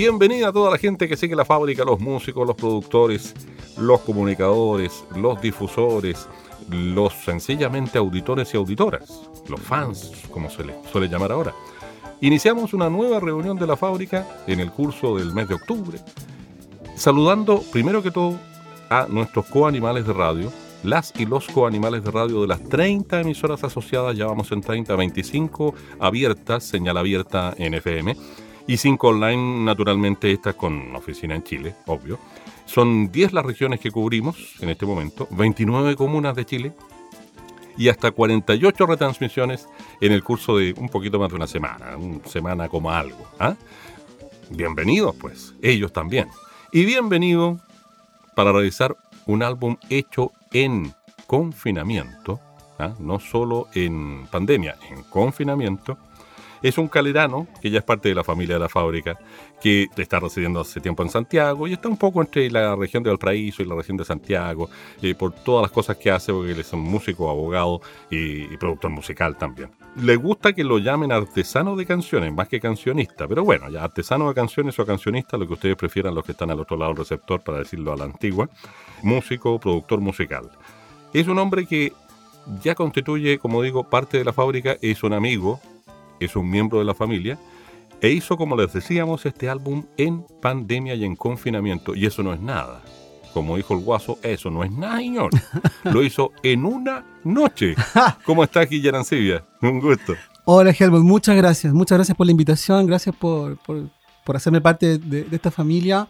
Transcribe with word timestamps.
Bienvenida 0.00 0.48
a 0.48 0.52
toda 0.54 0.70
la 0.70 0.78
gente 0.78 1.06
que 1.06 1.14
sigue 1.14 1.36
la 1.36 1.44
fábrica, 1.44 1.84
los 1.84 2.00
músicos, 2.00 2.46
los 2.46 2.56
productores, 2.56 3.34
los 3.76 4.00
comunicadores, 4.00 5.04
los 5.14 5.38
difusores, 5.42 6.26
los 6.70 7.12
sencillamente 7.12 7.98
auditores 7.98 8.54
y 8.54 8.56
auditoras, 8.56 9.28
los 9.46 9.60
fans, 9.60 10.10
como 10.30 10.48
se 10.48 10.64
les 10.64 10.74
suele 10.90 11.06
llamar 11.06 11.32
ahora. 11.32 11.54
Iniciamos 12.22 12.72
una 12.72 12.88
nueva 12.88 13.20
reunión 13.20 13.58
de 13.58 13.66
la 13.66 13.76
fábrica 13.76 14.26
en 14.46 14.60
el 14.60 14.70
curso 14.70 15.18
del 15.18 15.34
mes 15.34 15.48
de 15.48 15.56
octubre, 15.56 15.98
saludando 16.96 17.62
primero 17.70 18.02
que 18.02 18.10
todo 18.10 18.38
a 18.88 19.06
nuestros 19.06 19.44
coanimales 19.48 20.06
de 20.06 20.14
radio, 20.14 20.50
las 20.82 21.12
y 21.18 21.26
los 21.26 21.46
coanimales 21.48 22.02
de 22.02 22.10
radio 22.10 22.40
de 22.40 22.48
las 22.48 22.64
30 22.64 23.20
emisoras 23.20 23.64
asociadas, 23.64 24.16
ya 24.16 24.24
vamos 24.24 24.50
en 24.50 24.62
30, 24.62 24.96
25 24.96 25.74
abiertas, 25.98 26.64
señal 26.64 26.96
abierta 26.96 27.52
en 27.58 27.74
FM 27.74 28.16
y 28.66 28.76
5 28.76 29.08
online, 29.08 29.64
naturalmente 29.64 30.32
estas 30.32 30.54
con 30.54 30.94
oficina 30.94 31.34
en 31.34 31.42
Chile, 31.42 31.74
obvio. 31.86 32.18
Son 32.66 33.10
10 33.10 33.32
las 33.32 33.44
regiones 33.44 33.80
que 33.80 33.90
cubrimos 33.90 34.54
en 34.60 34.70
este 34.70 34.86
momento, 34.86 35.26
29 35.30 35.96
comunas 35.96 36.36
de 36.36 36.44
Chile 36.44 36.72
y 37.76 37.88
hasta 37.88 38.10
48 38.10 38.86
retransmisiones 38.86 39.68
en 40.00 40.12
el 40.12 40.22
curso 40.22 40.56
de 40.56 40.74
un 40.76 40.88
poquito 40.88 41.18
más 41.18 41.30
de 41.30 41.36
una 41.36 41.46
semana, 41.46 41.96
una 41.96 42.24
semana 42.26 42.68
como 42.68 42.90
algo. 42.90 43.26
¿ah? 43.38 43.56
Bienvenidos 44.50 45.16
pues, 45.16 45.54
ellos 45.62 45.92
también. 45.92 46.28
Y 46.72 46.84
bienvenido 46.84 47.58
para 48.36 48.52
realizar 48.52 48.96
un 49.26 49.42
álbum 49.42 49.76
hecho 49.88 50.32
en 50.52 50.94
confinamiento, 51.26 52.40
¿ah? 52.78 52.94
no 52.98 53.18
solo 53.18 53.68
en 53.74 54.26
pandemia, 54.26 54.76
en 54.90 55.02
confinamiento 55.04 55.98
es 56.62 56.78
un 56.78 56.88
calerano 56.88 57.46
que 57.60 57.70
ya 57.70 57.78
es 57.78 57.84
parte 57.84 58.08
de 58.08 58.14
la 58.14 58.24
familia 58.24 58.54
de 58.56 58.60
la 58.60 58.68
fábrica, 58.68 59.18
que 59.60 59.88
está 59.96 60.20
residiendo 60.20 60.60
hace 60.60 60.80
tiempo 60.80 61.02
en 61.02 61.10
Santiago 61.10 61.68
y 61.68 61.72
está 61.72 61.88
un 61.88 61.96
poco 61.96 62.20
entre 62.20 62.50
la 62.50 62.74
región 62.76 63.02
de 63.02 63.10
Valparaíso 63.10 63.62
y 63.62 63.66
la 63.66 63.74
región 63.74 63.96
de 63.96 64.04
Santiago, 64.04 64.70
eh, 65.02 65.14
por 65.14 65.32
todas 65.32 65.62
las 65.62 65.70
cosas 65.70 65.96
que 65.96 66.10
hace, 66.10 66.32
porque 66.32 66.52
él 66.52 66.60
es 66.60 66.72
un 66.72 66.80
músico, 66.80 67.30
abogado 67.30 67.80
y, 68.10 68.56
productor 68.56 68.90
musical 68.90 69.36
también. 69.36 69.70
Le 69.96 70.16
gusta 70.16 70.52
que 70.52 70.64
lo 70.64 70.78
llamen 70.78 71.12
artesano 71.12 71.76
de 71.76 71.86
canciones, 71.86 72.32
más 72.32 72.48
que 72.48 72.60
cancionista, 72.60 73.26
pero 73.26 73.44
bueno, 73.44 73.68
ya 73.70 73.84
artesano 73.84 74.28
de 74.28 74.34
canciones 74.34 74.78
o 74.78 74.86
cancionista, 74.86 75.36
lo 75.36 75.46
que 75.46 75.54
ustedes 75.54 75.76
prefieran, 75.76 76.14
los 76.14 76.24
que 76.24 76.32
están 76.32 76.50
al 76.50 76.60
otro 76.60 76.76
lado 76.76 76.92
del 76.92 76.98
receptor, 76.98 77.40
para 77.42 77.58
decirlo 77.58 77.92
a 77.92 77.96
la 77.96 78.04
antigua, 78.04 78.48
músico, 79.02 79.58
productor 79.58 80.00
musical. 80.00 80.50
Es 81.12 81.26
un 81.26 81.38
hombre 81.38 81.66
que 81.66 81.92
ya 82.62 82.74
constituye, 82.74 83.38
como 83.38 83.62
digo, 83.62 83.84
parte 83.84 84.18
de 84.18 84.24
la 84.24 84.32
fábrica, 84.32 84.76
es 84.80 85.02
un 85.02 85.12
amigo, 85.12 85.60
es 86.20 86.36
un 86.36 86.48
miembro 86.48 86.78
de 86.78 86.84
la 86.84 86.94
familia, 86.94 87.38
e 88.00 88.10
hizo, 88.10 88.36
como 88.36 88.56
les 88.56 88.72
decíamos, 88.72 89.26
este 89.26 89.50
álbum 89.50 89.84
en 89.96 90.24
pandemia 90.40 90.94
y 90.94 91.04
en 91.04 91.16
confinamiento. 91.16 91.94
Y 91.94 92.06
eso 92.06 92.22
no 92.22 92.32
es 92.32 92.40
nada. 92.40 92.80
Como 93.34 93.56
dijo 93.56 93.74
el 93.74 93.80
guaso, 93.80 94.18
eso 94.22 94.50
no 94.50 94.64
es 94.64 94.72
nada, 94.72 94.98
señor. 94.98 95.30
Lo 95.84 96.02
hizo 96.02 96.32
en 96.42 96.64
una 96.64 97.04
noche. 97.24 97.74
¿Cómo 98.24 98.42
está 98.42 98.60
aquí, 98.60 98.80
Yarancibia? 98.80 99.44
Un 99.60 99.80
gusto. 99.80 100.14
Hola, 100.46 100.74
Helmut. 100.76 101.02
Muchas 101.02 101.36
gracias. 101.36 101.72
Muchas 101.72 101.98
gracias 101.98 102.16
por 102.16 102.26
la 102.26 102.32
invitación. 102.32 102.86
Gracias 102.86 103.14
por, 103.14 103.58
hacerme 104.34 104.60
parte 104.60 104.98
de, 104.98 105.26
esta 105.30 105.50
familia 105.50 106.08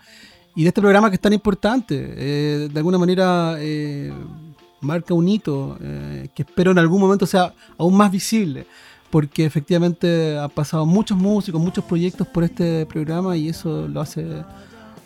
y 0.54 0.62
de 0.62 0.68
este 0.68 0.80
programa 0.80 1.10
que 1.10 1.16
es 1.16 1.20
tan 1.20 1.32
importante. 1.32 2.14
Eh, 2.16 2.68
de 2.72 2.78
alguna 2.78 2.98
manera 2.98 3.56
eh, 3.58 4.12
marca 4.80 5.12
un 5.12 5.28
hito 5.28 5.76
eh, 5.80 6.28
que 6.34 6.42
espero 6.42 6.70
en 6.70 6.78
algún 6.78 7.00
momento 7.00 7.26
sea 7.26 7.52
aún 7.76 7.96
más 7.96 8.10
visible 8.10 8.66
porque 9.10 9.44
efectivamente 9.44 10.38
han 10.38 10.50
pasado 10.50 10.86
muchos 10.86 11.18
músicos, 11.18 11.60
muchos 11.60 11.84
proyectos 11.84 12.26
por 12.26 12.44
este 12.44 12.86
programa 12.86 13.36
y 13.36 13.48
eso 13.48 13.88
lo 13.88 14.00
hace 14.00 14.24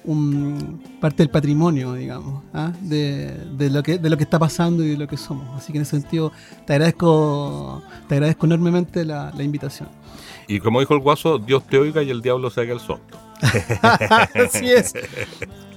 un, 0.04 0.82
parte 1.00 1.22
del 1.22 1.30
patrimonio, 1.30 1.94
digamos, 1.94 2.42
¿ah? 2.52 2.72
de, 2.80 3.70
lo 3.70 3.82
que, 3.82 3.98
de 3.98 4.10
lo 4.10 4.16
que 4.16 4.24
está 4.24 4.38
pasando 4.38 4.84
y 4.84 4.90
de 4.90 4.96
lo 4.98 5.08
que 5.08 5.16
somos. 5.16 5.56
Así 5.56 5.72
que 5.72 5.78
en 5.78 5.82
ese 5.82 5.98
sentido 5.98 6.32
te 6.66 6.74
agradezco, 6.74 7.82
te 8.08 8.16
agradezco 8.16 8.46
enormemente 8.46 9.04
la, 9.04 9.32
invitación. 9.40 9.88
Y 10.46 10.60
como 10.60 10.80
dijo 10.80 10.94
el 10.94 11.00
guaso, 11.00 11.38
Dios 11.38 11.66
te 11.66 11.78
oiga 11.78 12.02
y 12.02 12.10
el 12.10 12.20
diablo 12.20 12.50
se 12.50 12.60
haga 12.60 12.74
el 12.74 12.80
sordo. 12.80 13.18
Así 14.34 14.70
es. 14.70 14.92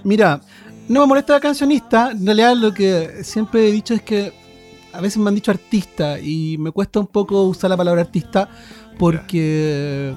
Mira, 0.03 0.41
no 0.89 1.01
me 1.01 1.07
molesta 1.07 1.33
la 1.33 1.39
cancionista, 1.39 2.11
en 2.11 2.25
realidad 2.25 2.55
lo 2.55 2.73
que 2.73 3.23
siempre 3.23 3.67
he 3.67 3.71
dicho 3.71 3.94
es 3.94 4.01
que 4.01 4.33
a 4.97 5.02
veces 5.02 5.18
me 5.19 5.30
han 5.30 5.35
dicho 5.35 5.52
artista 5.52 6.19
y 6.19 6.58
me 6.58 6.72
cuesta 6.72 7.00
un 7.00 7.06
poco 7.06 7.44
usar 7.44 7.69
la 7.69 7.78
palabra 7.78 8.02
artista 8.02 8.50
porque 8.97 10.16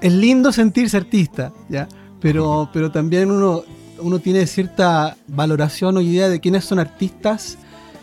es 0.00 0.12
lindo 0.12 0.52
sentirse 0.52 0.96
artista, 0.96 1.52
¿ya? 1.68 1.88
Pero, 2.20 2.70
pero 2.72 2.92
también 2.92 3.32
uno, 3.32 3.64
uno 3.98 4.20
tiene 4.20 4.46
cierta 4.46 5.16
valoración 5.26 5.96
o 5.96 6.00
idea 6.00 6.28
de 6.28 6.38
quiénes 6.38 6.64
son 6.64 6.78
artistas 6.78 7.58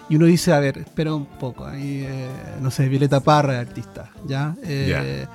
y 0.10 0.18
uno 0.18 0.26
dice, 0.26 0.52
a 0.52 0.60
ver, 0.60 0.80
espera 0.80 1.16
un 1.16 1.26
poco, 1.26 1.66
ahí, 1.66 2.04
eh, 2.06 2.28
no 2.62 2.72
sé, 2.72 2.90
Violeta 2.90 3.22
Parra 3.22 3.62
es 3.62 3.68
artista, 3.70 4.12
¿ya? 4.28 4.56
Eh, 4.62 5.26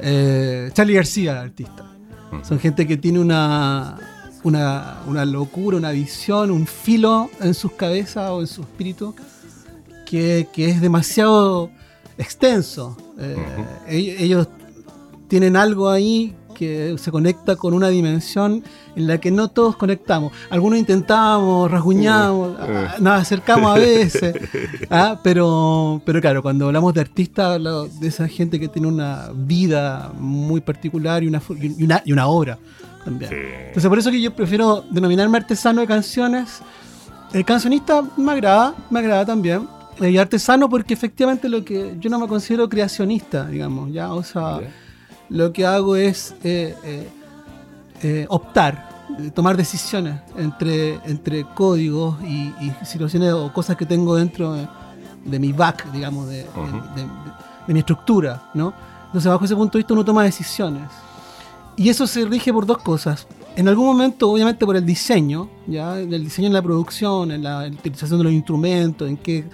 eh, 0.00 0.70
Charlie 0.74 0.94
García 0.94 1.40
artista. 1.40 1.86
Son 2.42 2.58
gente 2.58 2.86
que 2.86 2.98
tiene 2.98 3.18
una, 3.18 3.96
una, 4.42 4.98
una 5.06 5.24
locura, 5.24 5.78
una 5.78 5.92
visión, 5.92 6.50
un 6.50 6.66
filo 6.66 7.30
en 7.40 7.54
sus 7.54 7.72
cabezas 7.72 8.28
o 8.30 8.42
en 8.42 8.46
su 8.46 8.60
espíritu 8.60 9.14
que, 10.06 10.48
es 10.56 10.80
demasiado 10.80 11.70
extenso. 12.16 12.96
Eh, 13.18 14.16
ellos 14.18 14.48
tienen 15.28 15.56
algo 15.56 15.90
ahí 15.90 16.34
que 16.54 16.96
se 16.98 17.10
conecta 17.10 17.56
con 17.56 17.74
una 17.74 17.88
dimensión 17.88 18.64
en 18.94 19.06
la 19.06 19.18
que 19.18 19.30
no 19.30 19.48
todos 19.48 19.76
conectamos. 19.76 20.32
Algunos 20.48 20.78
intentamos, 20.78 21.70
rasguñamos, 21.70 22.56
nos 22.98 23.20
acercamos 23.20 23.76
a 23.76 23.78
veces, 23.78 24.34
¿ah? 24.90 25.20
pero, 25.22 26.00
pero 26.06 26.20
claro, 26.20 26.42
cuando 26.42 26.66
hablamos 26.66 26.94
de 26.94 27.02
artistas, 27.02 27.60
de 28.00 28.08
esa 28.08 28.26
gente 28.26 28.58
que 28.58 28.68
tiene 28.68 28.88
una 28.88 29.30
vida 29.34 30.10
muy 30.18 30.62
particular 30.62 31.22
y 31.22 31.28
una, 31.28 31.42
y 32.06 32.12
una, 32.12 32.26
obra 32.26 32.58
también. 33.04 33.30
Entonces 33.66 33.88
por 33.88 33.98
eso 33.98 34.10
que 34.10 34.20
yo 34.20 34.34
prefiero 34.34 34.82
denominarme 34.90 35.36
artesano 35.36 35.82
de 35.82 35.86
canciones. 35.86 36.62
El 37.34 37.44
cancionista 37.44 38.02
me 38.16 38.32
agrada, 38.32 38.74
me 38.88 39.00
agrada 39.00 39.26
también 39.26 39.75
y 40.00 40.18
artesano 40.18 40.68
porque 40.68 40.94
efectivamente 40.94 41.48
lo 41.48 41.64
que 41.64 41.96
yo 41.98 42.10
no 42.10 42.18
me 42.18 42.28
considero 42.28 42.68
creacionista, 42.68 43.46
digamos, 43.46 43.92
ya, 43.92 44.12
o 44.12 44.22
sea, 44.22 44.60
lo 45.28 45.52
que 45.52 45.64
hago 45.64 45.96
es 45.96 46.34
eh, 46.44 46.74
eh, 46.84 47.08
eh, 48.02 48.26
optar, 48.28 49.06
tomar 49.34 49.56
decisiones 49.56 50.20
entre, 50.36 50.94
entre 51.04 51.44
códigos 51.54 52.16
y, 52.22 52.52
situaciones 52.84 53.32
o 53.32 53.52
cosas 53.52 53.76
que 53.76 53.86
tengo 53.86 54.16
dentro 54.16 54.52
de, 55.24 55.38
mi 55.38 55.52
back, 55.52 55.90
digamos, 55.92 56.28
de, 56.28 56.46
mi 57.68 57.78
estructura, 57.78 58.50
¿no? 58.54 58.72
Entonces, 59.06 59.30
bajo 59.30 59.44
ese 59.44 59.56
punto 59.56 59.78
de 59.78 59.80
vista 59.80 59.94
uno 59.94 60.04
toma 60.04 60.24
decisiones. 60.24 60.88
Y 61.76 61.88
eso 61.88 62.06
se 62.06 62.24
rige 62.24 62.52
por 62.52 62.66
dos 62.66 62.78
cosas. 62.78 63.26
En 63.54 63.68
algún 63.68 63.86
momento, 63.86 64.30
obviamente, 64.30 64.64
por 64.66 64.76
el 64.76 64.84
diseño, 64.84 65.48
¿ya? 65.66 65.98
El 65.98 66.24
diseño 66.24 66.48
en 66.48 66.54
la 66.54 66.62
producción, 66.62 67.30
en 67.30 67.42
la 67.42 67.66
utilización 67.66 68.18
de 68.18 68.24
los 68.24 68.32
instrumentos, 68.32 69.08
en 69.08 69.16
qué 69.16 69.44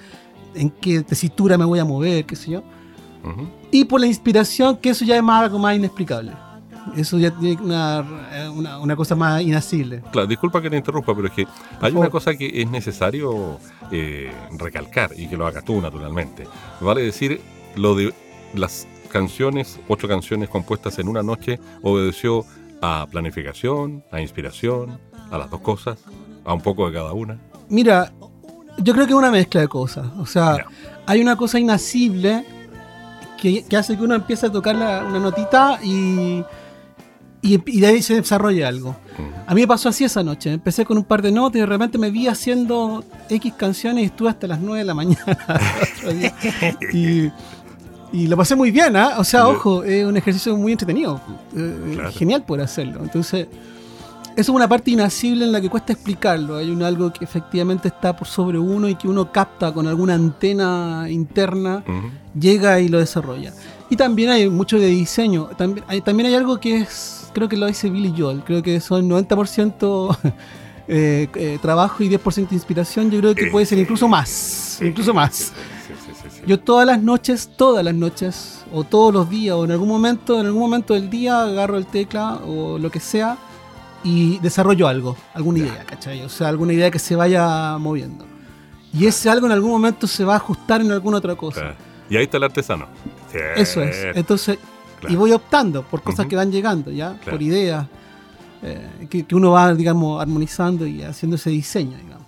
en 0.54 0.70
qué 0.70 1.02
tesitura 1.02 1.56
me 1.58 1.64
voy 1.64 1.78
a 1.78 1.84
mover, 1.84 2.25
qué 2.25 2.37
sé 2.37 2.52
yo. 2.52 2.62
Y 3.70 3.84
por 3.84 4.00
la 4.00 4.06
inspiración, 4.06 4.76
que 4.76 4.90
eso 4.90 5.04
ya 5.04 5.16
es 5.16 5.22
más, 5.22 5.44
algo 5.44 5.58
más 5.58 5.76
inexplicable. 5.76 6.32
Eso 6.96 7.16
ya 7.19 7.31
tiene 7.31 7.62
una, 7.62 8.04
una, 8.81 8.96
cosa 8.96 9.14
más 9.14 9.40
inasible. 9.40 10.02
Claro, 10.10 10.26
disculpa 10.26 10.60
que 10.60 10.69
te 10.69 10.76
interrumpa, 10.76 11.14
pero 11.14 11.28
es 11.28 11.32
que 11.32 11.46
hay 11.81 11.93
una 11.93 12.10
cosa 12.10 12.34
que 12.34 12.50
es 12.60 12.69
necesario 12.69 13.58
eh, 13.93 14.32
recalcar 14.58 15.12
y 15.16 15.28
que 15.28 15.37
lo 15.37 15.46
hagas 15.46 15.64
tú 15.64 15.81
naturalmente. 15.81 16.44
Vale 16.81 17.02
decir, 17.02 17.40
lo 17.76 17.94
de 17.94 18.12
las 18.54 18.88
canciones, 19.10 19.78
ocho 19.87 20.08
canciones 20.08 20.49
compuestas 20.49 20.99
en 20.99 21.08
una 21.08 21.22
noche, 21.22 21.60
obedeció 21.82 22.44
a 22.81 23.06
planificación, 23.08 24.02
a 24.10 24.20
inspiración, 24.20 24.99
a 25.31 25.38
las 25.38 25.49
dos 25.50 25.60
cosas, 25.60 25.99
a 26.44 26.52
un 26.52 26.60
poco 26.60 26.88
de 26.88 26.94
cada 26.94 27.12
una. 27.12 27.38
Mira, 27.69 28.12
yo 28.78 28.92
creo 28.94 29.06
que 29.06 29.12
es 29.12 29.19
una 29.19 29.30
mezcla 29.30 29.60
de 29.60 29.69
cosas. 29.69 30.06
O 30.19 30.26
sea, 30.26 30.66
hay 31.06 31.20
una 31.20 31.36
cosa 31.36 31.58
inasible 31.58 32.44
que, 33.40 33.64
hace 33.76 33.96
que 33.96 34.02
uno 34.02 34.14
empiece 34.14 34.46
a 34.46 34.52
tocar 34.52 34.76
una 34.76 35.19
notita 35.19 35.78
y, 35.82 36.44
y, 37.42 37.60
y 37.66 37.80
de 37.80 37.86
ahí 37.86 38.02
se 38.02 38.14
desarrolla 38.14 38.69
algo. 38.69 38.96
A 39.46 39.54
mí 39.54 39.62
me 39.62 39.66
pasó 39.66 39.88
así 39.88 40.04
esa 40.04 40.22
noche. 40.22 40.52
Empecé 40.52 40.84
con 40.84 40.96
un 40.96 41.04
par 41.04 41.22
de 41.22 41.32
notas 41.32 41.56
y 41.56 41.60
de 41.60 41.66
repente 41.66 41.98
me 41.98 42.10
vi 42.10 42.28
haciendo 42.28 43.04
X 43.28 43.52
canciones 43.56 44.04
y 44.04 44.06
estuve 44.06 44.30
hasta 44.30 44.46
las 44.46 44.60
9 44.60 44.78
de 44.78 44.84
la 44.84 44.94
mañana. 44.94 45.38
y, 46.92 47.30
y 48.12 48.26
lo 48.26 48.36
pasé 48.36 48.54
muy 48.54 48.70
bien, 48.70 48.94
¿ah? 48.96 49.14
O 49.18 49.25
sea, 49.25 49.48
ojo, 49.48 49.82
es 49.84 50.04
un 50.04 50.16
ejercicio 50.16 50.56
muy 50.56 50.72
entretenido. 50.72 51.20
Eh, 51.56 52.10
Genial 52.12 52.44
por 52.44 52.60
hacerlo. 52.60 53.00
Entonces, 53.02 53.48
es 54.37 54.49
una 54.49 54.69
parte 54.69 54.90
inasible 54.90 55.44
en 55.44 55.52
la 55.52 55.61
que 55.61 55.69
cuesta 55.69 55.93
explicarlo. 55.93 56.56
Hay 56.56 56.70
un 56.70 56.82
algo 56.82 57.12
que 57.12 57.25
efectivamente 57.25 57.88
está 57.88 58.17
por 58.17 58.29
sobre 58.29 58.58
uno 58.58 58.88
y 58.88 58.94
que 58.94 59.08
uno 59.08 59.31
capta 59.31 59.73
con 59.73 59.87
alguna 59.87 60.14
antena 60.14 61.06
interna, 61.08 61.84
llega 62.38 62.81
y 62.81 62.88
lo 62.88 62.99
desarrolla. 62.99 63.52
Y 63.90 63.96
también 63.96 64.31
hay 64.31 64.49
mucho 64.49 64.79
de 64.79 64.87
diseño. 64.87 65.50
También 65.56 65.84
hay, 65.88 66.00
también 66.00 66.29
hay 66.29 66.34
algo 66.34 66.58
que 66.58 66.79
es, 66.79 67.31
creo 67.34 67.49
que 67.49 67.56
lo 67.56 67.67
dice 67.67 67.90
Billy 67.90 68.14
Joel, 68.17 68.43
creo 68.44 68.62
que 68.62 68.81
son 68.81 69.08
90% 69.08 70.17
eh, 70.88 71.28
eh, 71.35 71.58
trabajo 71.61 72.02
y 72.02 72.08
10% 72.08 72.52
inspiración. 72.52 73.11
Yo 73.11 73.20
creo 73.20 73.35
que 73.35 73.46
puede 73.46 73.67
ser 73.67 73.78
incluso 73.78 74.08
más. 74.08 74.81
Incluso 74.82 75.12
más. 75.12 75.52
Yo 76.46 76.58
todas 76.58 76.87
las 76.87 77.00
noches, 77.00 77.50
todas 77.56 77.85
las 77.85 77.94
noches, 77.94 78.64
o 78.73 78.82
todos 78.82 79.12
los 79.12 79.28
días, 79.31 79.55
o 79.55 79.64
en 79.64 79.70
algún 79.70 79.88
momento, 79.88 80.40
en 80.40 80.46
algún 80.46 80.62
momento 80.62 80.94
del 80.94 81.08
día, 81.08 81.43
agarro 81.43 81.76
el 81.76 81.87
tecla 81.87 82.40
o 82.46 82.78
lo 82.78 82.90
que 82.90 82.99
sea 82.99 83.38
y 84.04 84.38
desarrollo 84.38 84.88
algo, 84.88 85.16
alguna 85.34 85.60
idea, 85.60 85.84
¿cachai? 85.84 86.22
O 86.22 86.28
sea, 86.28 86.49
alguna 86.49 86.72
idea 86.72 86.90
que 86.90 86.99
se 86.99 87.16
vaya 87.16 87.76
moviendo. 87.78 88.26
Y 88.93 89.06
ese 89.06 89.31
algo 89.31 89.46
en 89.46 89.52
algún 89.52 89.70
momento 89.70 90.06
se 90.06 90.25
va 90.25 90.34
a 90.34 90.37
ajustar 90.37 90.81
en 90.81 90.93
alguna 90.93 91.19
otra 91.19 91.34
cosa. 91.34 91.75
Y 92.10 92.16
ahí 92.16 92.25
está 92.25 92.37
el 92.37 92.44
artesano. 92.44 92.87
Eso 93.56 93.82
es. 93.82 94.14
Entonces, 94.14 94.58
y 95.08 95.16
voy 95.16 95.32
optando 95.32 95.82
por 95.82 96.02
cosas 96.02 96.26
que 96.26 96.37
van 96.37 96.52
llegando, 96.52 96.90
¿ya? 96.90 97.19
Por 97.28 97.40
ideas 97.40 97.87
eh, 98.62 99.06
que, 99.08 99.25
que, 99.25 99.34
uno 99.34 99.52
va, 99.52 99.75
digamos, 99.75 100.20
armonizando 100.20 100.87
y 100.87 101.02
haciendo 101.02 101.37
ese 101.37 101.50
diseño, 101.50 101.96
digamos. 101.96 102.22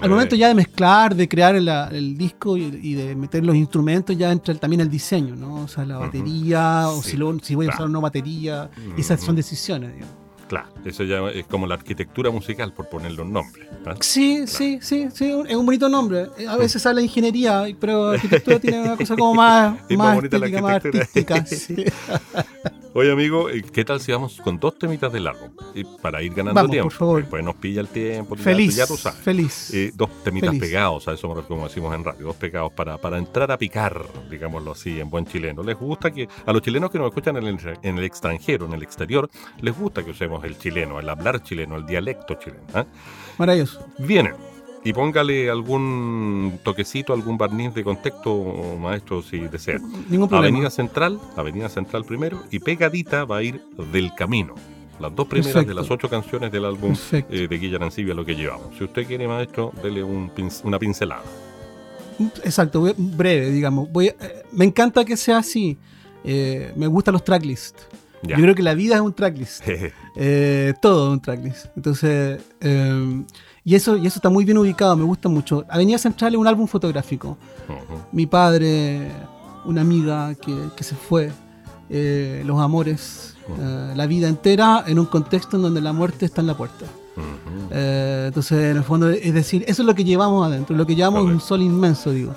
Al 0.00 0.08
momento 0.08 0.36
ya 0.36 0.48
de 0.48 0.54
mezclar, 0.54 1.16
de 1.16 1.28
crear 1.28 1.56
el, 1.56 2.16
disco 2.16 2.56
y, 2.56 2.94
de 2.94 3.16
meter 3.16 3.44
los 3.44 3.56
instrumentos, 3.56 4.16
ya 4.16 4.30
entra 4.30 4.54
también 4.54 4.80
el 4.80 4.90
diseño, 4.90 5.34
¿no? 5.34 5.64
O 5.64 5.68
sea, 5.68 5.84
la 5.84 5.98
batería, 5.98 6.88
o 6.88 7.02
si, 7.02 7.18
si 7.42 7.54
voy 7.54 7.66
a 7.66 7.70
usar 7.70 7.86
una 7.86 7.98
batería, 7.98 8.70
esas 8.96 9.20
son 9.20 9.34
decisiones, 9.34 9.92
digamos. 9.92 10.19
Claro, 10.50 10.66
eso 10.84 11.04
ya 11.04 11.28
es 11.28 11.46
como 11.46 11.64
la 11.68 11.76
arquitectura 11.76 12.28
musical, 12.32 12.72
por 12.72 12.88
ponerle 12.88 13.22
un 13.22 13.32
nombre. 13.32 13.68
¿ah? 13.86 13.94
Sí, 14.00 14.48
sí, 14.48 14.80
sí, 14.82 15.06
sí, 15.14 15.32
es 15.46 15.54
un 15.54 15.64
bonito 15.64 15.88
nombre. 15.88 16.26
A 16.48 16.56
veces 16.56 16.84
habla 16.86 16.98
de 16.98 17.06
ingeniería, 17.06 17.68
pero 17.78 18.08
arquitectura 18.10 18.58
tiene 18.58 18.80
una 18.80 18.96
cosa 18.96 19.14
como 19.14 19.32
más, 19.32 19.76
más, 19.90 20.24
estética, 20.24 20.60
más 20.60 20.84
artística. 20.84 21.44
Oye, 22.92 23.12
amigo, 23.12 23.48
eh, 23.48 23.62
¿qué 23.62 23.84
tal 23.84 24.00
si 24.00 24.10
vamos 24.10 24.40
con 24.42 24.58
dos 24.58 24.76
temitas 24.76 25.12
del 25.12 25.28
álbum? 25.28 25.50
Para 26.02 26.22
ir 26.22 26.34
ganando 26.34 26.54
vamos, 26.54 26.70
tiempo. 26.72 26.88
Por 26.88 26.98
favor. 26.98 27.20
Después 27.20 27.44
nos 27.44 27.54
pilla 27.54 27.80
el 27.82 27.86
tiempo. 27.86 28.34
Feliz. 28.34 28.74
Ya 28.74 28.84
tú 28.84 28.96
sabes. 28.96 29.20
Feliz. 29.20 29.72
Eh, 29.72 29.92
dos 29.94 30.10
temitas 30.24 30.56
pegados, 30.56 31.06
a 31.06 31.12
eso 31.12 31.28
como 31.46 31.68
decimos 31.68 31.94
en 31.94 32.02
radio, 32.02 32.26
dos 32.26 32.36
pegados 32.36 32.72
para, 32.72 32.98
para 32.98 33.18
entrar 33.18 33.52
a 33.52 33.58
picar, 33.58 34.04
digámoslo 34.28 34.72
así, 34.72 34.98
en 34.98 35.08
buen 35.08 35.24
chileno. 35.24 35.62
Les 35.62 35.78
gusta 35.78 36.10
que, 36.10 36.28
a 36.44 36.52
los 36.52 36.62
chilenos 36.62 36.90
que 36.90 36.98
nos 36.98 37.06
escuchan 37.06 37.36
en 37.36 37.46
el, 37.46 37.58
en 37.82 37.98
el 37.98 38.04
extranjero, 38.04 38.66
en 38.66 38.72
el 38.72 38.82
exterior, 38.82 39.30
les 39.60 39.78
gusta 39.78 40.04
que 40.04 40.10
usemos 40.10 40.39
el 40.44 40.58
chileno, 40.58 40.98
el 40.98 41.08
hablar 41.08 41.42
chileno, 41.42 41.76
el 41.76 41.86
dialecto 41.86 42.34
chileno. 42.34 42.62
¿eh? 42.74 42.84
Maravilloso. 43.38 43.84
Viene. 43.98 44.32
Y 44.82 44.94
póngale 44.94 45.50
algún 45.50 46.58
toquecito, 46.62 47.12
algún 47.12 47.36
barniz 47.36 47.74
de 47.74 47.84
contexto, 47.84 48.76
maestro, 48.80 49.22
si 49.22 49.40
desea. 49.40 49.78
Ningún 50.08 50.28
problema. 50.28 50.56
Avenida 50.56 50.70
Central, 50.70 51.20
Avenida 51.36 51.68
Central 51.68 52.04
primero, 52.04 52.42
y 52.50 52.60
pegadita 52.60 53.24
va 53.24 53.38
a 53.38 53.42
ir 53.42 53.60
Del 53.92 54.14
Camino. 54.14 54.54
Las 54.98 55.14
dos 55.14 55.26
primeras 55.26 55.66
de 55.66 55.74
las 55.74 55.90
ocho 55.90 56.08
canciones 56.08 56.52
del 56.52 56.64
álbum 56.66 56.94
eh, 57.12 57.46
de 57.48 57.58
Guilla 57.58 57.76
Arancibia, 57.76 58.14
lo 58.14 58.24
que 58.24 58.34
llevamos. 58.34 58.76
Si 58.76 58.84
usted 58.84 59.06
quiere, 59.06 59.26
maestro, 59.26 59.72
dele 59.82 60.02
un 60.02 60.30
una 60.64 60.78
pincelada. 60.78 61.22
Exacto, 62.44 62.86
breve, 62.96 63.50
digamos. 63.50 63.90
Voy 63.90 64.08
eh, 64.08 64.16
me 64.52 64.66
encanta 64.66 65.04
que 65.04 65.16
sea 65.16 65.38
así. 65.38 65.78
Eh, 66.22 66.72
me 66.76 66.86
gustan 66.86 67.12
los 67.12 67.24
tracklists. 67.24 67.86
Yo 68.22 68.36
creo 68.36 68.54
que 68.54 68.62
la 68.62 68.74
vida 68.74 68.96
es 68.96 69.00
un 69.00 69.12
tracklist. 69.12 69.62
eh, 70.16 70.74
todo 70.80 71.08
es 71.08 71.12
un 71.12 71.20
tracklist. 71.20 71.66
Entonces, 71.76 72.40
eh, 72.60 73.24
y 73.64 73.74
eso, 73.74 73.96
y 73.96 74.06
eso 74.06 74.18
está 74.18 74.28
muy 74.28 74.44
bien 74.44 74.58
ubicado, 74.58 74.96
me 74.96 75.04
gusta 75.04 75.28
mucho. 75.28 75.64
Avenida 75.68 75.98
Central 75.98 76.34
es 76.34 76.38
un 76.38 76.46
álbum 76.46 76.66
fotográfico. 76.66 77.38
Mi 78.12 78.26
padre, 78.26 79.08
una 79.64 79.80
amiga 79.80 80.34
que, 80.34 80.84
se 80.84 80.94
fue, 80.94 81.30
eh, 81.88 82.42
los 82.44 82.60
amores, 82.60 83.36
la 83.94 84.06
vida 84.06 84.28
entera 84.28 84.84
en 84.86 84.98
un 84.98 85.06
contexto 85.06 85.56
en 85.56 85.62
donde 85.62 85.80
la 85.80 85.92
muerte 85.92 86.26
está 86.26 86.40
en 86.40 86.46
la 86.46 86.56
puerta. 86.56 86.86
Entonces, 87.70 88.70
en 88.70 88.76
el 88.76 88.84
fondo, 88.84 89.10
es 89.10 89.34
decir, 89.34 89.64
eso 89.66 89.82
es 89.82 89.86
lo 89.86 89.94
que 89.94 90.04
llevamos 90.04 90.46
adentro, 90.46 90.76
lo 90.76 90.86
que 90.86 90.94
llevamos 90.94 91.24
es 91.26 91.32
un 91.32 91.40
sol 91.40 91.62
inmenso, 91.62 92.10
digo. 92.10 92.34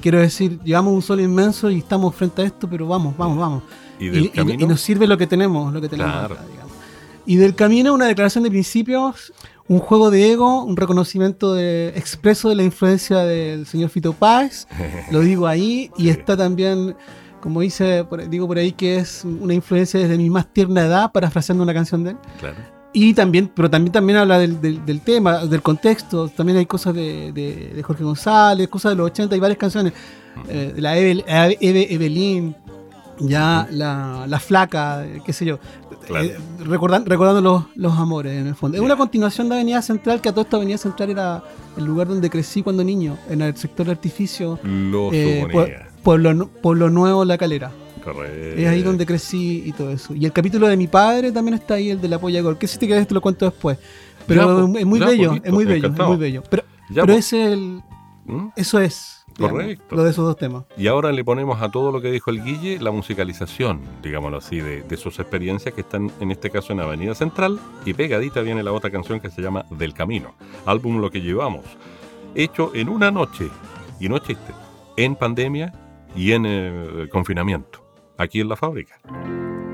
Quiero 0.00 0.20
decir, 0.20 0.60
llevamos 0.62 0.94
un 0.94 1.02
sol 1.02 1.20
inmenso 1.20 1.70
y 1.70 1.78
estamos 1.78 2.14
frente 2.14 2.42
a 2.42 2.44
esto, 2.44 2.68
pero 2.68 2.86
vamos, 2.86 3.16
vamos, 3.16 3.38
vamos. 3.38 3.62
Y, 3.98 4.30
nos 4.66 4.80
sirve 4.80 5.06
lo 5.06 5.18
que 5.18 5.26
tenemos, 5.26 5.72
lo 5.72 5.80
que 5.80 5.88
tenemos 5.88 6.30
Y 7.26 7.36
del 7.36 7.54
camino, 7.54 7.92
una 7.92 8.06
declaración 8.06 8.44
de 8.44 8.50
principios 8.50 9.32
un 9.68 9.80
juego 9.80 10.10
de 10.10 10.32
ego, 10.32 10.64
un 10.64 10.76
reconocimiento 10.76 11.54
de, 11.54 11.88
expreso 11.90 12.48
de 12.48 12.54
la 12.54 12.62
influencia 12.62 13.18
del 13.18 13.66
señor 13.66 13.90
Fito 13.90 14.14
Páez, 14.14 14.66
lo 15.10 15.20
digo 15.20 15.46
ahí, 15.46 15.90
y 15.96 16.08
está 16.08 16.36
también, 16.36 16.96
como 17.40 17.60
dice, 17.60 18.04
digo 18.30 18.46
por 18.46 18.58
ahí, 18.58 18.72
que 18.72 18.96
es 18.96 19.24
una 19.24 19.54
influencia 19.54 20.00
desde 20.00 20.16
mi 20.16 20.30
más 20.30 20.52
tierna 20.52 20.86
edad, 20.86 21.12
parafraseando 21.12 21.62
una 21.62 21.74
canción 21.74 22.02
de 22.02 22.10
él. 22.10 22.16
Claro. 22.40 22.77
Y 22.92 23.14
también, 23.14 23.50
pero 23.54 23.68
también, 23.68 23.92
también 23.92 24.18
habla 24.18 24.38
del, 24.38 24.60
del, 24.60 25.00
tema, 25.02 25.44
del 25.44 25.62
contexto, 25.62 26.28
también 26.28 26.58
hay 26.58 26.66
cosas 26.66 26.94
de, 26.94 27.32
de, 27.32 27.82
Jorge 27.82 28.02
González, 28.02 28.66
cosas 28.68 28.92
de 28.92 28.96
los 28.96 29.10
80, 29.10 29.34
hay 29.34 29.40
varias 29.40 29.58
canciones, 29.58 29.92
eh, 30.48 30.72
de 30.74 30.80
la 30.80 30.96
Eve, 30.96 31.24
Evelyn, 31.60 32.56
ya 33.18 33.68
la, 33.70 34.24
la, 34.26 34.40
flaca, 34.40 35.04
qué 35.24 35.32
sé 35.32 35.44
yo. 35.44 35.58
Eh, 36.08 36.38
recordando 36.60 37.40
los, 37.42 37.64
los, 37.74 37.98
amores, 37.98 38.40
en 38.40 38.46
el 38.46 38.54
fondo. 38.54 38.78
Es 38.78 38.82
una 38.82 38.96
continuación 38.96 39.50
de 39.50 39.56
Avenida 39.56 39.82
Central, 39.82 40.22
que 40.22 40.30
a 40.30 40.32
toda 40.32 40.44
esta 40.44 40.56
Avenida 40.56 40.78
Central 40.78 41.10
era 41.10 41.42
el 41.76 41.84
lugar 41.84 42.08
donde 42.08 42.30
crecí 42.30 42.62
cuando 42.62 42.82
niño, 42.82 43.18
en 43.28 43.42
el 43.42 43.54
sector 43.56 43.84
de 43.86 43.92
artificio. 43.92 44.58
Lo 44.62 45.10
eh, 45.12 45.46
Pueblo, 46.02 46.48
Pueblo, 46.62 46.88
Nuevo, 46.88 47.24
La 47.26 47.36
Calera. 47.36 47.70
Correcto. 48.12 48.60
Es 48.60 48.68
ahí 48.68 48.82
donde 48.82 49.06
crecí 49.06 49.62
y 49.66 49.72
todo 49.72 49.90
eso. 49.90 50.14
Y 50.14 50.24
el 50.24 50.32
capítulo 50.32 50.68
de 50.68 50.76
mi 50.76 50.86
padre 50.86 51.32
también 51.32 51.54
está 51.54 51.74
ahí, 51.74 51.90
el 51.90 52.00
de 52.00 52.08
la 52.08 52.18
polla 52.18 52.40
gol. 52.40 52.58
Que 52.58 52.66
si 52.66 52.78
te 52.78 52.86
quieres 52.86 53.06
te 53.06 53.14
lo 53.14 53.20
cuento 53.20 53.44
después. 53.44 53.78
Pero 54.26 54.66
es 54.76 54.86
muy 54.86 55.00
bello, 55.00 55.34
es 55.42 55.52
muy 55.52 55.64
bello, 55.64 55.88
es 55.88 55.98
muy 55.98 56.16
bello. 56.16 56.42
Pero, 56.50 56.64
pero 56.94 57.12
ese 57.12 57.42
es 57.42 57.52
el... 57.52 57.82
¿Mm? 58.26 58.48
Eso 58.56 58.78
es. 58.78 59.18
Correcto. 59.38 59.94
Lo 59.94 60.04
de 60.04 60.10
esos 60.10 60.24
dos 60.24 60.36
temas. 60.36 60.64
Y 60.76 60.88
ahora 60.88 61.12
le 61.12 61.24
ponemos 61.24 61.62
a 61.62 61.70
todo 61.70 61.92
lo 61.92 62.00
que 62.00 62.10
dijo 62.10 62.30
el 62.30 62.42
Guille 62.42 62.78
la 62.80 62.90
musicalización, 62.90 63.80
digámoslo 64.02 64.38
así, 64.38 64.60
de, 64.60 64.96
sus 64.96 65.18
experiencias 65.20 65.74
que 65.74 65.82
están 65.82 66.10
en 66.20 66.32
este 66.32 66.50
caso 66.50 66.72
en 66.72 66.80
Avenida 66.80 67.14
Central 67.14 67.60
y 67.84 67.94
pegadita 67.94 68.40
viene 68.40 68.62
la 68.62 68.72
otra 68.72 68.90
canción 68.90 69.20
que 69.20 69.30
se 69.30 69.40
llama 69.40 69.64
Del 69.70 69.94
Camino, 69.94 70.34
álbum 70.66 71.00
Lo 71.00 71.10
que 71.10 71.20
llevamos, 71.20 71.64
hecho 72.34 72.72
en 72.74 72.88
una 72.88 73.12
noche, 73.12 73.48
y 74.00 74.08
no 74.08 74.18
chiste, 74.18 74.52
en 74.96 75.14
pandemia 75.14 75.72
y 76.16 76.32
en 76.32 76.44
eh, 76.46 77.08
confinamiento, 77.12 77.87
aquí 78.18 78.40
en 78.40 78.48
la 78.48 78.56
fábrica. 78.56 79.00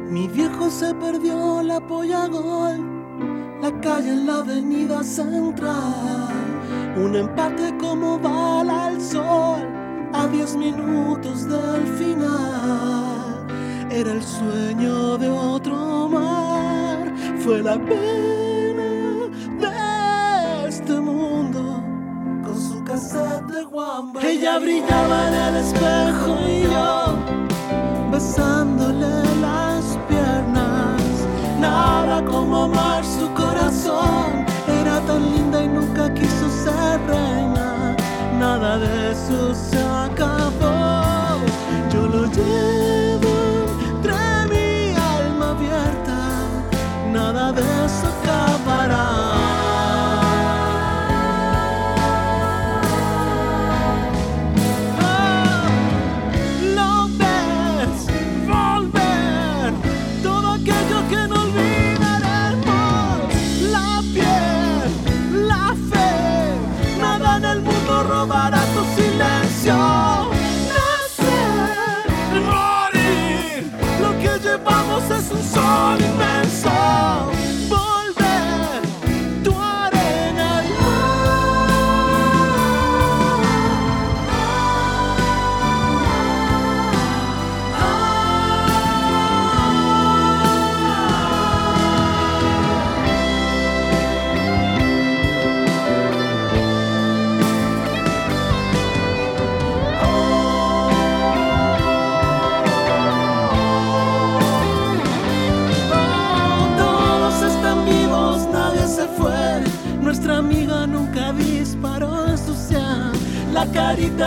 Mi 0.08 0.28
viejo 0.28 0.70
se 0.70 0.94
perdió 0.94 1.62
la 1.62 1.80
polla 1.80 2.28
gol, 2.28 3.60
la 3.60 3.80
calle 3.80 4.10
en 4.10 4.26
la 4.26 4.38
avenida 4.38 5.02
central 5.02 6.44
un 6.96 7.16
empate 7.16 7.76
como 7.78 8.18
bala 8.18 8.86
al 8.86 9.00
sol 9.00 9.66
a 10.12 10.26
diez 10.28 10.54
minutos 10.56 11.48
del 11.48 11.86
final. 11.98 13.46
Era 13.90 14.12
el 14.12 14.22
sueño 14.22 15.18
de 15.18 15.28
otro 15.28 16.08
mar, 16.08 17.12
fue 17.38 17.62
la 17.62 17.74
pena 17.74 19.28
de 19.58 20.68
este 20.68 21.00
mundo 21.00 21.82
con 22.44 22.60
su 22.60 22.82
cassette 22.84 23.46
de 23.46 23.64
Juan. 23.64 24.12
Ella 24.22 24.58
brillaba 24.58 25.28
en 25.28 25.34
el 25.34 25.56
espejo 25.56 26.38
y 26.48 26.62
yo 26.62 27.23
besándole 28.14 29.12
las 29.40 29.98
piernas. 30.08 31.02
Nada 31.58 32.24
como 32.24 32.64
amar 32.64 33.04
su 33.04 33.26
corazón 33.34 34.46
tan 35.08 35.22
linda 35.34 35.64
y 35.64 35.68
nunca 35.68 36.12
quiso 36.14 36.46
ser 36.64 37.00
reina. 37.08 37.96
Nada 38.38 38.78
de 38.78 39.10
eso 39.10 39.54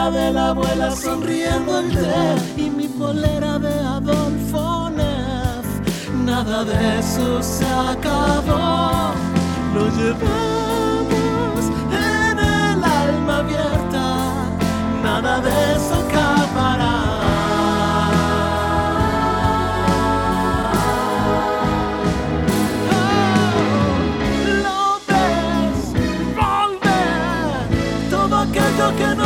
de 0.05 0.31
la 0.31 0.49
abuela 0.49 0.91
sonriendo 0.91 1.79
el 1.79 1.89
té 1.91 2.35
y 2.55 2.69
mi 2.69 2.87
polera 2.87 3.57
de 3.59 3.73
Adolfo 3.79 4.89
Neff. 4.91 5.65
Nada 6.23 6.63
de 6.63 6.99
eso 6.99 7.41
se 7.41 7.65
acabó, 7.65 9.11
lo 9.73 9.89
llevamos 9.97 11.63
en 11.91 12.37
el 12.39 12.83
alma 12.83 13.37
abierta, 13.39 14.05
nada 15.03 15.41
de 15.41 15.73
eso 15.75 15.95
acabará. 16.05 16.95
Ves 25.07 25.79
volver, 26.37 27.65
todo 28.09 28.35
aquello 28.37 28.87
que 28.95 29.09
no 29.15 29.25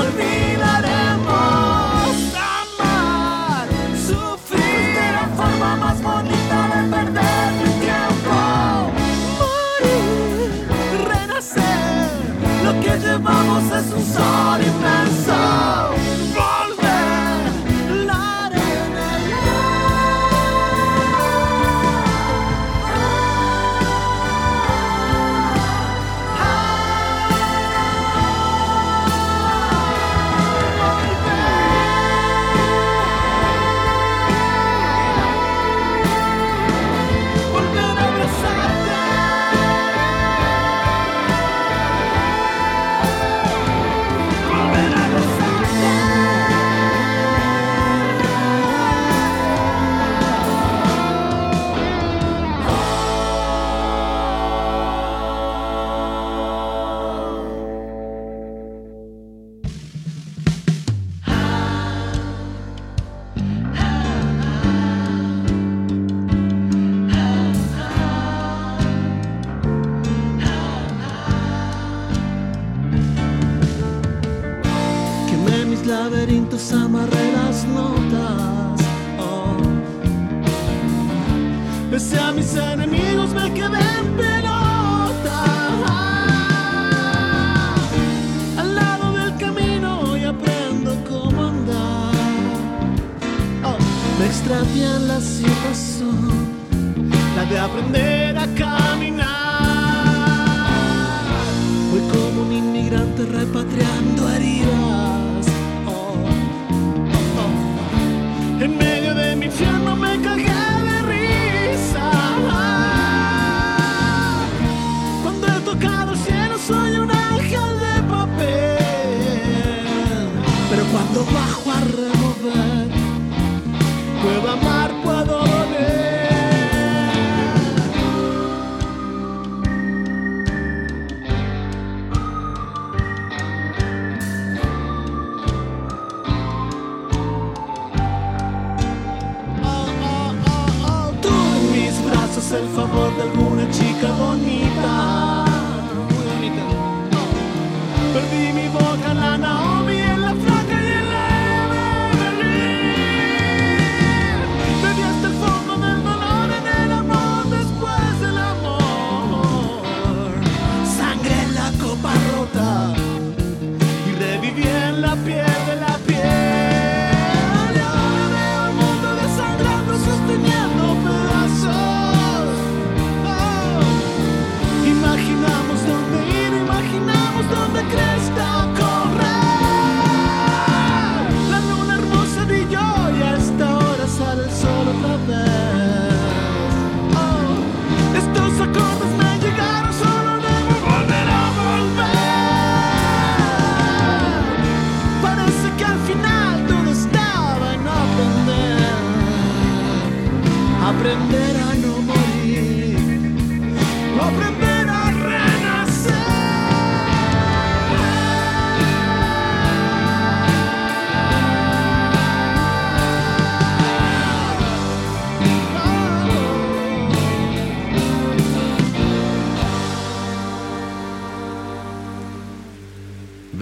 puedo 124.21 124.49
amar, 124.49 124.70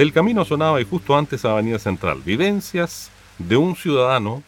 Del 0.10 0.16
camino 0.16 0.44
sonaba 0.44 0.82
y 0.82 0.86
justo 0.86 1.16
antes 1.16 1.46
Avenida 1.46 1.78
Central, 1.78 2.24
vivencias 2.26 3.12
de 3.38 3.56
un 3.56 3.76
ciudadano 3.76 4.42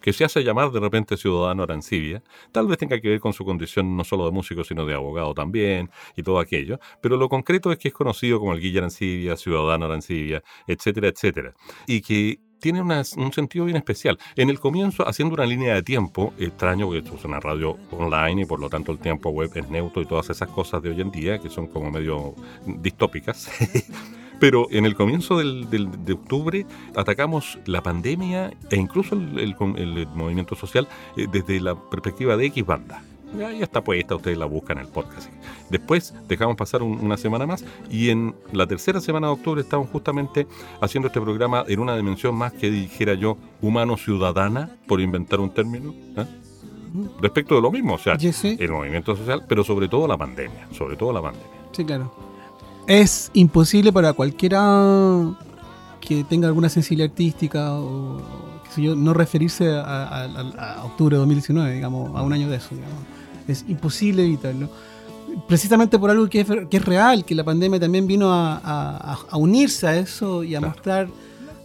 que 0.00 0.12
se 0.12 0.24
hace 0.24 0.44
llamar 0.44 0.70
de 0.70 0.78
repente 0.78 1.16
ciudadano 1.16 1.64
Arancibia, 1.64 2.22
tal 2.52 2.68
vez 2.68 2.78
tenga 2.78 3.00
que 3.00 3.08
ver 3.08 3.18
con 3.18 3.32
su 3.32 3.44
condición 3.44 3.96
no 3.96 4.04
solo 4.04 4.26
de 4.26 4.30
músico, 4.30 4.62
sino 4.62 4.86
de 4.86 4.94
abogado 4.94 5.34
también, 5.34 5.90
y 6.14 6.22
todo 6.22 6.38
aquello, 6.38 6.78
pero 7.02 7.16
lo 7.16 7.28
concreto 7.28 7.72
es 7.72 7.78
que 7.78 7.88
es 7.88 7.94
conocido 7.94 8.38
como 8.38 8.52
el 8.52 8.60
Guilla 8.60 8.78
Arancibia, 8.78 9.36
ciudadano 9.36 9.86
Arancibia, 9.86 10.44
etcétera, 10.68 11.08
etcétera, 11.08 11.54
y 11.88 12.02
que 12.02 12.38
tiene 12.60 12.80
un 12.80 13.32
sentido 13.32 13.64
bien 13.64 13.78
especial. 13.78 14.16
En 14.36 14.48
el 14.48 14.60
comienzo, 14.60 15.08
haciendo 15.08 15.34
una 15.34 15.44
línea 15.44 15.74
de 15.74 15.82
tiempo, 15.82 16.34
extraño 16.38 16.86
porque 16.86 16.98
esto 17.00 17.16
es 17.16 17.24
una 17.24 17.40
radio 17.40 17.76
online 17.90 18.42
y 18.42 18.44
por 18.44 18.60
lo 18.60 18.70
tanto 18.70 18.92
el 18.92 19.00
tiempo 19.00 19.30
web 19.30 19.50
es 19.56 19.68
neutro 19.68 20.02
y 20.02 20.06
todas 20.06 20.30
esas 20.30 20.50
cosas 20.50 20.80
de 20.80 20.90
hoy 20.90 21.00
en 21.00 21.10
día 21.10 21.40
que 21.40 21.50
son 21.50 21.66
como 21.66 21.90
medio 21.90 22.36
distópicas. 22.64 23.50
Pero 24.40 24.66
en 24.70 24.86
el 24.86 24.94
comienzo 24.96 25.38
del, 25.38 25.70
del- 25.70 26.04
de 26.04 26.12
octubre 26.14 26.66
atacamos 26.96 27.58
la 27.66 27.82
pandemia 27.82 28.52
e 28.70 28.76
incluso 28.76 29.14
el, 29.14 29.38
el- 29.38 29.56
el 29.76 30.06
movimiento 30.08 30.56
social 30.56 30.88
eh, 31.16 31.26
desde 31.30 31.60
la 31.60 31.74
perspectiva 31.76 32.36
de 32.36 32.46
X 32.46 32.66
banda. 32.66 33.02
Ya, 33.38 33.52
ya 33.52 33.62
está 33.62 33.84
puesta, 33.84 34.16
ustedes 34.16 34.36
la 34.38 34.46
buscan 34.46 34.78
en 34.78 34.86
el 34.86 34.90
podcast. 34.90 35.30
Después 35.68 36.12
dejamos 36.26 36.56
pasar 36.56 36.82
un- 36.82 36.98
una 36.98 37.16
semana 37.16 37.46
más 37.46 37.64
y 37.88 38.08
en 38.08 38.34
la 38.50 38.66
tercera 38.66 39.00
semana 39.00 39.28
de 39.28 39.34
octubre 39.34 39.60
estamos 39.60 39.88
justamente 39.90 40.48
haciendo 40.80 41.06
este 41.06 41.20
programa 41.20 41.62
en 41.68 41.78
una 41.78 41.96
dimensión 41.96 42.34
más 42.34 42.52
que 42.52 42.70
dijera 42.72 43.14
yo 43.14 43.36
humano-ciudadana, 43.60 44.70
por 44.88 45.00
inventar 45.00 45.38
un 45.38 45.50
término. 45.50 45.94
¿eh? 46.16 46.26
Respecto 47.20 47.54
de 47.54 47.60
lo 47.60 47.70
mismo, 47.70 47.94
o 47.94 47.98
sea, 47.98 48.18
Sí, 48.18 48.32
sí. 48.32 48.56
el 48.58 48.70
movimiento 48.72 49.14
social, 49.14 49.44
pero 49.48 49.62
sobre 49.62 49.86
todo 49.88 50.08
la 50.08 50.16
pandemia, 50.16 50.66
sobre 50.72 50.96
todo 50.96 51.12
la 51.12 51.22
pandemia. 51.22 51.48
Sí, 51.70 51.84
claro. 51.84 52.12
Es 52.90 53.30
imposible 53.34 53.92
para 53.92 54.12
cualquiera 54.14 55.32
que 56.00 56.24
tenga 56.24 56.48
alguna 56.48 56.68
sensibilidad 56.68 57.08
artística 57.08 57.72
o 57.74 58.20
qué 58.64 58.70
sé 58.72 58.82
yo, 58.82 58.96
no 58.96 59.14
referirse 59.14 59.70
a, 59.70 59.80
a- 59.82 60.24
a- 60.24 60.72
a 60.80 60.84
octubre 60.86 61.14
de 61.14 61.20
2019, 61.20 61.72
digamos, 61.72 62.16
a 62.16 62.22
un 62.22 62.32
año 62.32 62.48
de 62.48 62.56
eso. 62.56 62.74
digamos. 62.74 62.98
Es 63.46 63.64
imposible 63.68 64.24
evitarlo. 64.24 64.68
Precisamente 65.46 66.00
por 66.00 66.10
algo 66.10 66.28
que 66.28 66.40
es, 66.40 66.48
que 66.68 66.78
es 66.78 66.84
real, 66.84 67.24
que 67.24 67.36
la 67.36 67.44
pandemia 67.44 67.78
también 67.78 68.08
vino 68.08 68.28
a, 68.32 69.16
unirse 69.34 69.86
a 69.86 69.96
eso 69.96 70.42
y 70.42 70.56
a 70.56 70.58
Claro. 70.58 70.74
mostrar 70.74 71.08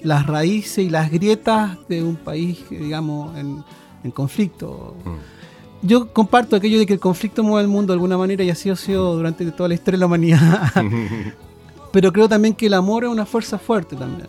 las 0.04 0.28
raíces 0.28 0.86
y 0.86 0.92
las 0.92 1.10
grietas 1.10 1.76
de 1.90 2.04
un 2.04 2.18
país, 2.18 2.60
digamos, 2.70 3.36
en, 3.36 3.64
en 4.04 4.12
conflicto. 4.12 4.96
Mm. 5.04 5.35
Yo 5.82 6.12
comparto 6.12 6.56
aquello 6.56 6.80
de 6.80 6.86
que 6.86 6.94
el 6.94 7.00
conflicto 7.00 7.44
mueve 7.44 7.64
el 7.64 7.68
mundo 7.68 7.94
de 7.94 7.96
alguna 7.96 8.18
manera 8.18 8.44
y 8.44 8.50
así 8.50 8.70
ha 8.70 8.76
sido 8.76 9.16
durante 9.16 9.50
toda 9.52 9.70
la 9.70 9.76
historia 9.76 9.98
de 9.98 10.00
la 10.00 10.06
humanidad. 10.08 10.72
Pero 11.92 12.12
creo 12.12 12.28
también 12.28 12.54
que 12.54 12.66
el 12.66 12.74
amor 12.74 13.04
es 13.04 13.10
una 13.10 13.26
fuerza 13.26 13.58
fuerte 13.58 13.96
también. 13.96 14.28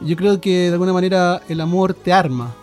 Yo 0.00 0.16
creo 0.16 0.40
que 0.40 0.68
de 0.68 0.72
alguna 0.72 0.92
manera 0.92 1.42
el 1.48 1.60
amor 1.60 1.94
te 1.94 2.12
arma. 2.12 2.54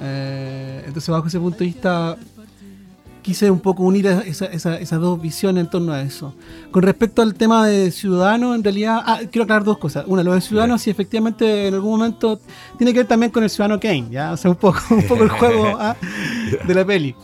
Eh, 0.00 0.82
entonces, 0.86 1.08
bajo 1.08 1.28
ese 1.28 1.38
punto 1.38 1.58
de 1.58 1.64
vista, 1.66 2.16
quise 3.22 3.50
un 3.50 3.60
poco 3.60 3.84
unir 3.84 4.06
esa- 4.06 4.46
esa- 4.46 4.76
esas 4.78 5.00
dos 5.00 5.20
visiones 5.22 5.64
en 5.64 5.70
torno 5.70 5.92
a 5.92 6.02
eso. 6.02 6.34
Con 6.70 6.82
respecto 6.82 7.22
al 7.22 7.34
tema 7.34 7.66
de 7.66 7.90
ciudadano, 7.90 8.54
en 8.54 8.62
realidad, 8.64 9.00
ah, 9.06 9.20
quiero 9.30 9.44
aclarar 9.44 9.64
dos 9.64 9.78
cosas. 9.78 10.04
Una, 10.08 10.22
lo 10.22 10.34
de 10.34 10.40
ciudadano, 10.40 10.76
si 10.78 10.90
efectivamente 10.90 11.68
en 11.68 11.74
algún 11.74 11.92
momento 11.92 12.40
tiene 12.78 12.92
que 12.92 12.98
ver 13.00 13.06
también 13.06 13.30
con 13.30 13.42
el 13.44 13.50
ciudadano 13.50 13.78
Kane, 13.80 14.08
¿ya? 14.10 14.32
O 14.32 14.36
sea, 14.36 14.50
un 14.50 14.56
poco, 14.56 14.80
un 14.90 15.02
poco 15.06 15.22
el 15.24 15.28
juego 15.38 15.76
ah, 15.78 15.96
de 16.66 16.74
la 16.74 16.84
peli. 16.84 17.14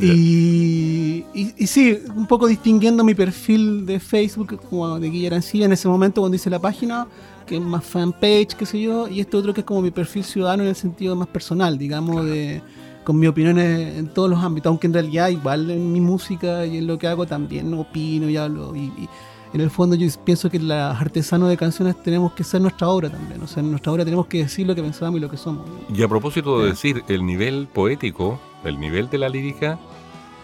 Y, 0.00 1.24
y, 1.34 1.54
y 1.58 1.66
sí, 1.66 1.98
un 2.16 2.26
poco 2.26 2.46
distinguiendo 2.46 3.04
mi 3.04 3.14
perfil 3.14 3.84
de 3.84 4.00
Facebook 4.00 4.58
como 4.70 4.98
de 4.98 5.10
Guillermo 5.10 5.34
Arancilla 5.34 5.66
en 5.66 5.72
ese 5.72 5.86
momento 5.88 6.22
cuando 6.22 6.36
hice 6.36 6.48
la 6.48 6.58
página, 6.58 7.06
que 7.46 7.56
es 7.56 7.62
más 7.62 7.84
fanpage, 7.84 8.54
qué 8.56 8.64
sé 8.64 8.80
yo, 8.80 9.08
y 9.08 9.20
este 9.20 9.36
otro 9.36 9.52
que 9.52 9.60
es 9.60 9.66
como 9.66 9.82
mi 9.82 9.90
perfil 9.90 10.24
ciudadano 10.24 10.62
en 10.62 10.70
el 10.70 10.76
sentido 10.76 11.14
más 11.16 11.28
personal, 11.28 11.76
digamos, 11.76 12.24
de 12.24 12.62
con 13.04 13.18
mis 13.18 13.28
opiniones 13.28 13.96
en 13.98 14.08
todos 14.08 14.30
los 14.30 14.38
ámbitos, 14.42 14.70
aunque 14.70 14.86
en 14.86 14.92
realidad 14.94 15.28
igual 15.28 15.70
en 15.70 15.92
mi 15.92 16.00
música 16.00 16.64
y 16.66 16.78
en 16.78 16.86
lo 16.86 16.98
que 16.98 17.06
hago 17.08 17.26
también 17.26 17.72
opino 17.74 18.28
y 18.28 18.36
hablo. 18.36 18.74
Y, 18.76 18.80
y 18.96 19.08
en 19.54 19.60
el 19.60 19.70
fondo 19.70 19.94
yo 19.96 20.06
pienso 20.24 20.48
que 20.48 20.58
los 20.58 20.70
artesanos 20.72 21.48
de 21.50 21.56
canciones 21.56 22.00
tenemos 22.02 22.32
que 22.32 22.42
ser 22.44 22.60
nuestra 22.62 22.88
obra 22.88 23.10
también, 23.10 23.42
o 23.42 23.46
sea, 23.46 23.62
en 23.62 23.70
nuestra 23.70 23.92
obra 23.92 24.04
tenemos 24.04 24.26
que 24.26 24.38
decir 24.38 24.66
lo 24.66 24.74
que 24.74 24.82
pensamos 24.82 25.18
y 25.18 25.20
lo 25.20 25.28
que 25.30 25.36
somos. 25.36 25.64
Y 25.94 26.02
a 26.02 26.08
propósito 26.08 26.58
de 26.60 26.64
Ya. 26.66 26.70
decir 26.70 27.04
el 27.08 27.26
nivel 27.26 27.68
poético, 27.72 28.40
el 28.64 28.78
nivel 28.80 29.10
de 29.10 29.18
la 29.18 29.28
lírica, 29.28 29.78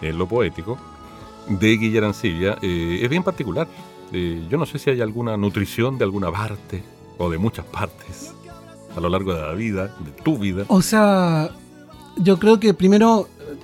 en 0.01 0.17
lo 0.17 0.27
poético, 0.27 0.77
de 1.47 1.77
Guillermo 1.77 2.07
Arancibia, 2.09 2.57
eh, 2.61 2.99
es 3.01 3.09
bien 3.09 3.23
particular. 3.23 3.67
Eh, 4.11 4.45
yo 4.49 4.57
no 4.57 4.65
sé 4.65 4.77
si 4.79 4.89
hay 4.91 5.01
alguna 5.01 5.37
nutrición 5.37 5.97
de 5.97 6.03
alguna 6.03 6.31
parte 6.31 6.83
o 7.17 7.29
de 7.29 7.37
muchas 7.37 7.65
partes 7.65 8.33
a 8.95 8.99
lo 8.99 9.09
largo 9.09 9.33
de 9.33 9.41
la 9.41 9.53
vida, 9.53 9.87
de 9.99 10.11
tu 10.23 10.37
vida. 10.37 10.65
O 10.67 10.81
sea, 10.81 11.49
yo 12.19 12.37
creo 12.39 12.59
que 12.59 12.73
primero, 12.73 13.27
eh, 13.39 13.55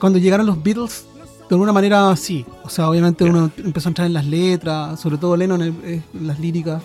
cuando 0.00 0.18
llegaron 0.18 0.46
los 0.46 0.62
Beatles, 0.62 1.04
de 1.48 1.54
alguna 1.54 1.72
manera 1.72 2.14
sí. 2.16 2.44
O 2.64 2.68
sea, 2.68 2.88
obviamente 2.90 3.24
uno 3.24 3.50
empezó 3.58 3.88
a 3.88 3.90
entrar 3.90 4.06
en 4.06 4.12
las 4.14 4.24
letras, 4.26 4.98
sobre 5.00 5.16
todo 5.18 5.36
Lennon 5.36 5.62
en, 5.62 5.76
el- 5.84 6.02
en 6.20 6.26
las 6.26 6.38
líricas. 6.40 6.82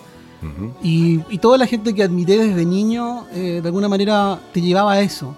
Y, 0.82 1.20
y 1.30 1.38
toda 1.38 1.56
la 1.56 1.66
gente 1.68 1.94
que 1.94 2.02
admiré 2.02 2.36
desde 2.36 2.64
niño, 2.66 3.26
eh, 3.32 3.60
de 3.62 3.68
alguna 3.68 3.88
manera 3.88 4.40
te 4.52 4.60
llevaba 4.60 4.94
a 4.94 5.00
eso. 5.00 5.36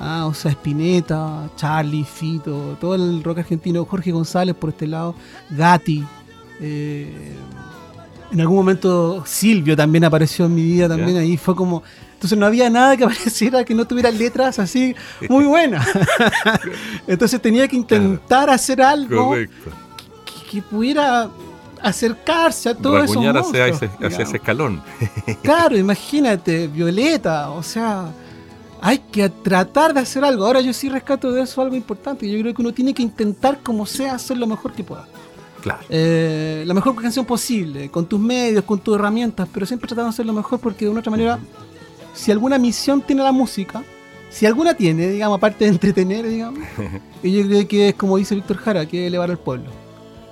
Ah, 0.00 0.24
o 0.26 0.32
sea, 0.32 0.52
Spinetta, 0.52 1.50
Charlie, 1.56 2.04
Fito, 2.04 2.76
todo 2.80 2.94
el 2.94 3.22
rock 3.22 3.38
argentino, 3.38 3.84
Jorge 3.84 4.10
González 4.10 4.54
por 4.54 4.70
este 4.70 4.86
lado, 4.86 5.14
Gatti. 5.50 6.02
eh, 6.60 7.34
en 8.30 8.40
algún 8.40 8.56
momento 8.56 9.22
Silvio 9.26 9.74
también 9.76 10.04
apareció 10.04 10.44
en 10.46 10.54
mi 10.54 10.62
vida, 10.62 10.88
también 10.88 11.16
ahí 11.18 11.36
fue 11.36 11.54
como... 11.54 11.82
Entonces 12.18 12.36
no 12.36 12.46
había 12.46 12.68
nada 12.68 12.96
que 12.96 13.04
apareciera 13.04 13.64
que 13.64 13.74
no 13.74 13.86
tuviera 13.86 14.10
letras 14.10 14.58
así 14.58 14.94
muy 15.28 15.44
buenas. 15.44 15.86
Entonces 17.06 17.40
tenía 17.40 17.68
que 17.68 17.76
intentar 17.76 18.50
hacer 18.50 18.82
algo 18.82 19.34
que, 19.34 19.48
que 20.50 20.62
pudiera 20.62 21.30
acercarse 21.80 22.70
a 22.70 22.74
todo 22.74 23.02
eso. 23.02 23.20
Hacia 23.20 23.68
ese, 23.68 23.90
hacia 24.02 24.24
ese 24.24 24.36
escalón. 24.36 24.82
Claro, 25.42 25.76
imagínate, 25.76 26.66
Violeta, 26.66 27.50
o 27.50 27.62
sea, 27.62 28.12
hay 28.80 28.98
que 28.98 29.28
tratar 29.28 29.94
de 29.94 30.00
hacer 30.00 30.24
algo. 30.24 30.44
Ahora 30.44 30.60
yo 30.60 30.72
sí 30.72 30.88
rescato 30.88 31.30
de 31.32 31.42
eso 31.42 31.62
algo 31.62 31.76
importante. 31.76 32.28
Yo 32.28 32.40
creo 32.40 32.52
que 32.52 32.62
uno 32.62 32.72
tiene 32.72 32.92
que 32.92 33.02
intentar 33.02 33.60
como 33.62 33.86
sea 33.86 34.14
hacer 34.14 34.36
lo 34.36 34.46
mejor 34.46 34.72
que 34.72 34.82
pueda. 34.82 35.06
Claro. 35.62 35.80
Eh, 35.88 36.64
la 36.66 36.74
mejor 36.74 36.94
canción 37.00 37.24
posible, 37.24 37.90
con 37.90 38.06
tus 38.06 38.20
medios, 38.20 38.64
con 38.64 38.78
tus 38.78 38.96
herramientas, 38.96 39.48
pero 39.52 39.66
siempre 39.66 39.88
tratando 39.88 40.10
de 40.10 40.14
hacer 40.14 40.26
lo 40.26 40.32
mejor 40.32 40.60
porque 40.60 40.84
de 40.84 40.90
una 40.90 41.00
otra 41.00 41.10
manera, 41.10 41.38
si 42.18 42.32
alguna 42.32 42.58
misión 42.58 43.00
tiene 43.00 43.22
la 43.22 43.32
música, 43.32 43.82
si 44.30 44.44
alguna 44.46 44.74
tiene, 44.74 45.08
digamos, 45.08 45.36
aparte 45.38 45.64
de 45.64 45.70
entretener, 45.70 46.26
digamos, 46.28 46.60
y 47.22 47.32
yo 47.32 47.46
creo 47.46 47.68
que 47.68 47.88
es 47.90 47.94
como 47.94 48.16
dice 48.16 48.34
Víctor 48.34 48.56
Jara, 48.58 48.86
que 48.86 49.04
es 49.04 49.08
elevar 49.08 49.30
al 49.30 49.38
pueblo. 49.38 49.70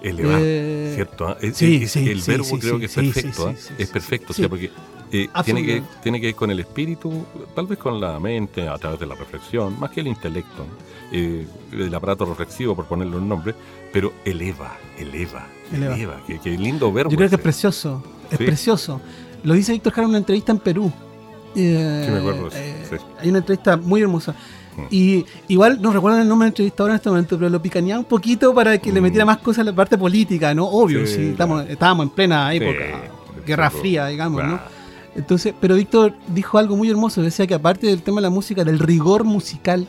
Elevar, 0.03 0.39
Eh, 0.43 0.93
¿cierto? 0.95 1.37
Es- 1.41 1.57
sí, 1.57 1.83
es- 1.85 1.93
sí, 1.93 2.09
el 2.11 2.21
sí, 2.21 2.31
verbo 2.31 2.59
creo 2.59 2.79
que 2.79 2.87
es 2.87 2.95
perfecto. 2.95 3.55
sí, 3.57 3.73
es 3.79 3.89
perfecto, 3.91 4.27
o 4.31 4.35
sea, 4.35 4.49
porque 4.49 4.71
eh, 5.13 5.29
tiene, 5.45 5.65
que, 5.65 5.83
tiene 6.03 6.21
que 6.21 6.27
ver 6.27 6.35
con 6.35 6.51
el 6.51 6.59
espíritu, 6.61 7.25
tal 7.55 7.67
vez 7.67 7.79
con 7.79 8.01
la 8.01 8.19
mente, 8.21 8.69
a 8.69 8.77
través 8.77 8.99
de 9.01 9.07
la 9.07 9.15
reflexión, 9.15 9.79
más 9.79 9.91
que 9.91 10.01
el 10.01 10.09
intelecto, 10.09 10.67
eh, 11.13 11.47
el 11.73 11.95
aparato 11.95 12.25
reflexivo, 12.27 12.75
por 12.75 12.87
ponerle 12.87 13.17
un 13.17 13.29
nombre, 13.29 13.55
pero 13.93 14.13
eleva, 14.25 14.77
eleva, 14.99 15.47
eleva. 15.73 15.95
Eleva. 15.95 16.21
Qué, 16.27 16.41
qué 16.43 16.51
lindo 16.51 16.93
verbo. 16.93 17.11
Yo 17.11 17.17
creo 17.17 17.29
que 17.31 17.37
es 17.37 17.41
precioso, 17.43 18.03
es 18.31 18.39
Sí. 18.39 18.45
precioso. 18.45 19.01
Lo 19.45 19.55
dice 19.55 19.73
Víctor 19.73 19.93
Jara 19.93 20.05
en 20.07 20.11
una 20.11 20.19
entrevista 20.19 20.51
en 20.53 20.59
Perú. 20.59 20.93
Eh, 21.57 22.03
Sí, 22.05 22.11
me 22.13 22.19
acuerdo 22.19 22.49
eh, 22.53 22.87
sí. 22.91 22.97
Hay 23.21 23.29
una 23.31 23.39
entrevista 23.39 23.77
muy 23.77 24.03
hermosa. 24.03 24.33
Mm. 24.77 24.81
Y 24.91 25.25
igual 25.49 25.81
no 25.81 25.93
recuerdo 25.93 26.21
el 26.21 26.29
nombre 26.29 26.47
del 26.47 26.51
entrevistador 26.53 26.91
en 26.91 26.97
este 26.97 27.09
momento, 27.09 27.39
pero 27.39 27.49
lo 27.51 27.63
picaneaba 27.63 27.99
un 28.01 28.05
poquito 28.07 28.55
para 28.55 28.77
que 28.79 28.93
le 28.93 29.01
Mm. 29.01 29.05
metiera 29.05 29.25
más 29.25 29.39
cosas 29.39 29.61
a 29.63 29.65
la 29.71 29.75
parte 29.75 29.97
política, 29.97 30.55
¿no? 30.55 30.67
Obvio, 30.67 31.07
Sí, 31.07 31.15
sí, 31.15 31.23
estamos, 31.31 31.65
estábamos 31.69 32.05
en 32.05 32.11
plena 32.11 32.53
época, 32.53 32.85
Guerra 33.47 33.71
Fría, 33.71 34.07
digamos, 34.07 34.43
¿no? 34.43 34.49
claro. 34.59 34.77
Entonces, 35.15 35.55
pero 35.59 35.77
Víctor 35.77 36.13
dijo 36.29 36.59
algo 36.59 36.77
muy 36.77 36.91
hermoso, 36.91 37.23
decía 37.23 37.47
que 37.47 37.55
aparte 37.55 37.87
del 37.87 38.03
tema 38.03 38.17
de 38.17 38.23
la 38.25 38.31
música, 38.31 38.65
del 38.65 38.79
rigor 38.79 39.25
musical, 39.25 39.89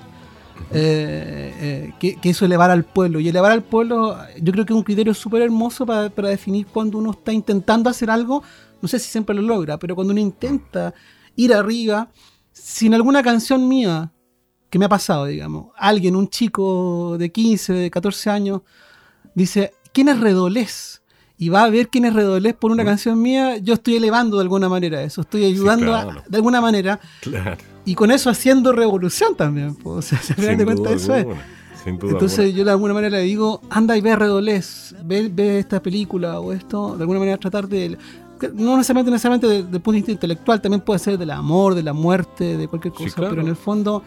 eh, 0.72 1.54
eh, 1.60 1.94
que, 2.00 2.16
que 2.16 2.30
eso 2.30 2.46
elevar 2.46 2.72
al 2.72 2.84
pueblo. 2.86 3.20
Y 3.20 3.28
elevar 3.28 3.52
al 3.52 3.62
pueblo, 3.62 4.18
yo 4.42 4.52
creo 4.54 4.66
que 4.66 4.72
es 4.74 4.78
un 4.78 4.84
criterio 4.84 5.14
súper 5.14 5.42
hermoso 5.42 5.86
para, 5.86 6.10
para 6.10 6.30
definir 6.30 6.66
cuando 6.68 6.98
uno 6.98 7.12
está 7.12 7.34
intentando 7.34 7.90
hacer 7.90 8.10
algo, 8.10 8.42
no 8.82 8.88
sé 8.88 9.00
si 9.00 9.10
siempre 9.10 9.36
lo 9.36 9.42
logra, 9.42 9.78
pero 9.78 9.96
cuando 9.96 10.12
uno 10.12 10.22
intenta 10.22 10.94
ir 11.38 11.54
arriba, 11.54 12.10
sin 12.52 12.94
alguna 12.94 13.24
canción 13.24 13.66
mía, 13.70 14.12
que 14.70 14.78
me 14.78 14.84
ha 14.86 14.90
pasado, 14.90 15.26
digamos, 15.26 15.68
alguien, 15.78 16.16
un 16.18 16.28
chico 16.28 17.16
de 17.18 17.32
15, 17.32 17.72
de 17.72 17.90
14 17.90 18.30
años, 18.30 18.62
dice, 19.34 19.72
¿quién 19.94 20.10
es 20.10 20.20
Redolés? 20.20 21.02
Y 21.38 21.50
va 21.50 21.64
a 21.64 21.70
ver 21.70 21.88
quién 21.90 22.04
es 22.06 22.14
Redolés 22.14 22.56
por 22.56 22.72
una 22.72 22.84
Mm. 22.84 22.88
canción 22.88 23.22
mía, 23.22 23.58
yo 23.58 23.76
estoy 23.76 23.96
elevando 23.96 24.38
de 24.38 24.42
alguna 24.42 24.68
manera 24.68 25.02
eso, 25.04 25.22
estoy 25.22 25.46
ayudando 25.46 25.86
claro. 25.86 26.24
de 26.28 26.36
alguna 26.38 26.60
manera 26.60 27.00
Claro. 27.22 27.58
y 27.86 27.94
con 27.96 28.10
eso 28.12 28.30
haciendo 28.30 28.74
revolución 28.74 29.36
también. 29.38 29.76
pues, 29.76 29.98
O 29.98 30.02
sea, 30.02 30.20
se 30.22 30.34
de 30.56 30.66
cuenta 30.66 30.74
duda 30.90 30.94
eso 30.96 31.14
es. 31.16 31.20
alguna, 31.20 31.46
sin 31.84 32.00
duda 32.00 32.12
Entonces 32.14 32.54
yo 32.56 32.66
de 32.66 32.72
alguna 32.72 32.94
manera 32.96 33.18
le 33.20 33.24
digo, 33.24 33.62
anda 33.70 33.96
y 33.96 34.02
ve 34.02 34.16
Redolés, 34.16 34.96
ve, 35.06 35.30
ve 35.32 35.60
esta 35.60 35.80
película 35.82 36.40
o 36.40 36.52
esto, 36.52 36.98
de 36.98 37.04
alguna 37.04 37.20
manera 37.20 37.38
tratar 37.38 37.68
de... 37.70 37.98
No 38.54 38.78
necesariamente, 38.78 39.12
necesariamente 39.12 39.48
desde 39.48 39.60
el 39.62 39.82
punto 39.82 39.92
de 39.92 39.98
vista 39.98 40.12
intelectual, 40.12 40.62
también 40.62 40.82
puede 40.82 41.00
ser 41.00 41.18
del 41.18 41.32
amor, 41.32 41.76
de 41.76 41.84
la 41.84 41.94
muerte, 41.94 42.58
de 42.58 42.68
cualquier 42.68 42.94
Sí, 42.98 43.04
cosa, 43.06 43.16
claro. 43.16 43.30
pero 43.32 43.42
en 43.42 43.48
el 43.50 43.56
fondo 43.56 44.04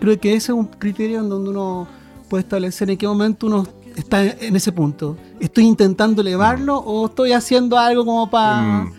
creo 0.00 0.18
que 0.18 0.30
ese 0.34 0.52
es 0.52 0.58
un 0.58 0.66
criterio 0.66 1.20
en 1.20 1.28
donde 1.28 1.50
uno 1.50 1.86
puede 2.28 2.42
establecer 2.42 2.90
en 2.90 2.96
qué 2.96 3.06
momento 3.08 3.46
uno 3.46 3.66
está 3.96 4.24
en 4.24 4.54
ese 4.56 4.72
punto. 4.72 5.16
¿Estoy 5.40 5.64
intentando 5.64 6.22
elevarlo 6.22 6.76
o 6.78 7.06
estoy 7.06 7.32
haciendo 7.32 7.76
algo 7.78 8.04
como 8.04 8.30
para 8.30 8.62
Mm. 8.62 8.92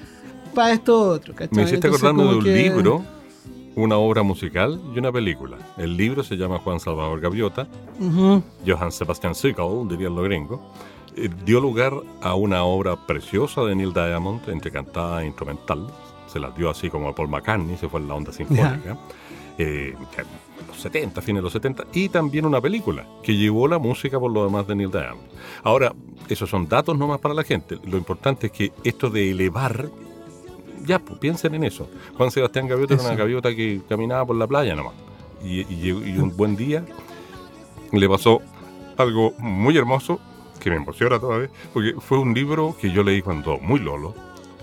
esto 0.74 1.00
otro? 1.10 1.34
¿cachai? 1.34 1.56
Me 1.56 1.64
hiciste 1.64 1.88
Entonces, 1.88 2.04
acordando 2.10 2.32
de 2.32 2.38
un 2.40 2.44
que- 2.44 2.56
libro, 2.56 3.02
una 3.76 3.96
obra 3.98 4.22
musical 4.22 4.80
y 4.94 5.00
una 5.00 5.12
película. 5.14 5.58
El 5.78 5.96
libro 5.96 6.24
se 6.24 6.36
llama 6.36 6.60
Juan 6.60 6.80
Salvador 6.82 7.22
Gaviota, 7.22 7.68
Ujú. 8.00 8.44
Johann 8.68 8.92
Sebastian 8.92 9.34
Siegel, 9.34 9.88
dirían 9.88 10.14
los 10.14 10.26
gringos. 10.26 10.60
Eh, 11.16 11.30
dio 11.44 11.60
lugar 11.60 11.94
a 12.22 12.36
una 12.36 12.64
obra 12.64 12.96
preciosa 12.96 13.64
de 13.64 13.76
Neil 13.76 13.94
Diamond, 13.94 14.48
entre 14.50 14.72
cantada 14.72 15.24
e 15.24 15.28
instrumental. 15.28 15.88
Se 16.28 16.40
las 16.40 16.56
dio 16.56 16.70
así 16.70 16.90
como 16.90 17.10
a 17.10 17.16
Paul 17.16 17.28
McCartney, 17.28 17.78
se 17.78 17.90
fue 17.90 18.00
en 18.00 18.08
la 18.08 18.16
onda 18.16 18.32
sinfónica. 18.32 18.98
Eh, 19.58 19.94
los 20.68 20.80
70, 20.80 21.22
fines 21.22 21.40
de 21.40 21.44
los 21.44 21.54
70, 21.54 21.86
y 21.94 22.08
también 22.08 22.46
una 22.46 22.62
película 22.62 23.06
que 23.22 23.36
llevó 23.36 23.68
la 23.68 23.78
música 23.78 24.20
por 24.20 24.32
lo 24.32 24.46
demás 24.46 24.66
de 24.68 24.76
Neil 24.76 24.90
Diamond. 24.92 25.28
Ahora, 25.64 25.94
esos 26.30 26.50
son 26.50 26.70
datos 26.70 26.98
nomás 26.98 27.20
para 27.20 27.34
la 27.34 27.44
gente. 27.44 27.78
Lo 27.84 27.98
importante 27.98 28.48
es 28.48 28.54
que 28.54 28.72
esto 28.84 29.10
de 29.10 29.32
elevar, 29.32 29.90
ya, 30.86 31.00
pues, 31.00 31.20
piensen 31.20 31.54
en 31.56 31.66
eso. 31.66 31.90
Juan 32.16 32.32
Sebastián 32.32 32.68
Gaviota 32.68 32.94
era 32.94 33.04
una 33.04 33.16
gaviota 33.16 33.54
que 33.54 33.82
caminaba 33.90 34.26
por 34.26 34.38
la 34.38 34.48
playa 34.48 34.76
nomás. 34.76 34.94
Y, 35.44 35.62
y 35.62 35.92
un 35.92 36.36
buen 36.38 36.56
día 36.56 36.86
le 37.92 38.08
pasó 38.08 38.42
algo 38.98 39.34
muy 39.40 39.76
hermoso 39.76 40.20
que 40.62 40.70
me 40.70 40.78
emociona 40.78 41.20
todavía, 41.20 41.50
porque 41.74 41.96
fue 42.00 42.20
un 42.20 42.34
libro 42.34 42.76
que 42.80 42.92
yo 42.92 43.04
leí 43.04 43.22
cuando 43.22 43.58
muy 43.58 43.80
lolo, 43.80 44.14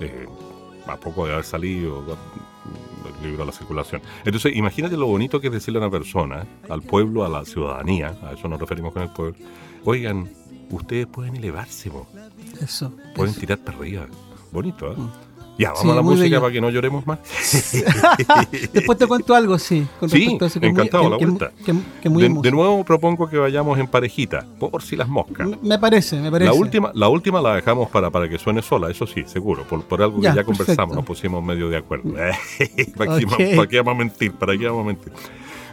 eh, 0.00 0.26
a 0.86 0.96
poco 0.96 1.26
de 1.26 1.32
haber 1.32 1.44
salido 1.44 2.04
el 3.20 3.28
libro 3.28 3.42
a 3.42 3.46
la 3.46 3.52
circulación. 3.52 4.00
Entonces, 4.24 4.56
imagínate 4.56 4.96
lo 4.96 5.06
bonito 5.06 5.40
que 5.40 5.48
es 5.48 5.52
decirle 5.52 5.80
a 5.80 5.82
una 5.82 5.90
persona, 5.90 6.46
al 6.68 6.82
pueblo, 6.82 7.24
a 7.24 7.28
la 7.28 7.44
ciudadanía, 7.44 8.16
a 8.22 8.32
eso 8.32 8.48
nos 8.48 8.60
referimos 8.60 8.92
con 8.92 9.02
el 9.02 9.10
pueblo, 9.10 9.36
oigan, 9.84 10.30
ustedes 10.70 11.06
pueden 11.06 11.36
elevarse, 11.36 11.90
eso. 12.60 12.92
Pueden 13.14 13.34
tirar 13.34 13.58
para 13.58 13.76
arriba. 13.76 14.06
Bonito, 14.52 14.92
¿eh? 14.92 14.96
Mm. 14.96 15.27
Ya, 15.58 15.72
vamos 15.72 15.92
a 15.92 15.96
la 15.96 16.02
música 16.02 16.40
para 16.40 16.52
que 16.52 16.60
no 16.60 16.70
lloremos 16.70 17.04
más. 17.04 17.18
Después 18.72 18.96
te 18.96 19.08
cuento 19.08 19.34
algo, 19.34 19.58
sí. 19.58 19.84
Con 19.98 20.08
sí, 20.08 20.38
encantado, 20.62 21.10
la 21.10 21.16
vuelta. 21.16 21.50
de, 22.04 22.50
nuevo 22.52 22.84
propongo 22.84 23.28
que 23.28 23.38
vayamos 23.38 23.76
en 23.76 23.88
parejita, 23.88 24.46
por 24.60 24.82
si 24.82 24.94
las 24.94 25.08
moscas. 25.08 25.48
Me 25.60 25.76
parece, 25.80 26.20
me 26.20 26.30
parece. 26.30 26.52
La 26.52 26.56
última 26.56 26.92
la, 26.94 27.08
última 27.08 27.42
la 27.42 27.56
dejamos 27.56 27.90
para, 27.90 28.08
para 28.08 28.28
que 28.28 28.38
suene 28.38 28.62
sola, 28.62 28.88
eso 28.88 29.04
sí, 29.04 29.24
seguro, 29.26 29.64
por, 29.64 29.82
por 29.82 30.00
algo 30.00 30.20
que 30.20 30.32
ya 30.32 30.44
conversamos, 30.44 30.94
nos 30.94 31.04
pusimos 31.04 31.42
medio 31.42 31.68
de 31.68 31.78
acuerdo. 31.78 32.08
¿Para, 32.96 33.18
qué, 33.66 33.78
vamos 33.78 33.94
a 33.94 33.98
mentir? 33.98 34.32
¿Para 34.34 34.56
qué 34.56 34.66
vamos 34.66 34.84
a 34.84 34.86
mentir? 34.86 35.12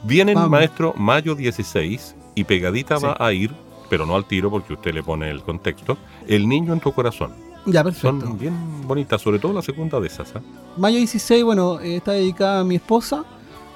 Viene 0.04 0.32
el 0.32 0.50
maestro 0.50 0.96
mayo 0.98 1.36
16 1.36 2.16
y 2.34 2.44
pegadita 2.44 2.98
va 2.98 3.16
a 3.20 3.32
ir, 3.34 3.52
pero 3.88 4.08
no 4.08 4.16
al 4.16 4.26
tiro 4.26 4.50
porque 4.50 4.74
usted 4.74 4.96
le 4.96 5.04
pone 5.04 5.30
el 5.30 5.44
contexto, 5.44 5.96
El 6.28 6.50
niño 6.50 6.74
en 6.74 6.80
tu 6.80 6.92
corazón. 6.92 7.45
Ya, 7.66 7.84
perfecto. 7.84 8.28
Son 8.28 8.38
bien 8.38 8.54
bonitas, 8.88 9.22
sobre 9.22 9.40
todo 9.40 9.54
la 9.54 9.62
segunda 9.62 10.00
de 10.00 10.08
esas. 10.08 10.30
¿eh? 10.36 10.40
Mayo 10.78 10.98
16, 10.98 11.44
bueno, 11.44 11.80
eh, 11.80 11.98
está 11.98 12.12
dedicada 12.12 12.60
a 12.60 12.64
mi 12.64 12.76
esposa, 12.76 13.26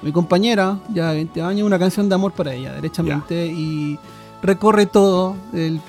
mi 0.02 0.12
compañera, 0.12 0.78
ya 0.92 1.10
de 1.10 1.16
20 1.16 1.42
años, 1.42 1.66
una 1.66 1.78
canción 1.78 2.08
de 2.08 2.14
amor 2.14 2.32
para 2.32 2.54
ella, 2.54 2.72
derechamente, 2.74 3.46
y 3.46 3.98
recorre 4.42 4.86
todo, 4.86 5.34
el, 5.52 5.80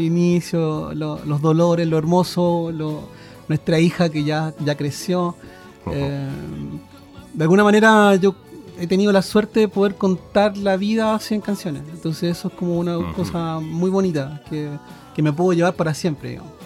inicio, 0.00 0.94
los 0.94 1.42
dolores, 1.42 1.86
lo 1.88 1.98
hermoso, 1.98 2.72
nuestra 3.48 3.80
hija 3.80 4.08
que 4.08 4.24
ya, 4.24 4.54
ya 4.64 4.76
creció. 4.76 5.34
Eh, 5.90 6.28
de 7.34 7.42
alguna 7.42 7.64
manera 7.64 8.14
yo 8.16 8.34
he 8.78 8.86
tenido 8.86 9.10
la 9.10 9.22
suerte 9.22 9.60
de 9.60 9.68
poder 9.68 9.96
contar 9.96 10.56
la 10.56 10.76
vida 10.76 11.14
así 11.14 11.34
en 11.34 11.40
canciones, 11.40 11.82
entonces 11.92 12.36
eso 12.36 12.48
es 12.48 12.54
como 12.54 12.78
una 12.78 13.12
cosa 13.14 13.58
muy 13.58 13.90
bonita 13.90 14.42
que, 14.48 14.70
que 15.14 15.22
me 15.22 15.32
puedo 15.32 15.52
llevar 15.52 15.74
para 15.74 15.94
siempre. 15.94 16.30
Digamos 16.30 16.57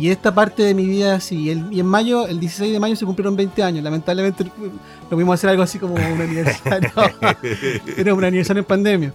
y 0.00 0.10
esta 0.10 0.34
parte 0.34 0.62
de 0.62 0.74
mi 0.74 0.86
vida, 0.86 1.20
sí. 1.20 1.50
y 1.70 1.80
en 1.80 1.86
mayo, 1.86 2.26
el 2.26 2.40
16 2.40 2.72
de 2.72 2.80
mayo 2.80 2.96
se 2.96 3.04
cumplieron 3.04 3.36
20 3.36 3.62
años. 3.62 3.84
Lamentablemente 3.84 4.44
no 4.44 5.10
pudimos 5.10 5.34
hacer 5.34 5.50
algo 5.50 5.62
así 5.62 5.78
como 5.78 5.94
un 5.94 6.20
aniversario. 6.20 6.90
Era 7.96 8.14
un 8.14 8.24
aniversario 8.24 8.60
en 8.60 8.66
pandemia. 8.66 9.12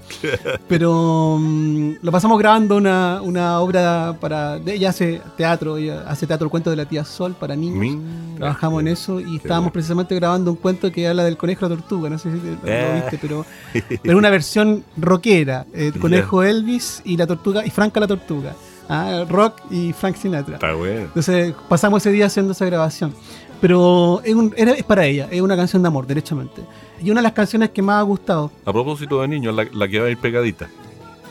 Pero 0.67 1.38
mm, 1.39 1.95
lo 2.02 2.12
pasamos 2.12 2.38
grabando 2.39 2.78
una, 2.78 3.21
una 3.21 3.60
obra 3.60 4.15
para. 4.19 4.58
Ella 4.65 4.89
hace 4.89 5.21
teatro, 5.36 5.78
ella 5.78 6.06
hace 6.08 6.28
teatro 6.28 6.45
el 6.45 6.52
cuento 6.52 6.69
de 6.69 6.75
la 6.75 6.86
tía 6.86 7.04
Sol 7.04 7.36
para 7.39 7.56
niños. 7.56 7.97
Trabajamos 8.38 8.82
en 8.82 8.88
eso 8.89 9.19
y 9.19 9.38
estábamos 9.38 9.71
precisamente 9.71 10.15
grabando 10.15 10.52
un 10.52 10.58
cuento 10.58 10.91
que 10.91 11.08
habla 11.08 11.23
del 11.23 11.38
conejo 11.38 11.65
y 11.65 11.69
la 11.69 11.75
tortuga. 11.75 12.10
No 12.10 12.17
sé 12.17 12.32
si 12.32 12.38
lo, 12.38 12.54
ah. 12.71 13.02
viste, 13.02 13.17
pero 13.21 13.45
era 14.04 14.17
una 14.17 14.30
versión 14.30 14.84
rockera. 14.97 15.65
El 15.73 15.93
conejo 15.99 16.43
Elvis 16.43 17.02
y 17.04 17.17
la 17.17 17.28
tortuga, 17.28 17.65
y 17.65 17.69
Franca 17.69 17.99
la 17.99 18.08
tortuga. 18.08 18.54
Ah, 18.89 19.23
rock 19.30 19.62
y 19.69 19.93
Frank 19.93 20.15
Sinatra. 20.15 20.56
Está 20.56 20.73
bueno. 20.73 21.02
Entonces 21.02 21.54
pasamos 21.69 22.02
ese 22.02 22.12
día 22.12 22.25
haciendo 22.25 22.54
esa 22.54 22.65
grabación. 22.65 23.13
Pero 23.62 24.21
es, 24.23 24.36
es, 24.56 24.84
para 24.84 25.06
ella, 25.06 25.28
es 25.30 25.41
una 25.41 25.56
canción 25.56 25.84
de 25.84 25.88
amor, 25.88 26.08
derechamente. 26.08 26.63
Y 27.02 27.12
una 27.12 27.19
de 27.19 27.23
las 27.23 27.34
canciones 27.34 27.69
que 27.69 27.82
más 27.82 27.99
ha 27.99 28.02
gustado. 28.02 28.52
A 28.65 28.73
propósito 28.73 29.21
de 29.21 29.28
niños, 29.28 29.56
la, 29.56 29.88
que 29.88 29.99
va 29.99 30.08
a 30.08 30.10
ir 30.10 30.17
pegadita. 30.17 30.69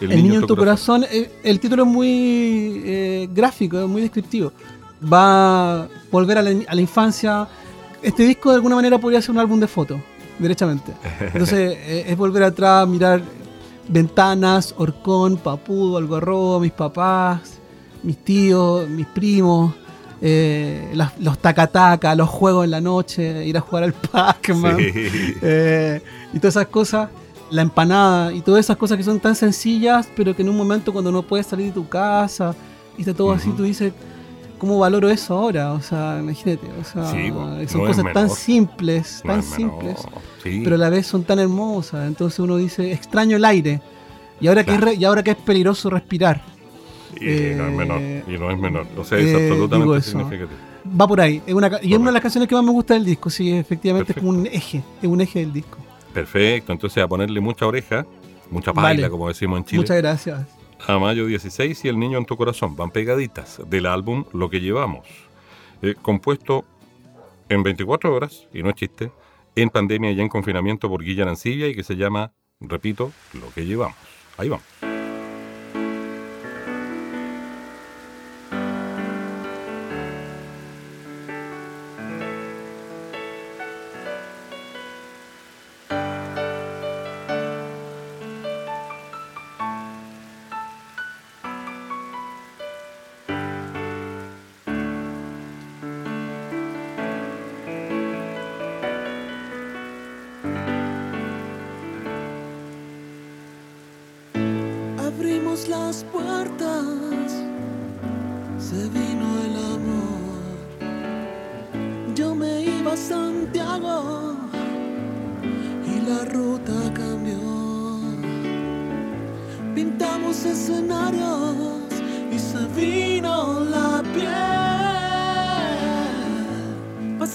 El, 0.01 0.11
niño, 0.11 0.40
en 0.40 0.47
tu 0.47 0.55
corazón, 0.55 1.05
eh, 1.11 1.33
el, 1.42 1.59
título 1.59 1.83
es 1.83 1.88
muy 1.88 2.83
eh, 2.85 3.29
gráfico, 3.33 3.81
es 3.81 3.88
muy 3.88 4.03
descriptivo. 4.03 4.53
Va 5.03 5.83
a 5.83 5.88
volver 6.12 6.38
a 6.38 6.42
la, 6.42 6.51
a 6.68 6.75
la, 6.75 6.81
infancia. 6.81 7.49
Este 8.01 8.23
disco 8.23 8.51
de 8.51 8.57
alguna 8.57 8.77
manera 8.77 8.99
podría 8.99 9.21
ser 9.21 9.33
un 9.33 9.38
álbum 9.38 9.59
de 9.59 9.66
fotos, 9.66 9.99
derechamente. 10.38 10.92
Entonces 11.21 11.77
eh, 11.81 12.05
es 12.07 12.16
volver 12.16 12.44
atrás, 12.44 12.87
mirar 12.87 13.21
Ventanas, 13.88 14.74
Orcón, 14.77 15.37
Papudo, 15.37 15.96
Algarrobo, 15.96 16.61
mis 16.61 16.72
papás, 16.72 17.59
mis 18.03 18.16
tíos, 18.18 18.88
mis 18.88 19.07
primos, 19.07 19.74
eh, 20.20 20.92
los 21.20 21.38
tacataca, 21.38 22.14
los 22.14 22.29
juegos 22.29 22.64
en 22.64 22.70
la 22.72 22.81
noche, 22.81 23.46
ir 23.46 23.57
a 23.57 23.61
jugar 23.61 23.85
al 23.85 23.92
Pac-Man 24.12 24.77
eh, 24.81 26.03
y 26.33 26.38
todas 26.38 26.57
esas 26.57 26.68
cosas, 26.68 27.09
la 27.51 27.62
empanada 27.62 28.33
y 28.33 28.42
todas 28.42 28.61
esas 28.61 28.77
cosas 28.77 28.98
que 28.98 29.05
son 29.05 29.20
tan 29.20 29.35
sencillas, 29.35 30.09
pero 30.16 30.35
que 30.35 30.42
en 30.42 30.48
un 30.48 30.57
momento 30.57 30.92
cuando 30.92 31.11
no 31.11 31.22
puedes 31.22 31.46
salir 31.46 31.66
de 31.66 31.72
tu 31.72 31.88
casa 31.88 32.55
y 32.96 33.03
está 33.03 33.14
todo 33.14 33.33
así, 33.33 33.51
tú 33.51 33.62
dices, 33.62 33.92
¿cómo 34.59 34.79
valoro 34.79 35.09
eso 35.09 35.35
ahora? 35.35 35.73
O 35.73 35.81
sea, 35.81 36.18
imagínate, 36.21 36.66
o 36.81 36.85
sea, 36.85 37.68
son 37.68 37.87
cosas 37.87 38.12
tan 38.12 38.31
simples, 38.31 39.23
tan 39.25 39.42
simples, 39.42 39.97
pero 40.42 40.75
a 40.75 40.79
la 40.79 40.90
vez 40.90 41.07
son 41.07 41.25
tan 41.25 41.38
hermosas. 41.38 42.07
Entonces 42.07 42.38
uno 42.40 42.57
dice, 42.57 42.92
extraño 42.92 43.37
el 43.37 43.44
aire. 43.44 43.81
Y 44.40 44.47
ahora, 44.47 44.64
que, 44.64 44.75
es 44.75 44.99
y 44.99 45.05
ahora 45.05 45.23
que 45.23 45.33
es 45.33 45.37
peligroso 45.37 45.90
respirar. 45.90 46.42
Y 47.16 47.55
no 47.57 47.66
es 47.66 47.75
menor, 47.75 48.01
eh, 48.01 48.25
y 48.29 48.38
no 48.38 48.51
es 48.51 48.59
menor. 48.59 48.87
O 48.97 49.05
sea, 49.05 49.18
es 49.18 49.27
eh, 49.27 49.35
absolutamente 49.35 50.03
significativo. 50.03 50.61
Va 51.01 51.09
por 51.09 51.21
ahí. 51.21 51.42
Es 51.47 51.55
una, 51.55 51.71
y 51.83 51.92
es 51.92 51.99
una 51.99 52.11
de 52.11 52.12
las 52.12 52.23
canciones 52.23 52.49
que 52.49 52.55
más 52.55 52.64
me 52.64 52.71
gusta 52.71 52.94
del 52.94 53.05
disco, 53.05 53.31
sí, 53.31 53.51
efectivamente 53.53 54.12
es 54.12 54.18
como 54.18 54.31
un 54.31 54.47
eje, 54.47 54.83
es 55.03 55.09
un 55.09 55.21
eje 55.21 55.40
del 55.40 55.53
disco. 55.53 55.79
Perfecto, 56.12 56.73
entonces 56.73 57.03
a 57.03 57.09
ponerle 57.09 57.40
mucha 57.40 57.66
oreja, 57.66 58.07
mucha 58.51 58.73
paila, 58.73 59.11
como 59.11 59.29
decimos 59.29 59.59
en 59.59 59.64
Chile. 59.64 59.81
Muchas 59.83 59.97
gracias 59.97 60.58
a 60.87 60.99
mayo 60.99 61.27
16 61.27 61.85
y 61.85 61.88
El 61.88 61.99
Niño 61.99 62.19
en 62.19 62.25
tu 62.25 62.37
Corazón. 62.37 62.77
Van 62.77 62.91
pegaditas 62.91 63.61
del 63.69 63.87
álbum 63.87 64.25
Lo 64.33 64.51
que 64.51 64.61
llevamos. 64.61 65.07
Eh, 65.83 65.95
compuesto 66.01 66.64
en 67.49 67.62
24 67.62 68.14
horas, 68.14 68.47
y 68.53 68.62
no 68.62 68.71
es 68.71 68.77
chiste, 68.77 69.11
en 69.57 69.71
pandemia 69.71 70.12
y 70.12 70.21
en 70.21 70.29
confinamiento 70.29 70.88
por 70.88 71.03
Guilla 71.03 71.29
Ancilla 71.29 71.67
y 71.67 71.75
que 71.75 71.83
se 71.83 71.97
llama, 71.97 72.33
repito, 72.61 73.12
Lo 73.33 73.51
que 73.55 73.64
llevamos. 73.64 73.97
Ahí 74.37 74.49
vamos. 74.49 74.88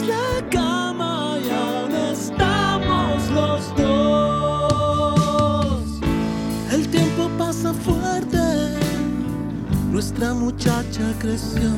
La 0.00 0.48
cama 0.48 1.36
y 1.38 1.48
estamos 2.12 3.30
los 3.30 3.76
dos. 3.76 4.80
El 6.72 6.88
tiempo 6.88 7.28
pasa 7.36 7.74
fuerte. 7.74 8.38
nuestra 9.92 10.32
muchacha 10.32 11.12
creció. 11.18 11.70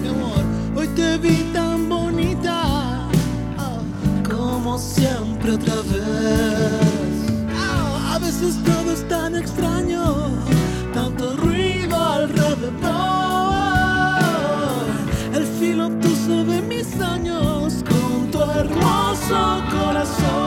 Mi 0.00 0.08
amor, 0.08 0.44
hoy 0.76 0.86
te 0.94 1.18
vi 1.18 1.50
tan 1.52 1.88
bonita, 1.88 3.08
ah, 3.58 3.80
como 4.22 4.78
siempre 4.78 5.54
otra 5.54 5.74
vez. 5.74 7.32
Ah, 7.52 8.14
a 8.14 8.18
veces 8.20 8.62
todo 8.62 8.92
es 8.92 9.02
tan 9.08 9.34
extraño, 9.34 10.30
tanto 10.94 11.36
ruido 11.36 11.96
alrededor. 11.96 12.76
El 15.34 15.44
filo 15.58 15.88
obtuso 15.88 16.44
de 16.44 16.62
mí 16.62 16.75
hermoso 18.56 19.62
corazón. 19.70 20.45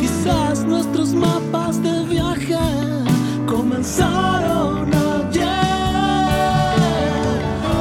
Quizás 0.00 0.64
nuestros 0.64 1.12
mapas 1.12 1.82
de 1.82 2.04
viaje 2.04 2.56
comenzaron 3.46 4.88
ayer. 4.94 5.44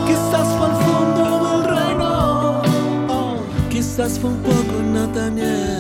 Quizás 0.08 0.48
fue 0.58 0.66
al 0.68 0.76
fondo 0.86 1.24
del 1.48 1.64
reino, 1.74 2.62
oh, 3.08 3.38
quizás 3.70 4.20
fue 4.20 4.30
un 4.32 4.42
poco 4.42 4.82
Nathaniel. 4.94 5.75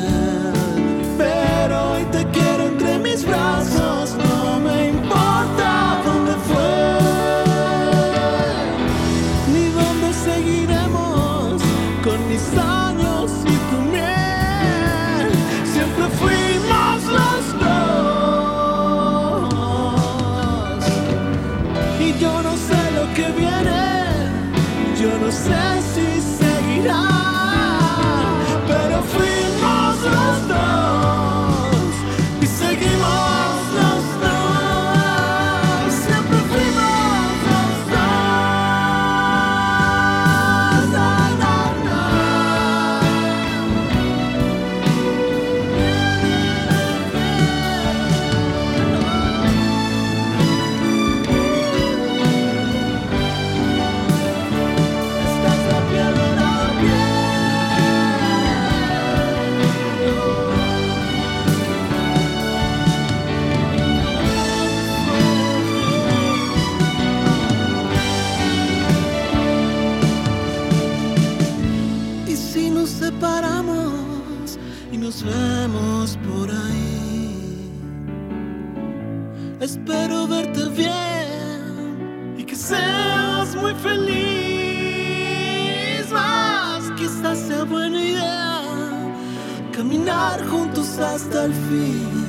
hasta 90.99 91.45
el 91.45 91.53
fin. 91.53 92.25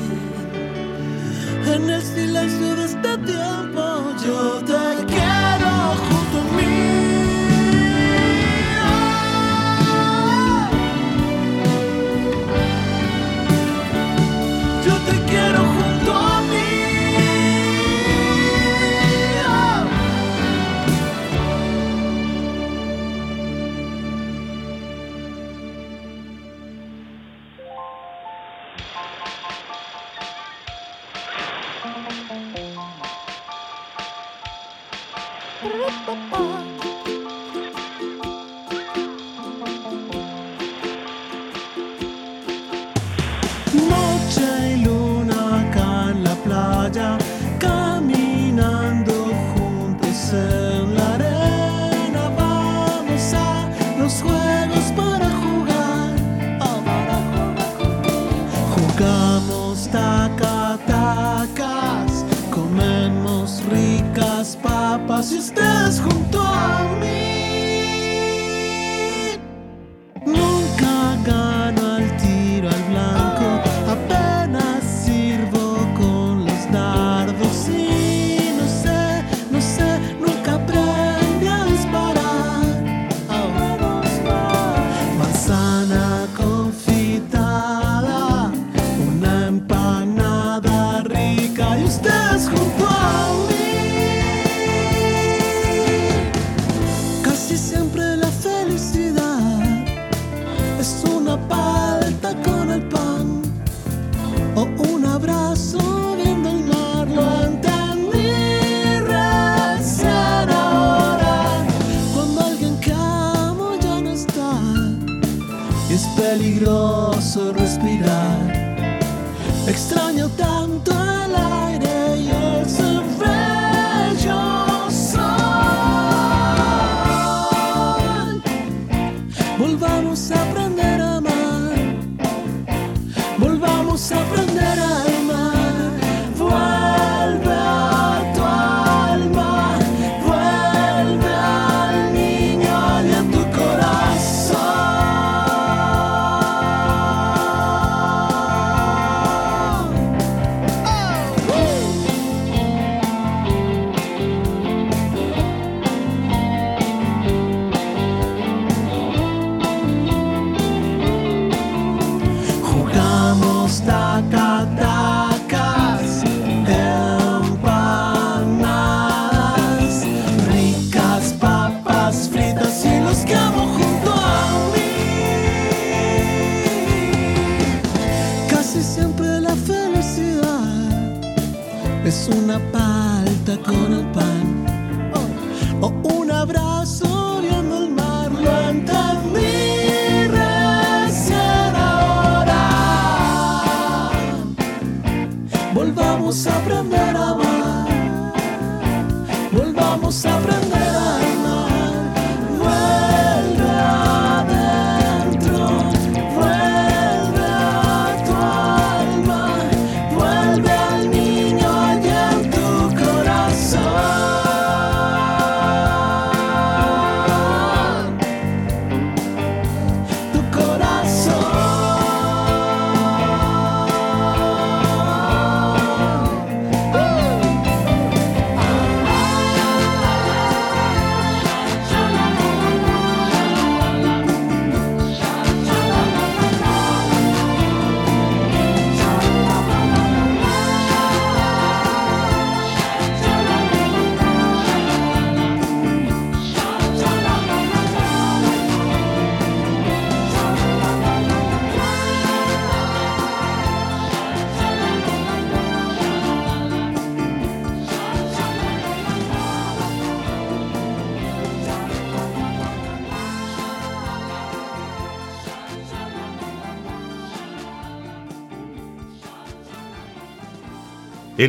En 1.67 1.91
el 1.91 2.03
silencio 2.03 2.77
de 2.77 2.85
este 2.85 3.19
tiempo. 3.19 3.56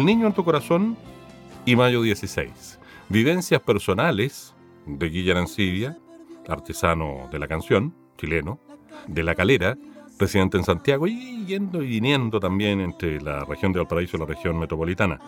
Niño 0.06 0.28
en 0.28 0.34
tu 0.34 0.44
corazón 0.44 0.98
y 1.66 1.76
Mayo 1.76 2.02
16. 2.02 2.80
Vivencias 3.10 3.62
personales 3.62 4.54
de 4.86 5.10
Guillermo 5.10 5.42
Ancibia, 5.42 5.98
artesano 6.48 7.30
de 7.32 7.40
la 7.40 7.48
canción, 7.48 7.94
chileno, 8.18 8.60
de 9.08 9.24
La 9.24 9.36
Calera, 9.36 9.78
residente 10.20 10.58
en 10.58 10.64
Santiago 10.64 11.08
y 11.08 11.46
yendo 11.46 11.82
y 11.82 11.88
viniendo 11.88 12.40
también 12.40 12.82
entre 12.82 13.22
la 13.22 13.46
región 13.46 13.72
de 13.72 13.80
Valparaíso 13.80 14.18
y 14.18 14.20
la 14.20 14.26
región 14.26 14.60
metropolitana. 14.60 15.20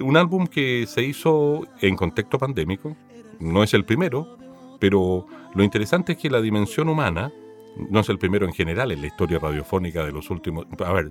Un 0.00 0.16
álbum 0.16 0.46
que 0.46 0.86
se 0.86 1.02
hizo 1.02 1.66
en 1.80 1.96
contexto 1.96 2.38
pandémico, 2.38 2.96
no 3.38 3.62
es 3.62 3.74
el 3.74 3.84
primero, 3.84 4.38
pero 4.78 5.26
lo 5.54 5.62
interesante 5.62 6.12
es 6.12 6.18
que 6.18 6.30
la 6.30 6.40
dimensión 6.40 6.88
humana 6.88 7.32
no 7.76 8.00
es 8.00 8.08
el 8.08 8.18
primero 8.18 8.46
en 8.46 8.52
general 8.52 8.92
en 8.92 9.00
la 9.00 9.06
historia 9.06 9.38
radiofónica 9.38 10.04
de 10.04 10.12
los 10.12 10.30
últimos, 10.30 10.66
a 10.84 10.92
ver, 10.92 11.10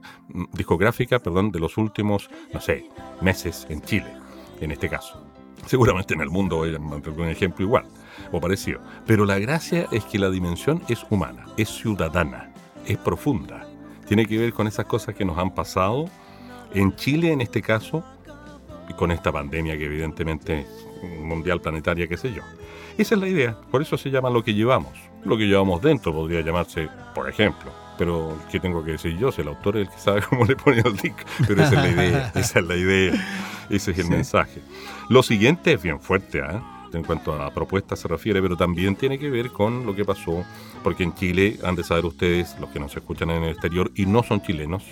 discográfica, 0.54 1.20
perdón, 1.20 1.52
de 1.52 1.60
los 1.60 1.78
últimos, 1.78 2.30
no 2.54 2.62
sé, 2.62 2.86
meses 3.22 3.66
en 3.70 3.82
Chile, 3.82 4.12
en 4.62 4.72
este 4.72 4.90
caso. 4.90 5.26
Seguramente 5.66 6.14
en 6.14 6.22
el 6.22 6.30
mundo 6.30 6.64
hay 6.64 6.74
un 6.74 7.30
ejemplo 7.30 7.66
igual 7.66 7.86
o 8.32 8.40
parecido. 8.40 8.82
Pero 9.06 9.26
la 9.26 9.40
gracia 9.40 9.88
es 9.92 10.06
que 10.06 10.20
la 10.20 10.30
dimensión 10.30 10.82
es 10.88 11.06
humana, 11.10 11.46
es 11.58 11.70
ciudadana, 11.70 12.54
es 12.86 12.98
profunda. 12.98 13.68
Tiene 14.08 14.26
que 14.26 14.38
ver 14.38 14.54
con 14.54 14.68
esas 14.68 14.86
cosas 14.86 15.16
que 15.16 15.26
nos 15.26 15.38
han 15.38 15.54
pasado 15.54 16.06
en 16.74 16.96
Chile 16.96 17.32
en 17.32 17.42
este 17.42 17.62
caso, 17.62 18.04
y 18.88 18.94
con 18.94 19.12
esta 19.12 19.32
pandemia 19.32 19.78
que 19.78 19.86
evidentemente 19.86 20.62
es 20.62 21.20
mundial, 21.20 21.62
planetaria, 21.62 22.08
qué 22.08 22.18
sé 22.18 22.34
yo. 22.34 22.42
Esa 22.98 23.16
es 23.16 23.22
la 23.22 23.28
idea, 23.28 23.58
por 23.72 23.82
eso 23.82 23.98
se 23.98 24.10
llama 24.10 24.30
lo 24.30 24.44
que 24.44 24.54
llevamos. 24.54 25.09
Lo 25.26 25.38
que 25.38 25.46
llevamos 25.46 25.82
dentro 25.82 26.14
podría 26.14 26.42
llamarse, 26.42 26.90
por 27.14 27.30
ejemplo, 27.30 27.72
pero 27.98 28.38
¿qué 28.50 28.60
tengo 28.60 28.84
que 28.84 28.92
decir 28.92 29.18
yo? 29.18 29.32
Si 29.32 29.42
el 29.42 29.50
autor 29.50 29.78
es 29.78 29.88
el 29.88 29.94
que 29.94 30.00
sabe 30.00 30.22
cómo 30.30 30.46
le 30.46 30.56
pone 30.56 30.82
el 30.84 30.96
disco. 30.96 31.20
Pero 31.48 31.64
esa 31.64 31.86
es 31.86 31.96
la 31.96 32.04
idea, 32.04 32.32
esa 32.36 32.60
es 32.60 32.66
la 32.66 32.76
idea, 32.76 33.28
ese 33.70 33.92
es 33.92 34.00
el 34.00 34.10
mensaje. 34.10 34.62
Lo 35.10 35.22
siguiente 35.24 35.74
es 35.74 35.82
bien 35.82 36.00
fuerte, 36.00 36.40
¿eh? 36.40 36.60
en 36.94 37.04
cuanto 37.04 37.34
a 37.34 37.52
propuestas 37.52 38.00
se 38.00 38.08
refiere, 38.08 38.42
pero 38.42 38.58
también 38.58 38.96
tiene 38.96 39.20
que 39.20 39.30
ver 39.30 39.52
con 39.52 39.86
lo 39.86 39.96
que 39.96 40.06
pasó, 40.06 40.44
porque 40.84 41.04
en 41.04 41.14
Chile, 41.14 41.60
han 41.64 41.76
de 41.76 41.84
saber 41.84 42.06
ustedes, 42.06 42.56
los 42.60 42.70
que 42.70 42.80
nos 42.80 42.96
escuchan 42.96 43.30
en 43.30 43.44
el 43.44 43.52
exterior 43.52 43.92
y 43.96 44.06
no 44.06 44.24
son 44.24 44.42
chilenos, 44.42 44.84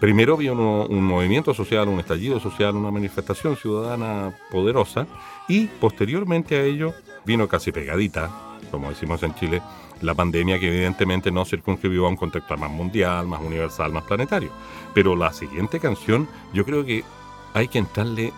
primero 0.00 0.34
había 0.34 0.52
un 0.52 1.04
movimiento 1.04 1.54
social, 1.54 1.88
un 1.88 2.00
estallido 2.00 2.40
social, 2.40 2.76
una 2.76 2.90
manifestación 2.90 3.56
ciudadana 3.56 4.34
poderosa, 4.50 5.06
y 5.48 5.66
posteriormente 5.66 6.56
a 6.56 6.62
ello 6.62 6.94
vino 7.24 7.48
casi 7.48 7.72
pegadita, 7.72 8.30
como 8.70 8.90
decimos 8.90 9.22
en 9.22 9.34
Chile, 9.34 9.62
la 10.00 10.14
pandemia 10.14 10.58
que 10.58 10.68
evidentemente 10.68 11.30
no 11.30 11.44
circunscribió 11.44 12.06
a 12.06 12.10
un 12.10 12.16
contexto 12.16 12.56
más 12.56 12.70
mundial, 12.70 13.26
más 13.26 13.40
universal, 13.40 13.92
más 13.92 14.04
planetario. 14.04 14.50
Pero 14.92 15.16
la 15.16 15.32
siguiente 15.32 15.80
canción, 15.80 16.28
yo 16.52 16.64
creo 16.64 16.84
que 16.84 17.04
hay 17.54 17.68
que 17.68 17.78
entrarle, 17.78 18.32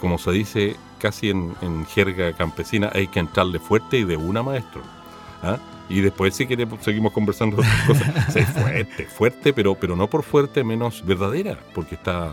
como 0.00 0.18
se 0.18 0.30
dice 0.32 0.76
casi 0.98 1.30
en, 1.30 1.86
jerga 1.86 2.32
campesina, 2.32 2.90
hay 2.92 3.08
que 3.08 3.20
entrarle 3.20 3.58
fuerte 3.58 3.98
y 3.98 4.04
de 4.04 4.16
una 4.16 4.42
maestro. 4.42 4.82
¿ah? 5.42 5.58
Y 5.88 6.00
después 6.00 6.34
si 6.34 6.46
queremos 6.46 6.82
seguimos 6.82 7.12
conversando 7.12 7.58
otras 7.58 7.86
cosas. 7.86 8.32
Sí, 8.32 8.40
fuerte, 8.42 9.04
fuerte, 9.06 9.52
pero, 9.52 9.74
pero 9.74 9.96
no 9.96 10.08
por 10.08 10.22
fuerte 10.22 10.64
menos 10.64 11.04
verdadera, 11.04 11.58
porque 11.74 11.94
está 11.94 12.32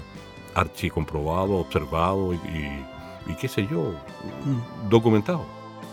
archi 0.56 0.90
comprobado, 0.90 1.54
observado 1.54 2.34
y, 2.34 3.36
qué 3.40 3.48
sé 3.48 3.68
yo, 3.68 3.94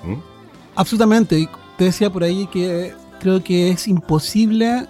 mm. 0.05 0.30
Absolutamente. 0.76 1.38
Y 1.38 1.48
te 1.76 1.84
decía 1.84 2.11
por 2.11 2.24
ahí 2.24 2.46
que 2.46 2.94
creo 3.20 3.42
que 3.42 3.70
es 3.70 3.86
imposible. 3.86 4.86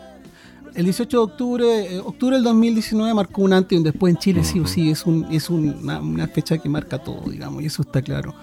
El 0.74 0.84
18 0.84 1.16
de 1.16 1.22
octubre, 1.22 1.94
eh, 1.96 1.98
octubre 1.98 2.36
del 2.36 2.44
2019 2.44 3.12
marcó 3.12 3.42
un 3.42 3.52
antes 3.52 3.72
y 3.72 3.76
un 3.76 3.82
después 3.82 4.14
en 4.14 4.20
Chile, 4.20 4.44
sí 4.44 4.60
o 4.60 4.66
sí, 4.66 4.90
es, 4.90 5.04
un, 5.04 5.26
es 5.30 5.50
una, 5.50 6.28
fecha 6.28 6.58
que 6.58 6.68
marca 6.68 6.98
todo, 6.98 7.28
digamos, 7.28 7.62
y 7.62 7.66
eso 7.66 7.82
está 7.82 8.00
claro. 8.00 8.34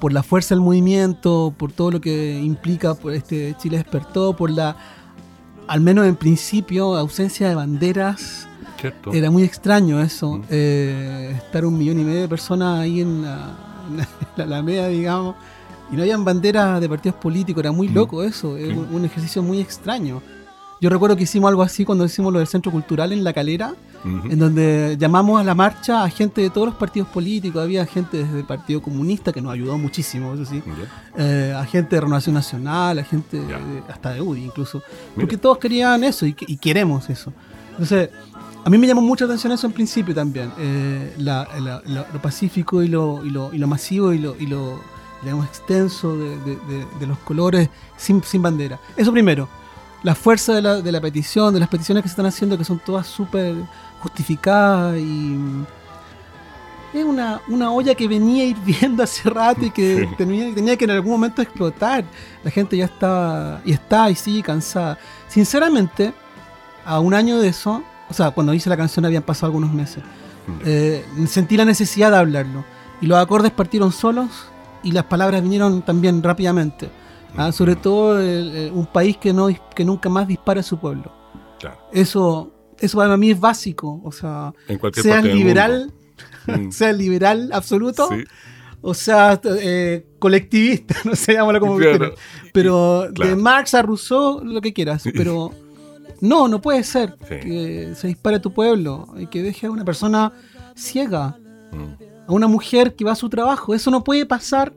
Por 0.00 0.12
la 0.12 0.22
fuerza 0.22 0.54
del 0.54 0.62
movimiento, 0.62 1.52
por 1.58 1.72
todo 1.72 1.90
lo 1.90 2.00
que 2.00 2.40
implica 2.40 2.94
por 2.94 3.12
este 3.14 3.56
Chile 3.58 3.78
despertó, 3.78 4.36
por 4.36 4.50
la, 4.50 4.76
al 5.66 5.80
menos 5.80 6.06
en 6.06 6.14
principio, 6.14 6.96
ausencia 6.96 7.48
de 7.48 7.56
banderas. 7.56 8.46
Era 9.12 9.30
muy 9.30 9.42
extraño 9.42 10.00
eso, 10.00 10.42
eh, 10.48 11.34
estar 11.36 11.64
un 11.64 11.76
millón 11.76 11.98
y 11.98 12.04
medio 12.04 12.20
de 12.20 12.28
personas 12.28 12.78
ahí 12.80 13.00
en 13.00 13.22
la, 13.22 13.56
en 13.88 13.96
la 14.36 14.44
Alameda, 14.44 14.86
digamos 14.86 15.34
y 15.90 15.96
no 15.96 16.02
habían 16.02 16.24
banderas 16.24 16.80
de 16.80 16.88
partidos 16.88 17.16
políticos, 17.18 17.60
era 17.62 17.72
muy 17.72 17.88
mm. 17.88 17.94
loco 17.94 18.22
eso, 18.22 18.56
es 18.56 18.74
un, 18.76 19.04
ejercicio 19.04 19.42
muy 19.42 19.60
extraño. 19.60 20.22
Yo 20.80 20.90
recuerdo 20.90 21.16
que 21.16 21.22
hicimos 21.22 21.48
algo 21.48 21.62
así 21.62 21.84
cuando 21.86 22.04
hicimos 22.04 22.30
lo 22.32 22.38
del 22.38 22.48
Centro 22.48 22.70
Cultural 22.70 23.10
en 23.12 23.24
La 23.24 23.32
Calera, 23.32 23.74
en 24.04 24.38
donde 24.38 24.96
llamamos 25.00 25.40
a 25.40 25.42
la 25.42 25.54
marcha 25.54 26.04
a 26.04 26.08
gente 26.10 26.42
de 26.42 26.50
todos 26.50 26.66
los 26.68 26.76
partidos 26.76 27.08
políticos. 27.08 27.60
Había 27.62 27.84
gente 27.86 28.18
desde 28.18 28.38
el 28.40 28.44
Partido 28.44 28.80
Comunista 28.82 29.32
que 29.32 29.40
nos 29.40 29.52
ayudó 29.52 29.78
muchísimo, 29.78 30.34
eso 30.34 30.44
sí. 30.44 30.62
Eh, 31.16 31.52
a 31.56 31.64
gente 31.64 31.96
de 31.96 32.02
Renovación 32.02 32.34
Nacional, 32.34 32.98
a 33.00 33.04
gente 33.04 33.38
de- 33.40 33.82
hasta 33.88 34.10
de 34.10 34.20
UDI 34.20 34.44
incluso. 34.44 34.78
Mira. 35.16 35.22
Porque 35.22 35.38
todos 35.38 35.58
querían 35.58 36.04
eso 36.04 36.24
y, 36.26 36.36
y 36.46 36.56
queremos 36.58 37.08
eso. 37.10 37.32
Entonces, 37.70 38.10
a 38.64 38.68
mí 38.70 38.76
me 38.78 38.86
llamó 38.86 39.00
mucha 39.00 39.24
atención 39.24 39.52
eso 39.54 39.66
en 39.66 39.72
principio 39.72 40.14
también. 40.14 40.52
eh, 40.58 41.14
la- 41.18 41.48
la- 41.58 41.82
la- 41.86 42.06
lo 42.12 42.22
pacífico 42.22 42.82
y 42.82 42.88
lo, 42.88 43.24
y 43.24 43.30
lo, 43.30 43.52
y 43.52 43.58
lo 43.58 43.66
masivo 43.66 44.12
y 44.12 44.18
lo, 44.18 44.36
y 44.38 44.46
lo, 44.46 44.78
digamos, 45.26 45.46
extenso 45.46 46.16
de, 46.16 46.38
de- 46.38 46.56
de- 46.56 46.86
de 46.98 47.06
los 47.06 47.18
colores 47.18 47.68
sin, 47.96 48.22
sin 48.22 48.40
bandera. 48.42 48.78
Eso 48.96 49.12
primero. 49.12 49.48
La 50.02 50.14
fuerza 50.14 50.54
de 50.54 50.62
la, 50.62 50.80
de 50.80 50.92
la 50.92 51.00
petición, 51.00 51.52
de 51.54 51.60
las 51.60 51.68
peticiones 51.68 52.02
que 52.02 52.08
se 52.08 52.12
están 52.12 52.26
haciendo, 52.26 52.56
que 52.56 52.64
son 52.64 52.78
todas 52.78 53.06
súper 53.06 53.54
justificadas 54.00 54.98
y 54.98 55.36
es 56.94 57.04
una, 57.04 57.40
una 57.48 57.70
olla 57.72 57.94
que 57.94 58.06
venía 58.08 58.44
hirviendo 58.44 59.02
hace 59.02 59.28
rato 59.28 59.64
y 59.64 59.70
que 59.70 60.06
Sí. 60.08 60.14
tenía, 60.16 60.54
tenía 60.54 60.76
que 60.76 60.84
en 60.84 60.92
algún 60.92 61.12
momento 61.12 61.42
explotar. 61.42 62.04
La 62.44 62.50
gente 62.50 62.76
ya 62.76 62.84
estaba 62.86 63.60
y 63.64 63.72
está 63.72 64.08
y 64.10 64.14
sigue 64.14 64.42
cansada. 64.42 64.98
Sinceramente, 65.28 66.14
a 66.84 67.00
un 67.00 67.12
año 67.12 67.38
de 67.38 67.48
eso, 67.48 67.82
o 68.08 68.14
sea, 68.14 68.30
cuando 68.30 68.54
hice 68.54 68.68
la 68.70 68.76
canción 68.76 69.04
habían 69.04 69.22
pasado 69.24 69.46
algunos 69.46 69.72
meses, 69.72 70.02
eh, 70.64 71.04
sentí 71.26 71.56
la 71.56 71.64
necesidad 71.64 72.12
de 72.12 72.18
hablarlo. 72.18 72.64
Y 73.00 73.06
los 73.06 73.18
acordes 73.18 73.50
partieron 73.52 73.92
solos 73.92 74.30
y 74.88 74.92
las 74.92 75.04
palabras 75.04 75.42
vinieron 75.42 75.82
también 75.82 76.22
rápidamente. 76.22 76.88
Ah, 77.36 77.52
sobre 77.52 77.76
todo 77.76 78.18
el- 78.20 78.54
el- 78.56 78.72
un 78.72 78.86
país 78.86 79.16
que, 79.18 79.32
no, 79.32 79.48
que 79.74 79.84
nunca 79.84 80.08
más 80.08 80.26
dispara 80.26 80.60
a 80.60 80.62
su 80.62 80.78
pueblo. 80.78 81.12
Claro. 81.58 81.76
Eso, 81.92 82.52
eso 82.78 82.96
para 82.98 83.16
mí 83.16 83.30
es 83.30 83.38
básico. 83.40 84.00
O 84.04 84.12
sea, 84.12 84.52
seas 84.94 85.24
liberal. 85.24 85.92
Mm. 86.46 86.70
seas 86.70 86.96
liberal 86.96 87.50
absoluto, 87.52 88.08
Sí. 88.08 88.22
o 88.80 88.94
sea, 88.94 89.38
eh, 89.60 90.06
colectivista, 90.20 90.94
no 91.04 91.14
sé, 91.16 91.32
llámalo 91.34 91.58
como 91.60 91.76
Claro. 91.76 91.98
quieras. 91.98 92.18
Pero 92.54 93.08
Claro. 93.12 93.30
de 93.30 93.36
Marx 93.36 93.74
a 93.74 93.82
Rousseau, 93.82 94.42
lo 94.44 94.60
que 94.60 94.72
quieras. 94.72 95.02
Pero 95.12 95.50
no, 96.20 96.46
no 96.48 96.60
puede 96.62 96.84
ser 96.84 97.16
Sí. 97.28 97.34
que 97.42 97.92
se 97.96 98.06
dispare 98.06 98.36
a 98.36 98.40
tu 98.40 98.52
pueblo 98.52 99.08
y 99.18 99.26
que 99.26 99.42
deje 99.42 99.66
a 99.66 99.70
una 99.72 99.84
persona 99.84 100.32
ciega, 100.76 101.36
Mm. 101.72 102.05
A 102.26 102.32
una 102.32 102.46
mujer 102.46 102.94
que 102.94 103.04
va 103.04 103.12
a 103.12 103.16
su 103.16 103.28
trabajo. 103.28 103.74
Eso 103.74 103.90
no 103.90 104.02
puede 104.04 104.26
pasar 104.26 104.72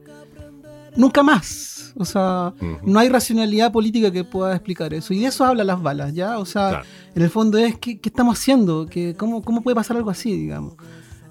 nunca 0.96 1.24
más. 1.24 1.94
O 1.96 2.06
sea, 2.06 2.54
no 2.84 3.00
hay 3.00 3.10
racionalidad 3.10 3.72
política 3.72 4.12
que 4.12 4.24
pueda 4.24 4.54
explicar 4.56 4.94
eso. 4.94 5.14
Y 5.14 5.20
de 5.22 5.26
eso 5.28 5.44
hablan 5.44 5.68
las 5.68 5.82
balas, 5.82 6.14
¿ya? 6.14 6.38
O 6.40 6.46
sea, 6.46 6.70
Claro. 6.70 6.86
en 7.16 7.22
el 7.24 7.30
fondo 7.30 7.58
es, 7.58 7.78
¿qué, 7.78 8.00
qué 8.00 8.10
estamos 8.10 8.38
haciendo? 8.40 8.86
¿Qué, 8.86 9.16
cómo, 9.18 9.42
¿Cómo 9.42 9.62
puede 9.62 9.76
pasar 9.76 9.98
algo 9.98 10.10
así, 10.10 10.32
digamos? 10.36 10.76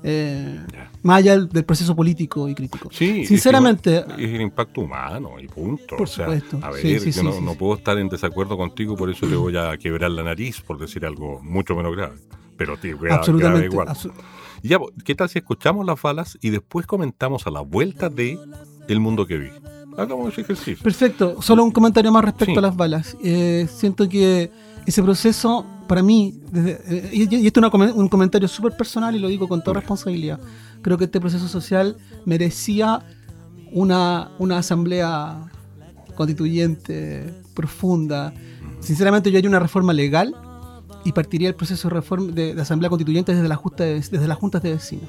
Eh, 0.05 0.61
más 1.03 1.19
allá 1.19 1.33
del, 1.33 1.49
del 1.49 1.65
proceso 1.65 1.95
político 1.97 2.49
y 2.49 2.55
crítico. 2.55 2.89
Sí, 2.93 3.25
Sinceramente, 3.27 3.99
es, 4.17 4.31
el 4.31 4.41
impacto 4.43 4.83
humano 4.83 5.41
y 5.41 5.49
punto. 5.49 5.97
Por 5.97 6.03
o 6.03 6.07
sea, 6.07 6.27
supuesto. 6.27 6.59
A 6.63 6.71
ver, 6.71 6.83
Sí, 6.83 6.99
sí, 7.01 7.07
yo 7.13 7.21
sí, 7.21 7.27
no, 7.27 7.41
no 7.41 7.55
puedo 7.55 7.75
estar 7.77 7.99
en 7.99 8.09
desacuerdo 8.09 8.57
contigo, 8.57 8.95
por 8.97 9.11
eso 9.11 9.27
te 9.27 9.35
voy 9.37 9.57
a 9.57 9.77
quebrar 9.77 10.11
la 10.13 10.23
nariz, 10.23 10.61
por 10.61 10.79
decir 10.79 11.05
algo 11.07 11.41
mucho 11.43 11.75
menos 11.75 11.97
grave. 11.97 12.15
Pero 12.57 12.77
te 12.77 12.91
grave, 12.95 13.13
absolutamente. 13.15 13.67
igual. 13.67 13.89
absu- 13.89 14.13
Y 14.13 14.38
Ya, 14.63 14.79
¿qué 15.05 15.15
tal 15.15 15.29
si 15.29 15.39
escuchamos 15.39 15.87
las 15.87 16.01
balas 16.01 16.37
y 16.41 16.51
después 16.51 16.87
comentamos 16.87 17.47
a 17.47 17.51
la 17.51 17.61
vuelta 17.61 18.09
de 18.09 18.39
El 18.89 19.01
mundo 19.01 19.27
que 19.27 19.39
vi? 19.39 19.49
Hagamos 19.97 20.33
ese 20.33 20.43
ejercicio. 20.43 20.83
Perfecto. 20.83 21.41
Solo 21.43 21.65
un 21.65 21.71
comentario 21.71 22.13
más 22.13 22.25
respecto 22.25 22.53
Sí. 22.55 22.59
a 22.59 22.63
las 22.63 22.77
balas. 22.77 23.17
Eh, 23.23 23.67
siento 23.73 24.09
que 24.09 24.51
ese 24.87 25.03
proceso, 25.03 25.67
para 25.89 26.03
mí, 26.03 26.41
desde- 26.53 26.81
eh, 26.89 27.11
y, 27.13 27.37
y 27.37 27.47
esto 27.47 27.61
es 27.61 27.73
una 27.75 27.93
un 27.95 28.09
comentario 28.09 28.47
súper 28.49 28.77
personal 28.77 29.15
y 29.17 29.19
lo 29.19 29.29
digo 29.29 29.49
con 29.49 29.63
toda 29.63 29.81
responsabilidad, 29.81 30.39
creo 30.83 30.97
que 30.99 31.05
este 31.05 31.21
proceso 31.21 31.49
social 31.49 31.97
merecía 32.25 33.03
una, 33.73 34.31
una 34.39 34.59
asamblea 34.59 35.51
constituyente 36.15 37.33
profunda. 37.55 38.33
Sinceramente 38.81 39.31
yo 39.31 39.39
haría 39.39 39.51
una 39.51 39.59
reforma 39.61 39.93
legal 39.93 40.35
y 41.09 41.13
partiría 41.13 41.49
el 41.49 41.55
proceso 41.55 41.89
de, 41.89 41.95
reforma, 41.95 42.33
de, 42.33 42.55
de 42.55 42.61
asamblea 42.63 42.91
constituyente 42.91 43.35
desde, 43.35 43.49
la 43.49 43.57
justa 43.57 43.85
de- 43.85 43.95
desde 43.95 44.29
las 44.29 44.37
juntas 44.39 44.63
de 44.63 44.73
vecinos. 44.75 45.09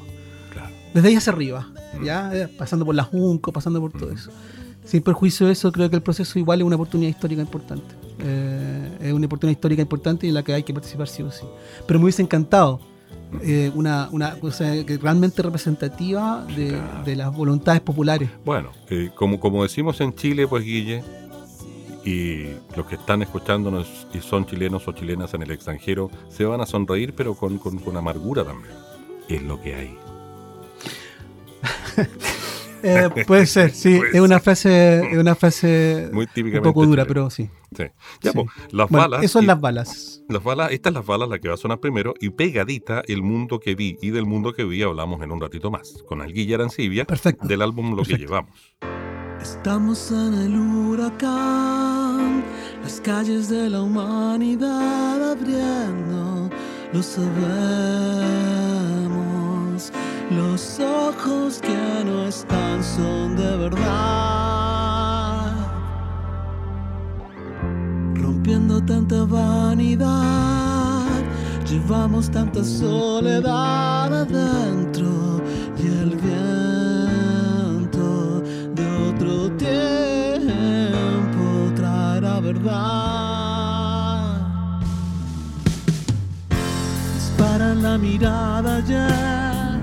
Claro. 0.53 0.69
Desde 0.93 1.07
ahí 1.09 1.15
hacia 1.15 1.33
arriba, 1.33 1.67
Mm. 1.99 2.03
¿ya? 2.05 2.31
Eh, 2.35 2.47
pasando 2.47 2.85
por 2.85 2.95
la 2.95 3.03
Junco, 3.03 3.51
pasando 3.51 3.81
por 3.81 3.91
todo 3.91 4.11
eso. 4.11 4.31
Sin 4.85 5.01
perjuicio 5.03 5.47
de 5.47 5.53
eso, 5.53 5.71
creo 5.71 5.89
que 5.89 5.95
el 5.97 6.01
proceso 6.01 6.39
igual 6.39 6.59
es 6.61 6.65
una 6.65 6.75
oportunidad 6.75 7.09
histórica 7.09 7.41
importante. 7.41 7.93
Eh, 8.19 8.97
es 9.01 9.13
una 9.13 9.25
oportunidad 9.25 9.57
histórica 9.57 9.81
importante 9.81 10.25
y 10.25 10.29
en 10.29 10.35
la 10.35 10.43
que 10.43 10.53
hay 10.53 10.63
que 10.63 10.73
participar 10.73 11.07
sí 11.07 11.21
o 11.23 11.31
sí. 11.31 11.45
Pero 11.85 11.99
me 11.99 12.05
hubiese 12.05 12.21
encantado 12.21 12.79
eh, 13.43 13.71
una, 13.75 14.07
una 14.11 14.35
cosa 14.39 14.71
realmente 15.01 15.41
representativa 15.43 16.45
de, 16.55 16.69
Claro. 16.69 17.03
de 17.05 17.15
las 17.15 17.35
voluntades 17.35 17.81
populares. 17.81 18.29
Bueno, 18.45 18.71
eh, 18.89 19.09
como, 19.15 19.39
como 19.39 19.61
decimos 19.63 19.99
en 20.01 20.13
Chile, 20.15 20.47
pues 20.47 20.63
Guille, 20.63 21.03
y 22.05 22.45
los 22.75 22.85
que 22.87 22.95
están 22.95 23.21
escuchándonos 23.21 24.07
y 24.13 24.19
son 24.19 24.45
chilenos 24.45 24.87
o 24.87 24.91
chilenas 24.93 25.33
en 25.33 25.43
el 25.43 25.51
extranjero, 25.51 26.09
se 26.29 26.45
van 26.45 26.61
a 26.61 26.65
sonreír, 26.65 27.13
pero 27.15 27.35
con, 27.35 27.57
con- 27.57 27.79
con 27.79 27.97
amargura 27.97 28.43
también. 28.43 28.73
Es 29.27 29.41
lo 29.43 29.61
que 29.61 29.75
hay. 29.75 29.97
Eh, 32.81 33.09
puede 33.27 33.45
ser, 33.45 33.71
sí, 33.71 33.97
Puede 33.97 34.11
es 34.15 34.21
una 34.21 34.39
frase, 34.39 35.01
es 35.11 35.17
una 35.17 35.35
frase 35.35 36.09
Muy 36.13 36.29
un 36.55 36.61
poco 36.61 36.85
dura, 36.85 37.03
pero 37.03 37.29
sí. 37.29 37.49
Sí. 37.75 37.83
Ya, 38.21 38.31
Sí. 38.31 38.37
pues, 38.37 38.47
las 38.71 38.87
Bueno, 38.89 39.03
balas. 39.09 39.23
eso 39.25 39.39
es 39.39 39.43
y- 39.43 39.47
las 39.47 39.59
balas. 39.59 40.21
Las 40.29 40.41
balas, 40.41 40.71
esta 40.71 40.87
es 40.87 40.95
las 40.95 41.05
balas 41.05 41.27
la 41.27 41.39
que 41.39 41.49
va 41.49 41.55
a 41.55 41.57
sonar 41.57 41.81
primero 41.81 42.13
y 42.21 42.29
pegadita 42.29 43.03
el 43.09 43.21
mundo 43.21 43.59
que 43.59 43.75
vi 43.75 43.97
y 44.01 44.11
del 44.11 44.25
mundo 44.25 44.53
que 44.53 44.63
vi 44.63 44.81
hablamos 44.81 45.21
en 45.21 45.33
un 45.33 45.41
ratito 45.41 45.69
más 45.69 46.03
con 46.07 46.21
Alguilla 46.21 46.55
Arancibia 46.55 47.03
Perfecto. 47.03 47.45
del 47.49 47.61
álbum 47.63 47.97
Lo 47.97 48.03
que 48.03 48.11
Perfecto. 48.11 48.25
llevamos. 48.31 49.08
Estamos 49.41 50.11
en 50.11 50.33
el 50.33 50.59
huracán, 50.59 52.43
las 52.83 52.99
calles 52.99 53.47
de 53.47 53.69
la 53.69 53.81
humanidad 53.81 55.31
abriendo, 55.31 56.49
lo 56.91 57.01
sabemos. 57.01 57.29
Los 60.29 60.79
ojos 60.79 61.59
que 61.61 62.03
no 62.05 62.27
están 62.27 62.83
son 62.83 63.37
de 63.37 63.57
verdad, 63.57 63.85
rompiendo 68.15 68.83
tanta 68.83 69.23
vanidad. 69.23 71.05
Llevamos 71.65 72.29
tanta 72.29 72.63
soledad 72.63 74.13
adentro 74.13 75.41
y 75.77 75.87
el 75.87 76.15
viento 76.17 76.68
verdad. 82.53 84.39
Disparan 87.13 87.83
la 87.83 87.97
mirada 87.97 88.79
ya 88.81 89.79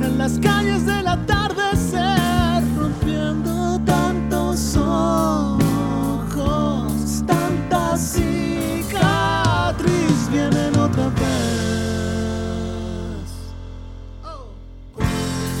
en 0.00 0.18
las 0.18 0.38
calles 0.38 0.86
del 0.86 1.06
atardecer, 1.08 2.62
rompiendo 2.78 3.80
tantos 3.84 4.76
ojos, 4.76 5.62
tanta 7.26 7.96
cicatriz 7.96 8.28
vienen 10.30 10.78
otra 10.78 11.08
vez. 11.08 11.24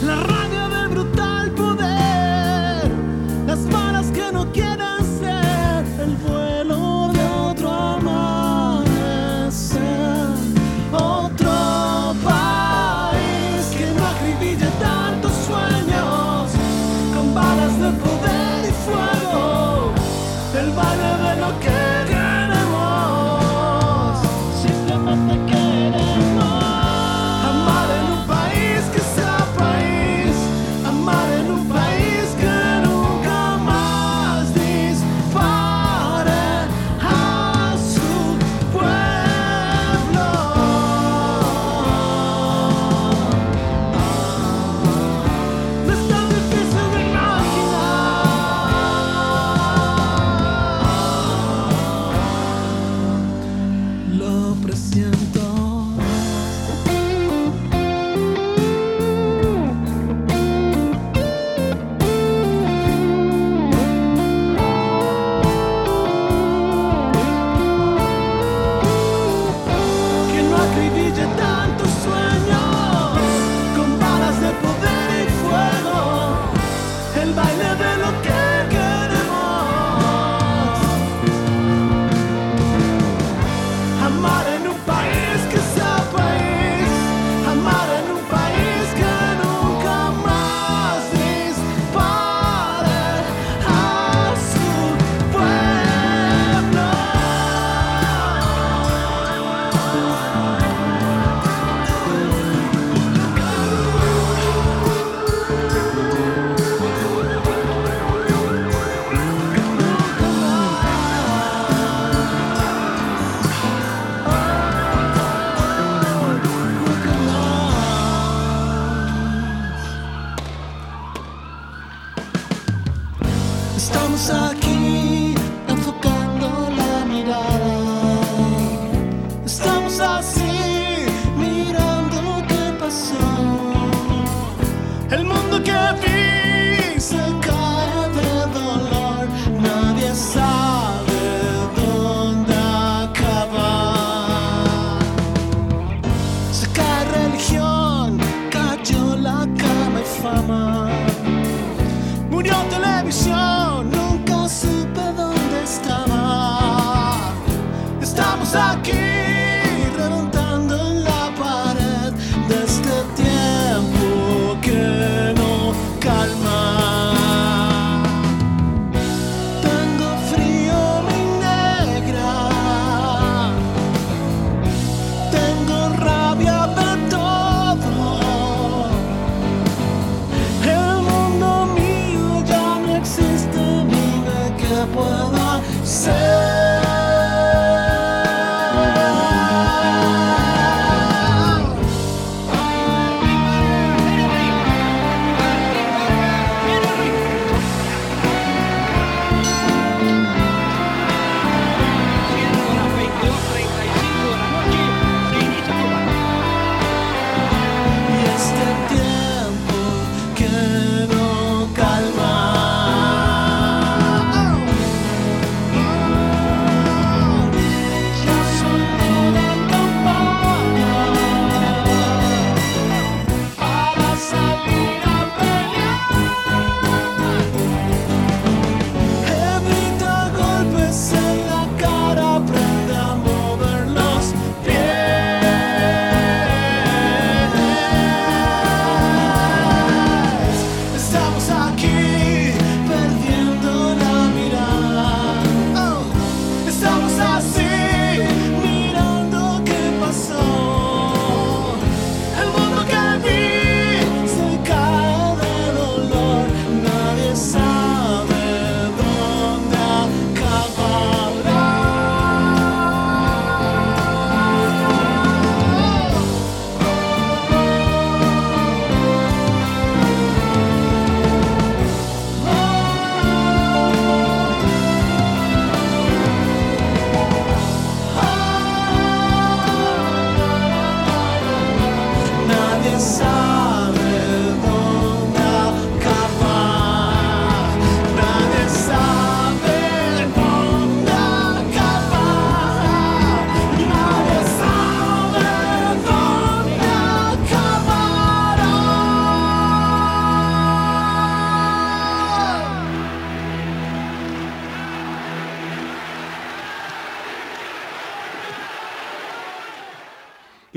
La 0.06 0.33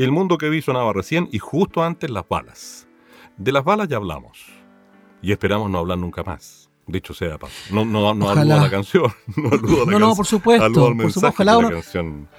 El 0.07 0.13
mundo 0.13 0.37
que 0.37 0.49
vi 0.49 0.61
sonaba 0.61 0.93
recién 0.93 1.27
y 1.33 1.37
justo 1.37 1.83
antes 1.83 2.09
las 2.09 2.25
balas. 2.29 2.87
De 3.35 3.51
las 3.51 3.65
balas 3.65 3.89
ya 3.89 3.97
hablamos. 3.97 4.39
Y 5.21 5.33
esperamos 5.33 5.69
no 5.69 5.79
hablar 5.79 5.97
nunca 5.97 6.23
más. 6.23 6.69
Dicho 6.85 7.13
sea 7.13 7.31
de 7.31 7.37
paso. 7.37 7.53
No, 7.75 7.83
no, 7.83 8.13
no 8.13 8.29
aludo 8.29 8.55
a 8.55 8.61
la 8.61 8.69
canción. 8.69 9.11
No, 9.35 9.49
aludo 9.49 9.83
a 9.83 9.85
la 9.85 9.91
No, 9.91 9.99
no, 9.99 10.15
por 10.15 10.25
supuesto, 10.25 10.63
aludo 10.63 10.85
al 10.85 10.93
por 10.93 10.95
mensaje 10.95 11.13
supuesto, 11.13 11.27
ojalá 11.43 11.51
que 11.57 11.61
la 11.61 11.67
uno- 11.67 11.75
canción 11.75 12.29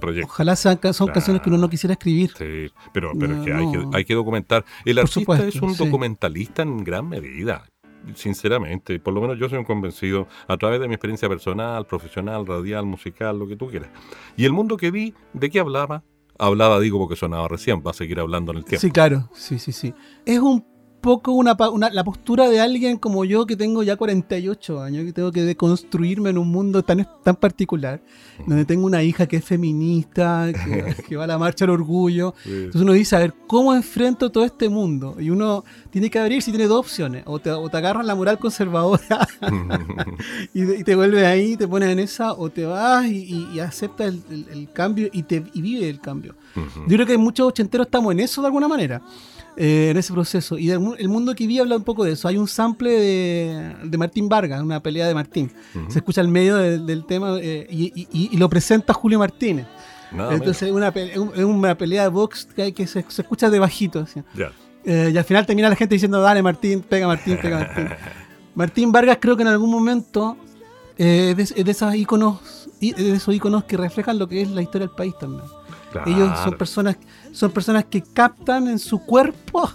proyecta. 0.00 0.26
Ojalá 0.32 0.56
sean 0.56 0.78
son 0.80 1.08
Claro. 1.08 1.12
canciones 1.12 1.42
que 1.42 1.48
uno 1.50 1.58
no 1.58 1.68
quisiera 1.68 1.92
escribir. 1.92 2.30
Sí, 2.30 2.72
pero, 2.94 3.12
pero 3.20 3.34
es 3.36 3.44
que, 3.44 3.50
No, 3.50 3.58
hay 3.58 3.72
que 3.72 3.76
no. 3.78 3.90
hay 3.92 4.04
que 4.06 4.14
documentar. 4.14 4.64
El 4.86 4.94
Por 4.94 5.02
artista 5.02 5.20
supuesto, 5.20 5.44
es 5.48 5.56
un 5.60 5.74
sí. 5.74 5.84
documentalista 5.84 6.62
en 6.62 6.82
gran 6.82 7.10
medida. 7.10 7.66
Sinceramente, 8.14 8.98
por 9.00 9.12
lo 9.12 9.20
menos 9.20 9.38
yo 9.38 9.50
soy 9.50 9.58
un 9.58 9.64
convencido 9.64 10.28
a 10.46 10.56
través 10.56 10.80
de 10.80 10.88
mi 10.88 10.94
experiencia 10.94 11.28
personal, 11.28 11.84
profesional, 11.86 12.46
radial, 12.46 12.86
musical, 12.86 13.38
lo 13.38 13.46
que 13.46 13.56
tú 13.56 13.68
quieras. 13.68 13.90
Y 14.34 14.46
el 14.46 14.52
mundo 14.52 14.78
que 14.78 14.90
vi, 14.90 15.12
¿de 15.34 15.50
qué 15.50 15.60
hablaba? 15.60 16.02
Hablaba, 16.38 16.78
digo, 16.80 16.98
porque 16.98 17.16
sonaba 17.16 17.48
recién, 17.48 17.82
va 17.84 17.90
a 17.90 17.94
seguir 17.94 18.20
hablando 18.20 18.52
en 18.52 18.58
el 18.58 18.64
tiempo. 18.64 18.80
Sí, 18.80 18.90
claro, 18.90 19.28
sí, 19.34 19.58
sí, 19.58 19.72
sí. 19.72 19.92
Es 20.24 20.38
un 20.38 20.64
poco 21.08 21.32
una, 21.32 21.56
la 21.90 22.04
postura 22.04 22.50
de 22.50 22.60
alguien 22.60 22.98
como 22.98 23.24
yo 23.24 23.46
que 23.46 23.56
tengo 23.56 23.82
ya 23.82 23.96
48 23.96 24.82
años, 24.82 25.04
que 25.06 25.12
tengo 25.14 25.32
que 25.32 25.42
deconstruirme 25.42 26.28
en 26.28 26.36
un 26.36 26.48
mundo 26.48 26.82
tan, 26.82 27.08
tan 27.24 27.34
particular, 27.36 28.02
donde 28.46 28.66
tengo 28.66 28.84
una 28.84 29.02
hija 29.02 29.26
que 29.26 29.36
es 29.36 29.44
feminista, 29.44 30.48
que, 30.52 30.94
que 31.08 31.16
va 31.16 31.24
a 31.24 31.26
la 31.26 31.38
marcha 31.38 31.64
del 31.64 31.70
orgullo. 31.70 32.34
Entonces 32.44 32.82
uno 32.82 32.92
dice, 32.92 33.16
a 33.16 33.20
ver, 33.20 33.32
¿cómo 33.46 33.74
enfrento 33.74 34.30
todo 34.30 34.44
este 34.44 34.68
mundo? 34.68 35.16
Y 35.18 35.30
uno 35.30 35.64
tiene 35.90 36.10
que 36.10 36.18
abrir 36.18 36.42
si 36.42 36.50
tiene 36.50 36.66
dos 36.66 36.80
opciones. 36.80 37.22
O 37.26 37.38
te, 37.38 37.50
o 37.52 37.68
te 37.70 37.76
agarras 37.78 38.04
la 38.04 38.14
moral 38.14 38.38
conservadora 38.38 39.26
y, 40.54 40.66
te- 40.66 40.78
y 40.80 40.84
te 40.84 40.94
vuelves 40.94 41.24
ahí, 41.24 41.56
te 41.56 41.66
pones 41.66 41.88
en 41.88 42.00
esa, 42.00 42.32
o 42.34 42.50
te 42.50 42.64
vas 42.64 43.06
y, 43.06 43.16
y- 43.24 43.48
y 43.54 43.60
aceptas 43.60 44.08
el, 44.08 44.22
el- 44.30 44.46
el 44.52 44.72
cambio 44.72 45.08
y, 45.12 45.22
te, 45.22 45.42
y 45.54 45.62
vive 45.62 45.88
el 45.88 46.00
cambio. 46.00 46.34
Yo 46.54 46.96
creo 46.96 47.06
que 47.06 47.16
muchos 47.18 47.46
ochenteros 47.48 47.86
estamos 47.86 48.12
en 48.12 48.20
eso 48.20 48.40
de 48.42 48.46
alguna 48.48 48.68
manera, 48.68 49.00
eh, 49.60 49.88
en 49.90 49.96
ese 49.96 50.12
proceso. 50.12 50.56
Y 50.56 50.70
el 50.70 51.08
mundo 51.08 51.34
que 51.34 51.46
vi 51.46 51.58
habla 51.58 51.76
un 51.76 51.82
poco 51.82 52.04
de 52.04 52.12
eso. 52.12 52.28
Hay 52.28 52.36
un 52.38 52.46
sample 52.46 52.90
de, 52.92 53.74
de 53.84 53.98
Martín 53.98 54.28
Vargas, 54.28 54.62
una 54.62 54.80
pelea 54.80 55.08
de 55.08 55.14
Martín. 55.14 55.50
Se 55.88 55.98
escucha 55.98 56.20
al 56.20 56.28
medio 56.28 56.56
del, 56.56 56.86
del 56.86 57.04
tema 57.04 57.36
eh, 57.40 57.66
y, 57.68 57.92
y- 57.94 58.28
y 58.32 58.36
lo 58.36 58.48
presenta 58.48 58.92
Julio 58.94 59.18
Martínez. 59.18 59.66
Nada 60.12 60.32
Entonces 60.32 60.62
es 60.68 60.72
una, 60.72 60.92
una 61.44 61.76
pelea 61.76 62.04
de 62.04 62.08
box 62.08 62.46
que, 62.54 62.62
hay 62.62 62.72
que 62.72 62.86
se, 62.86 63.04
se 63.08 63.22
escucha 63.22 63.50
de 63.50 63.58
bajito. 63.58 63.98
así. 64.00 64.22
Ya. 64.34 64.52
Eh, 64.84 65.10
y 65.12 65.18
al 65.18 65.24
final 65.24 65.44
termina 65.44 65.68
la 65.68 65.76
gente 65.76 65.96
diciendo, 65.96 66.20
dale 66.22 66.40
Martín, 66.42 66.80
pega 66.80 67.06
Martín, 67.08 67.36
pega 67.42 67.58
Martín. 67.58 67.88
Martín 68.54 68.92
Vargas 68.92 69.18
creo 69.20 69.36
que 69.36 69.42
en 69.42 69.48
algún 69.48 69.70
momento 69.70 70.36
eh, 70.96 71.30
es 71.30 71.36
de, 71.36 71.60
es 71.60 71.64
de 71.64 71.70
esos 71.72 71.94
íconos, 71.94 72.70
y- 72.80 72.92
de 72.92 73.12
esos 73.12 73.34
íconos 73.34 73.64
que 73.64 73.76
reflejan 73.76 74.18
lo 74.18 74.28
que 74.28 74.40
es 74.42 74.50
la 74.50 74.62
historia 74.62 74.86
del 74.86 74.94
país 74.96 75.14
también. 75.18 75.44
Ellos 76.06 76.30
son 76.44 76.54
personas, 76.58 76.96
son 77.32 77.50
personas 77.50 77.84
que 77.86 78.02
captan 78.02 78.68
en 78.68 78.78
su 78.78 78.98
cuerpo 79.00 79.70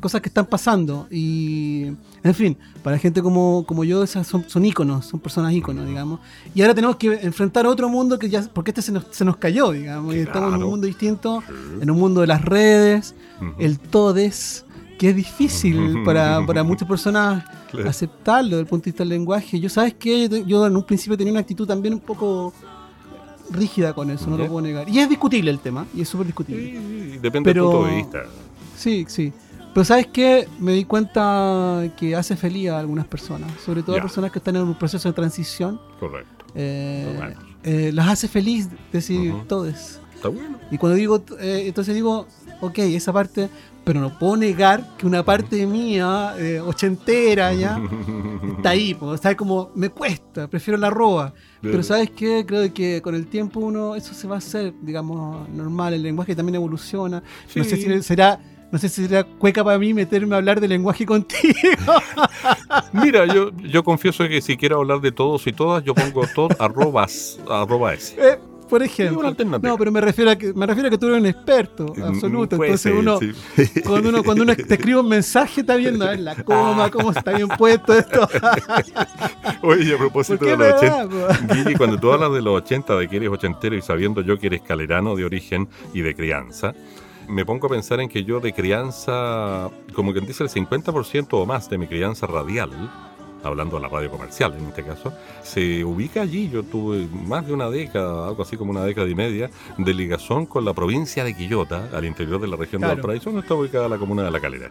cosas 0.00 0.20
que 0.20 0.28
están 0.28 0.46
pasando. 0.46 1.06
Y, 1.12 1.84
en 2.24 2.34
fin, 2.34 2.58
para 2.82 2.98
gente 2.98 3.22
como, 3.22 3.64
como 3.68 3.84
yo, 3.84 4.02
esas 4.02 4.26
son, 4.26 4.44
son 4.48 4.64
íconos, 4.64 5.06
son 5.06 5.20
personas 5.20 5.52
íconos, 5.52 5.86
digamos. 5.86 6.18
Y 6.54 6.62
ahora 6.62 6.74
tenemos 6.74 6.96
que 6.96 7.12
enfrentar 7.22 7.66
otro 7.68 7.88
mundo 7.88 8.18
que 8.18 8.28
ya, 8.28 8.42
porque 8.52 8.72
este 8.72 8.82
se 8.82 8.90
nos, 8.90 9.04
se 9.12 9.24
nos 9.24 9.36
cayó, 9.36 9.70
digamos. 9.70 10.12
Y 10.16 10.18
estamos 10.18 10.54
en 10.56 10.62
un 10.64 10.70
mundo 10.70 10.86
distinto, 10.88 11.40
en 11.80 11.88
un 11.88 11.98
mundo 11.98 12.20
de 12.22 12.26
las 12.26 12.42
redes, 12.44 13.14
Ujú. 13.40 13.52
el 13.60 13.78
todes, 13.78 14.64
que 14.98 15.10
es 15.10 15.16
difícil 15.16 16.02
para, 16.04 16.44
para 16.46 16.64
muchas 16.64 16.88
personas 16.88 17.44
Claro. 17.70 17.88
aceptarlo 17.88 18.50
desde 18.50 18.60
el 18.60 18.66
punto 18.66 18.84
de 18.84 18.90
vista 18.90 19.02
del 19.02 19.08
lenguaje. 19.08 19.58
Yo, 19.58 19.70
¿sabes? 19.70 19.94
Yo, 19.98 20.36
yo 20.46 20.66
en 20.66 20.76
un 20.76 20.84
principio 20.84 21.16
tenía 21.16 21.32
una 21.32 21.40
actitud 21.40 21.66
también 21.66 21.94
un 21.94 22.00
poco 22.00 22.52
rígida 23.52 23.92
con 23.94 24.10
eso, 24.10 24.28
no 24.30 24.36
lo 24.38 24.46
puedo 24.46 24.60
negar. 24.62 24.88
Y 24.88 24.98
es 24.98 25.08
discutible 25.08 25.50
el 25.50 25.58
tema, 25.58 25.86
y 25.94 26.00
es 26.02 26.08
súper 26.08 26.26
discutible. 26.26 26.62
Sí, 26.78 27.18
depende 27.20 27.50
Pero- 27.50 27.64
del 27.68 27.72
punto 27.76 27.88
de 27.90 27.96
vista. 27.96 28.18
Sí, 28.76 29.04
sí. 29.08 29.32
Pero 29.74 29.84
¿sabes 29.84 30.06
qué? 30.08 30.46
Me 30.58 30.72
di 30.72 30.84
cuenta 30.84 31.82
que 31.96 32.14
hace 32.14 32.36
feliz 32.36 32.68
a 32.70 32.78
algunas 32.78 33.06
personas, 33.06 33.50
sobre 33.64 33.82
todo 33.82 33.96
a 33.96 34.02
personas 34.02 34.30
que 34.30 34.38
están 34.38 34.56
en 34.56 34.62
un 34.62 34.74
proceso 34.74 35.08
de 35.08 35.14
transición. 35.14 35.80
Correcto. 35.98 36.44
eh, 36.54 37.14
Bueno. 37.16 37.40
eh, 37.62 37.90
las 37.94 38.08
hace 38.08 38.28
feliz 38.28 38.68
decir 38.92 39.32
Ujú. 39.32 39.44
todes. 39.46 39.98
Está 40.14 40.28
bueno. 40.28 40.58
Y 40.70 40.76
cuando 40.76 40.96
digo, 40.96 41.22
eh, 41.40 41.64
entonces 41.66 41.94
digo, 41.94 42.26
ok, 42.60 42.78
esa 42.80 43.10
parte, 43.12 43.48
pero 43.84 44.00
no 44.00 44.16
puedo 44.18 44.36
negar 44.36 44.96
que 44.96 45.06
una 45.06 45.24
parte 45.24 45.66
mía, 45.66 46.34
eh, 46.38 46.60
ochentera 46.60 47.52
ya, 47.52 47.80
está 48.56 48.70
ahí, 48.70 48.94
pues, 48.94 49.20
¿sabes? 49.20 49.36
Como 49.36 49.70
me 49.74 49.88
cuesta, 49.88 50.48
prefiero 50.48 50.78
la 50.78 50.90
roba. 50.90 51.32
Pero. 51.60 51.82
¿sabes 51.82 52.10
qué? 52.10 52.44
Creo 52.46 52.72
que 52.74 53.00
con 53.02 53.14
el 53.14 53.28
tiempo 53.28 53.60
uno, 53.60 53.94
eso 53.94 54.14
se 54.14 54.26
va 54.26 54.36
a 54.36 54.38
hacer, 54.38 54.74
digamos, 54.82 55.48
normal. 55.48 55.94
El 55.94 56.02
lenguaje 56.02 56.34
también 56.34 56.56
evoluciona. 56.56 57.22
No 57.54 57.64
sé 57.64 57.76
si 57.76 58.02
será, 58.02 58.40
no 58.72 58.78
sé 58.78 58.88
si 58.88 59.06
será 59.06 59.22
cueca 59.22 59.62
para 59.62 59.78
mí 59.78 59.94
meterme 59.94 60.34
a 60.34 60.38
hablar 60.38 60.60
de 60.60 60.66
lenguaje 60.66 61.06
contigo. 61.06 61.52
Mira, 62.92 63.32
yo, 63.32 63.52
yo 63.58 63.84
confieso 63.84 64.26
que 64.26 64.40
si 64.40 64.56
quiero 64.56 64.78
hablar 64.78 65.00
de 65.00 65.12
todos 65.12 65.46
y 65.46 65.52
todas, 65.52 65.84
yo 65.84 65.94
pongo 65.94 66.26
todo 66.34 66.48
arrobas, 66.58 67.38
arroba 67.48 67.94
S. 67.94 68.16
Eh, 68.18 68.38
por 68.72 68.82
ejemplo. 68.82 69.34
No, 69.60 69.76
pero 69.76 69.92
me 69.92 70.00
refiero 70.00 70.30
a 70.30 70.36
que 70.36 70.54
me 70.54 70.64
refiero 70.64 70.88
a 70.88 70.90
que 70.90 70.96
tú 70.96 71.08
eres 71.08 71.20
un 71.20 71.26
experto 71.26 71.92
absoluto. 72.02 72.56
Puede 72.56 72.70
Entonces 72.70 72.80
ser, 72.80 72.94
uno, 72.94 73.18
sí. 73.18 73.82
cuando 73.86 74.08
uno, 74.08 74.24
cuando 74.24 74.44
uno 74.44 74.56
te 74.56 74.62
escribe 74.62 74.98
un 74.98 75.10
mensaje, 75.10 75.60
está 75.60 75.76
viendo 75.76 76.06
a 76.06 76.12
ver 76.12 76.20
la 76.20 76.42
coma, 76.42 76.90
cómo 76.90 77.10
está 77.10 77.32
bien 77.32 77.48
puesto 77.48 77.92
esto. 77.92 78.26
Oye, 79.62 79.94
a 79.94 79.98
¿Por 79.98 80.06
propósito 80.06 80.46
de 80.46 80.56
los 80.56 80.80
da, 80.80 81.04
80, 81.04 81.08
po? 81.08 81.54
Guille, 81.54 81.76
cuando 81.76 81.98
tú 81.98 82.10
hablas 82.10 82.32
de 82.32 82.40
los 82.40 82.62
80, 82.62 82.96
de 82.96 83.08
que 83.08 83.16
eres 83.16 83.28
ochentero 83.28 83.76
y 83.76 83.82
sabiendo 83.82 84.22
yo 84.22 84.38
que 84.38 84.46
eres 84.46 84.62
calerano 84.62 85.14
de 85.16 85.26
origen 85.26 85.68
y 85.92 86.00
de 86.00 86.14
crianza, 86.14 86.72
me 87.28 87.44
pongo 87.44 87.66
a 87.66 87.70
pensar 87.70 88.00
en 88.00 88.08
que 88.08 88.24
yo 88.24 88.40
de 88.40 88.54
crianza, 88.54 89.68
como 89.92 90.12
quien 90.12 90.24
dice 90.24 90.44
el 90.44 90.48
50% 90.48 91.28
o 91.32 91.44
más 91.44 91.68
de 91.68 91.76
mi 91.76 91.86
crianza 91.88 92.26
radial, 92.26 92.70
hablando 93.42 93.76
de 93.76 93.82
la 93.82 93.88
radio 93.88 94.10
comercial 94.10 94.54
en 94.58 94.66
este 94.66 94.82
caso, 94.84 95.12
se 95.42 95.84
ubica 95.84 96.22
allí. 96.22 96.48
Yo 96.50 96.62
tuve 96.62 97.06
más 97.26 97.46
de 97.46 97.52
una 97.52 97.68
década, 97.70 98.28
algo 98.28 98.42
así 98.42 98.56
como 98.56 98.70
una 98.70 98.84
década 98.84 99.08
y 99.08 99.14
media, 99.14 99.50
de 99.78 99.94
ligazón 99.94 100.46
con 100.46 100.64
la 100.64 100.72
provincia 100.74 101.24
de 101.24 101.34
Quillota, 101.36 101.88
al 101.92 102.04
interior 102.04 102.40
de 102.40 102.48
la 102.48 102.56
región 102.56 102.80
de 102.80 102.86
Claro. 102.86 102.96
Valparaíso, 102.96 103.24
donde 103.30 103.40
está 103.40 103.54
ubicada 103.54 103.88
la 103.88 103.98
comuna 103.98 104.22
de 104.24 104.30
La 104.30 104.40
Calera. 104.40 104.70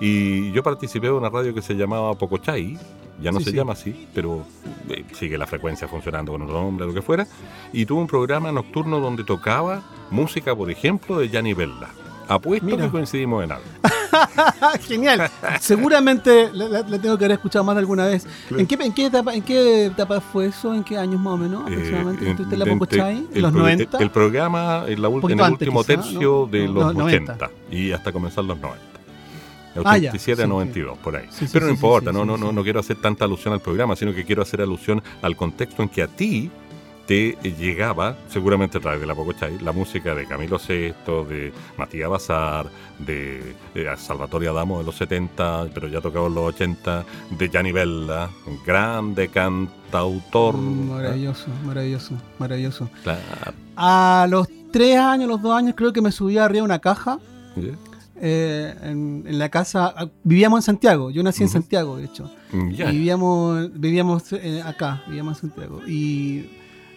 Y 0.00 0.50
yo 0.52 0.62
participé 0.62 1.06
de 1.08 1.12
una 1.12 1.30
radio 1.30 1.54
que 1.54 1.62
se 1.62 1.74
llamaba 1.74 2.14
Pocochay, 2.14 2.78
ya 3.20 3.30
no 3.30 3.38
Sí, 3.38 3.44
se 3.44 3.50
sí. 3.50 3.56
llama 3.56 3.72
así, 3.74 4.08
pero 4.14 4.44
eh, 4.88 5.04
sigue 5.12 5.38
la 5.38 5.46
frecuencia 5.46 5.86
funcionando 5.86 6.32
con 6.32 6.42
otro 6.42 6.60
nombre, 6.60 6.86
lo 6.86 6.94
que 6.94 7.02
fuera, 7.02 7.26
y 7.72 7.86
tuve 7.86 8.00
un 8.00 8.06
programa 8.08 8.50
nocturno 8.50 8.98
donde 9.00 9.22
tocaba 9.24 9.82
música, 10.10 10.56
por 10.56 10.70
ejemplo, 10.70 11.18
de 11.18 11.28
Gianni 11.28 11.54
Bella. 11.54 11.88
Apuesto 12.28 12.66
Mira. 12.66 12.84
que 12.86 12.90
coincidimos 12.90 13.44
en 13.44 13.52
algo. 13.52 13.64
Genial. 14.86 15.30
Seguramente 15.60 16.50
la, 16.52 16.68
la- 16.68 16.82
la 16.82 16.98
tengo 16.98 17.16
que 17.18 17.24
haber 17.24 17.36
escuchado 17.36 17.64
más 17.64 17.74
de 17.76 17.80
alguna 17.80 18.06
vez. 18.06 18.26
¿En 18.50 18.66
qué, 18.66 18.74
en, 18.80 18.92
qué 18.92 19.06
etapa, 19.06 19.34
¿En 19.34 19.42
qué 19.42 19.86
etapa 19.86 20.20
fue 20.20 20.46
eso? 20.46 20.74
¿En 20.74 20.84
qué 20.84 20.98
años 20.98 21.20
más 21.20 21.34
o 21.34 21.36
menos? 21.38 21.62
Aproximadamente. 21.62 22.24
Eh, 22.26 22.30
¿Estuviste 22.30 22.54
en 22.54 22.58
la 22.58 22.64
¿En 22.64 22.78
los 22.78 22.88
el, 22.90 23.52
pro- 23.52 23.60
90? 23.62 23.98
El, 23.98 24.10
programa 24.10 24.84
en, 24.86 25.02
la 25.02 25.08
en 25.08 25.14
el 25.30 25.40
antes, 25.40 25.50
último 25.68 25.80
quizá, 25.82 25.94
tercio 25.94 26.32
¿no? 26.46 26.46
de 26.46 26.68
los 26.68 26.74
no, 26.86 26.92
90. 26.94 27.32
80 27.34 27.50
y 27.70 27.92
hasta 27.92 28.12
comenzar 28.12 28.44
los 28.44 28.58
90. 28.58 28.82
De 29.74 29.80
Ah, 29.86 29.96
ya, 29.96 30.10
87 30.10 30.42
a 30.42 30.44
sí, 30.44 30.50
92, 30.50 30.98
por 30.98 31.16
ahí. 31.16 31.26
Sí, 31.30 31.46
sí, 31.46 31.50
Pero 31.50 31.64
no 31.66 31.72
sí, 31.72 31.76
sí, 31.78 31.84
importa, 31.86 32.10
sí, 32.10 32.16
no, 32.16 32.22
sí, 32.24 32.26
no, 32.28 32.36
sí. 32.36 32.42
no, 32.42 32.52
no 32.52 32.62
quiero 32.62 32.80
hacer 32.80 32.96
tanta 33.00 33.24
alusión 33.24 33.54
al 33.54 33.60
programa, 33.60 33.96
sino 33.96 34.14
que 34.14 34.24
quiero 34.24 34.42
hacer 34.42 34.60
alusión 34.60 35.02
al 35.22 35.34
contexto 35.34 35.82
en 35.82 35.88
que 35.88 36.02
a 36.02 36.08
ti 36.08 36.50
te 37.12 37.36
llegaba, 37.58 38.16
seguramente 38.28 38.78
a 38.78 38.80
través 38.80 38.98
de 38.98 39.06
la 39.06 39.14
Pocochay, 39.14 39.58
la 39.58 39.72
música 39.72 40.14
de 40.14 40.26
Camilo 40.26 40.58
Sesto, 40.58 41.24
de 41.26 41.52
Matías 41.76 42.08
Bazar, 42.08 42.70
de, 42.98 43.54
de 43.74 43.96
Salvatore 43.98 44.48
Adamo 44.48 44.78
de 44.78 44.84
los 44.86 44.96
70, 44.96 45.66
pero 45.74 45.88
ya 45.88 46.00
tocaba 46.00 46.28
en 46.28 46.34
los 46.34 46.54
80, 46.54 47.04
de 47.38 47.48
Gianni 47.50 47.70
Bella, 47.70 48.30
un 48.46 48.58
grande 48.64 49.28
cantautor. 49.28 50.56
Mm, 50.56 50.88
Maravilloso, 50.90 51.48
maravilloso, 51.66 52.14
maravilloso. 52.38 52.88
Claro. 53.02 53.20
A 53.76 54.26
los 54.30 54.48
tres 54.72 54.96
años, 54.96 55.28
los 55.28 55.42
dos 55.42 55.54
años, 55.54 55.74
creo 55.76 55.92
que 55.92 56.00
me 56.00 56.12
subí 56.12 56.38
arriba 56.38 56.60
de 56.60 56.64
una 56.64 56.78
caja. 56.78 57.18
Eh, 58.24 58.74
en, 58.84 59.24
en 59.26 59.38
la 59.38 59.50
casa. 59.50 59.92
ah, 59.96 60.06
Vivíamos 60.22 60.60
en 60.60 60.62
Santiago. 60.62 61.10
Yo 61.10 61.22
nací 61.22 61.42
en. 61.42 61.50
Santiago, 61.50 61.96
de 61.98 62.04
hecho. 62.04 62.30
Y 62.52 62.82
vivíamos, 62.82 63.70
vivíamos 63.78 64.32
eh, 64.32 64.62
acá, 64.64 65.02
vivíamos 65.08 65.42
en 65.42 65.50
Santiago. 65.50 65.80
Y 65.86 66.46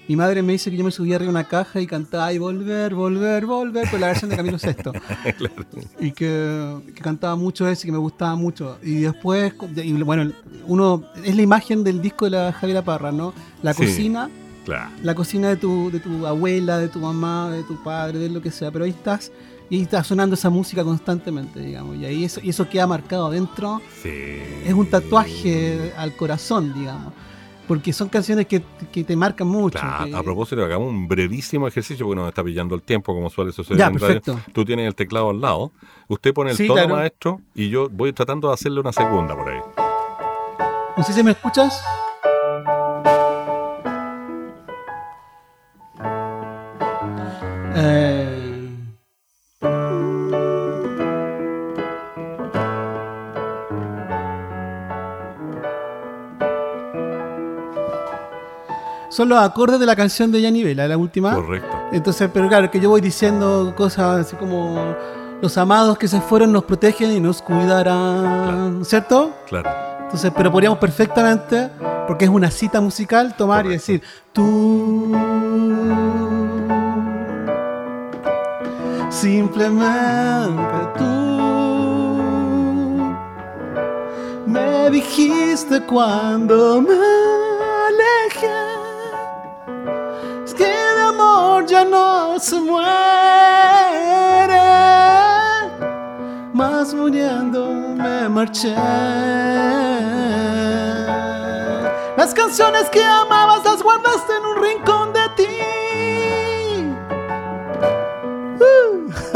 mi 0.08 0.16
madre 0.16 0.42
me 0.44 0.54
dice 0.54 0.70
que 0.72 0.78
yo 0.78 0.84
me 0.84 0.92
subía 0.92 1.16
arriba 1.16 1.32
de 1.32 1.38
una 1.40 1.48
caja 1.48 1.82
y 1.82 1.88
cantaba 1.88 2.32
y 2.32 2.38
volver, 2.38 2.94
volver, 2.94 3.46
volver, 3.46 3.90
por 3.90 4.00
la 4.00 4.08
versión 4.08 4.30
de 4.30 4.38
Camilo 4.38 4.60
Sesto. 4.60 4.92
Y 6.00 6.12
que, 6.12 6.76
que 6.94 7.02
cantaba 7.02 7.36
mucho 7.36 7.68
eso 7.68 7.84
y 7.84 7.86
que 7.88 7.92
me 7.92 7.98
gustaba 7.98 8.36
mucho. 8.36 8.78
Y 8.84 9.02
después, 9.02 9.54
y 9.76 9.94
bueno, 10.04 10.32
uno 10.68 11.04
es 11.24 11.36
la 11.36 11.42
imagen 11.42 11.84
del 11.84 12.02
disco 12.02 12.26
de 12.26 12.32
la 12.32 12.54
Javiera 12.54 12.84
Parra, 12.84 13.12
¿no? 13.12 13.34
La 13.62 13.74
Sí. 13.74 13.86
cocina, 13.86 14.30
Claro. 14.66 14.90
la 15.04 15.14
cocina 15.16 15.50
de 15.50 15.58
tu, 15.58 15.92
de 15.92 16.00
tu 16.00 16.26
abuela, 16.26 16.78
de 16.80 16.88
tu 16.88 17.00
mamá, 17.00 17.50
de 17.52 17.64
tu 17.64 17.82
padre, 17.84 18.20
de 18.20 18.30
lo 18.30 18.42
que 18.42 18.52
sea. 18.52 18.72
Pero 18.72 18.86
ahí 18.86 18.92
estás 18.92 19.32
y 19.70 19.78
ahí 19.78 19.82
está 19.84 20.04
sonando 20.04 20.36
esa 20.36 20.50
música 20.50 20.84
constantemente, 20.84 21.60
digamos. 21.60 21.98
Y 21.98 22.06
ahí 22.06 22.26
eso, 22.26 22.40
y 22.44 22.50
eso 22.50 22.68
queda 22.70 22.86
marcado 22.88 23.28
adentro. 23.28 23.82
Sí. 24.04 24.10
Es 24.66 24.74
un 24.74 24.88
tatuaje 24.88 25.92
al 25.98 26.16
corazón, 26.16 26.74
digamos. 26.74 27.14
Porque 27.68 27.92
son 27.94 28.10
canciones 28.10 28.46
que, 28.46 28.62
que 28.92 29.04
te 29.04 29.16
marcan 29.16 29.48
mucho. 29.48 29.80
Claro, 29.80 30.06
que- 30.06 30.16
a 30.16 30.22
propósito, 30.22 30.64
hagamos 30.64 30.88
un 30.90 31.08
brevísimo 31.08 31.68
ejercicio 31.68 32.06
porque 32.06 32.20
nos 32.20 32.28
está 32.30 32.44
pillando 32.44 32.76
el 32.76 32.84
tiempo, 32.84 33.14
como 33.14 33.30
suele 33.30 33.52
suceder 33.52 33.80
Ya, 33.80 33.88
en 33.88 33.94
radio. 34.00 34.22
perfecto. 34.22 34.40
Tú 34.54 34.64
tienes 34.66 34.86
el 34.88 34.94
teclado 34.94 35.32
al 35.32 35.42
lado, 35.42 35.72
usted 36.08 36.34
pone 36.34 36.52
el 36.52 36.58
Sí, 36.58 36.68
tono 36.68 36.82
claro. 36.82 36.96
maestro 36.96 37.42
y 37.56 37.70
yo 37.70 37.90
voy 37.90 38.14
tratando 38.14 38.50
de 38.50 38.54
hacerle 38.54 38.82
una 38.82 38.92
segunda 38.94 39.36
por 39.36 39.50
ahí. 39.50 39.60
No 40.96 41.04
sé 41.04 41.12
si 41.14 41.24
me 41.24 41.32
escuchas. 41.32 41.82
Eh, 47.78 48.15
Son 59.16 59.30
los 59.30 59.40
acordes 59.40 59.80
de 59.80 59.86
la 59.86 59.96
canción 59.96 60.30
de 60.30 60.42
Yanni 60.42 60.62
Vela, 60.62 60.90
la 60.90 60.98
última. 60.98 61.34
Correcto. 61.34 61.74
Entonces, 61.94 62.30
pero 62.34 62.50
claro, 62.50 62.70
que 62.70 62.82
yo 62.82 62.90
voy 62.90 63.00
diciendo 63.00 63.74
cosas 63.74 64.26
así 64.26 64.36
como 64.36 64.94
los 65.42 65.58
amados 65.58 65.98
que 65.98 66.10
se 66.10 66.20
fueron 66.20 66.52
nos 66.52 66.66
protegen 66.66 67.14
y 67.14 67.22
nos 67.22 67.42
cuidarán, 67.42 68.84
¿cierto? 68.84 69.32
Claro. 69.48 69.70
Entonces, 70.02 70.34
pero 70.36 70.52
podríamos 70.52 70.80
perfectamente, 70.80 71.70
porque 72.08 72.26
es 72.26 72.30
una 72.30 72.52
cita 72.52 72.82
musical, 72.82 73.38
tomar 73.38 73.66
y 73.68 73.70
decir, 73.70 74.04
tú, 74.34 75.16
simplemente 79.10 80.62
tú, 80.98 81.06
me 84.46 84.90
dijiste 84.90 85.80
cuando 85.84 86.82
me 86.82 87.15
se 92.46 92.60
muere 92.60 92.86
más 96.54 96.94
muriendo 96.94 97.72
me 97.96 98.30
marché. 98.30 98.76
Las 102.16 102.36
canciones 102.36 102.88
que 102.92 103.04
amabas 103.04 103.66
las 103.66 103.82
guardaste 103.82 104.32
en 104.38 104.46
un 104.46 104.64
rincón 104.64 105.14
de 105.14 105.25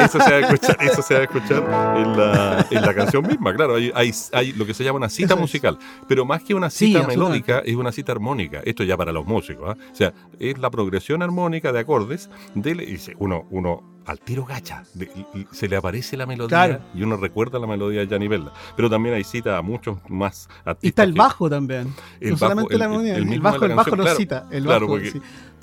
Eso 0.10 0.20
se 0.20 0.32
va 0.32 0.38
a 0.38 0.39
escuchar, 0.39 0.78
eso 0.82 1.01
se 1.01 1.14
va 1.14 1.20
a 1.20 1.24
escuchar 1.24 1.57
en, 1.97 2.18
la, 2.18 2.68
en 2.70 2.82
la 2.82 2.93
canción 2.93 3.28
misma, 3.28 3.53
claro. 3.53 3.76
Hay, 3.76 3.91
hay, 3.93 4.12
hay 4.34 4.51
lo 4.53 4.66
que 4.66 4.74
se 4.74 4.84
llama 4.84 4.97
una 4.97 5.10
cita 5.10 5.28
Eso 5.28 5.36
es. 5.36 5.41
musical, 5.41 5.78
pero 6.07 6.26
más 6.26 6.43
que 6.43 6.55
una 6.55 6.70
cita 6.70 7.05
melódica, 7.05 7.60
es 7.60 7.76
una 7.76 7.91
cita 7.91 8.12
armónica. 8.12 8.62
Esto 8.66 8.84
ya 8.84 8.97
para 8.97 9.12
los 9.12 9.26
músicos, 9.26 9.70
¿ah? 9.70 9.78
O 9.91 9.95
sea, 9.95 10.14
es 10.39 10.57
la 10.57 10.70
progresión 10.72 11.22
armónica 11.22 11.72
de 11.72 11.80
acordes. 11.80 12.30
De, 12.55 12.72
y 12.72 12.99
uno, 13.18 13.45
uno 13.51 13.99
al 14.10 14.20
tiro 14.20 14.43
gacha, 14.45 14.84
de- 14.93 15.10
se 15.51 15.68
le 15.68 15.76
aparece 15.76 16.18
la 16.18 16.26
melodía 16.26 16.47
Claro. 16.49 16.80
y 16.95 17.03
uno 17.03 17.18
recuerda 17.18 17.60
la 17.60 17.68
melodía 17.68 17.99
de 18.01 18.07
Gianni 18.07 18.28
Bella. 18.28 18.51
Pero 18.76 18.89
también 18.89 19.16
hay 19.16 19.24
cita 19.24 19.57
a 19.57 19.62
muchos 19.62 19.97
más 20.10 20.47
artistas. 20.66 20.84
Y 20.84 20.88
está 20.88 21.03
el 21.03 21.14
que- 21.14 21.20
bajo 21.20 21.49
también. 21.49 21.93
el 22.20 22.30
no 22.32 22.36
bajo, 22.36 22.38
solamente 22.38 22.78
la 22.78 22.86
el- 22.86 22.91
melodía, 22.91 23.16
el 23.18 23.34
el, 23.34 23.39
bajo, 23.41 23.57
la 23.60 23.66
el 23.68 23.76
bajo 23.76 23.91
claro. 23.91 24.16
cita. 24.18 24.47
El 24.51 24.64
Claro, 24.64 24.88
bajo, 24.88 24.93
porque- 24.93 25.12
sí. 25.12 25.18
eh, 25.18 25.22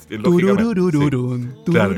sí. 0.08 0.18
Claro. 1.64 1.90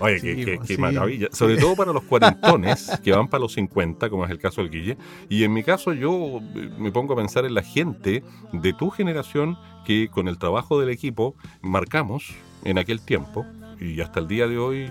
Oye, 0.00 0.18
Sí, 0.20 0.44
qué, 0.44 0.58
sí. 0.64 0.76
maravilla. 0.78 1.28
Sobre 1.32 1.56
todo 1.56 1.76
para 1.76 1.92
los 1.92 2.02
cuarentones 2.04 2.90
que 3.04 3.12
van 3.12 3.28
para 3.28 3.42
los 3.42 3.52
50, 3.52 4.08
como 4.08 4.24
es 4.24 4.30
el 4.30 4.38
caso 4.38 4.62
del 4.62 4.70
Guille. 4.70 4.96
Y 5.28 5.44
en 5.44 5.52
mi 5.52 5.62
caso, 5.62 5.92
yo 5.92 6.40
eh, 6.54 6.70
me 6.78 6.90
pongo 6.92 7.12
a 7.14 7.16
pensar 7.16 7.44
en 7.44 7.54
la 7.54 7.62
gente 7.62 8.22
de 8.52 8.72
tu 8.72 8.90
generación 8.90 9.58
que 9.84 10.08
con 10.08 10.28
el 10.28 10.38
trabajo 10.38 10.80
del 10.80 10.90
equipo 10.90 11.34
marcamos 11.62 12.34
en 12.64 12.78
aquel 12.78 13.00
tiempo 13.00 13.46
y 13.80 14.00
hasta 14.00 14.20
el 14.20 14.28
día 14.28 14.46
de 14.46 14.58
hoy 14.58 14.90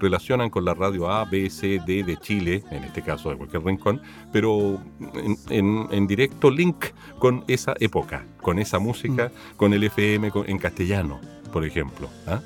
relacionan 0.00 0.50
con 0.50 0.64
la 0.64 0.74
radio 0.74 1.10
A, 1.10 1.24
B, 1.24 1.48
C, 1.50 1.80
D 1.86 2.02
de 2.04 2.16
Chile, 2.18 2.62
en 2.70 2.84
este 2.84 3.02
caso 3.02 3.30
de 3.30 3.36
cualquier 3.36 3.64
rincón, 3.64 4.00
pero 4.32 4.80
en, 5.14 5.36
en- 5.50 5.86
en 5.90 6.06
directo 6.06 6.50
link 6.50 6.86
con 7.18 7.44
esa 7.48 7.74
época, 7.80 8.24
con 8.40 8.58
esa 8.58 8.78
música, 8.78 9.28
Mm. 9.28 9.56
con 9.56 9.72
el 9.74 9.84
FM 9.84 10.30
con- 10.30 10.48
en 10.48 10.58
castellano, 10.58 11.18
por 11.52 11.64
ejemplo. 11.64 12.08
¿ah? 12.26 12.40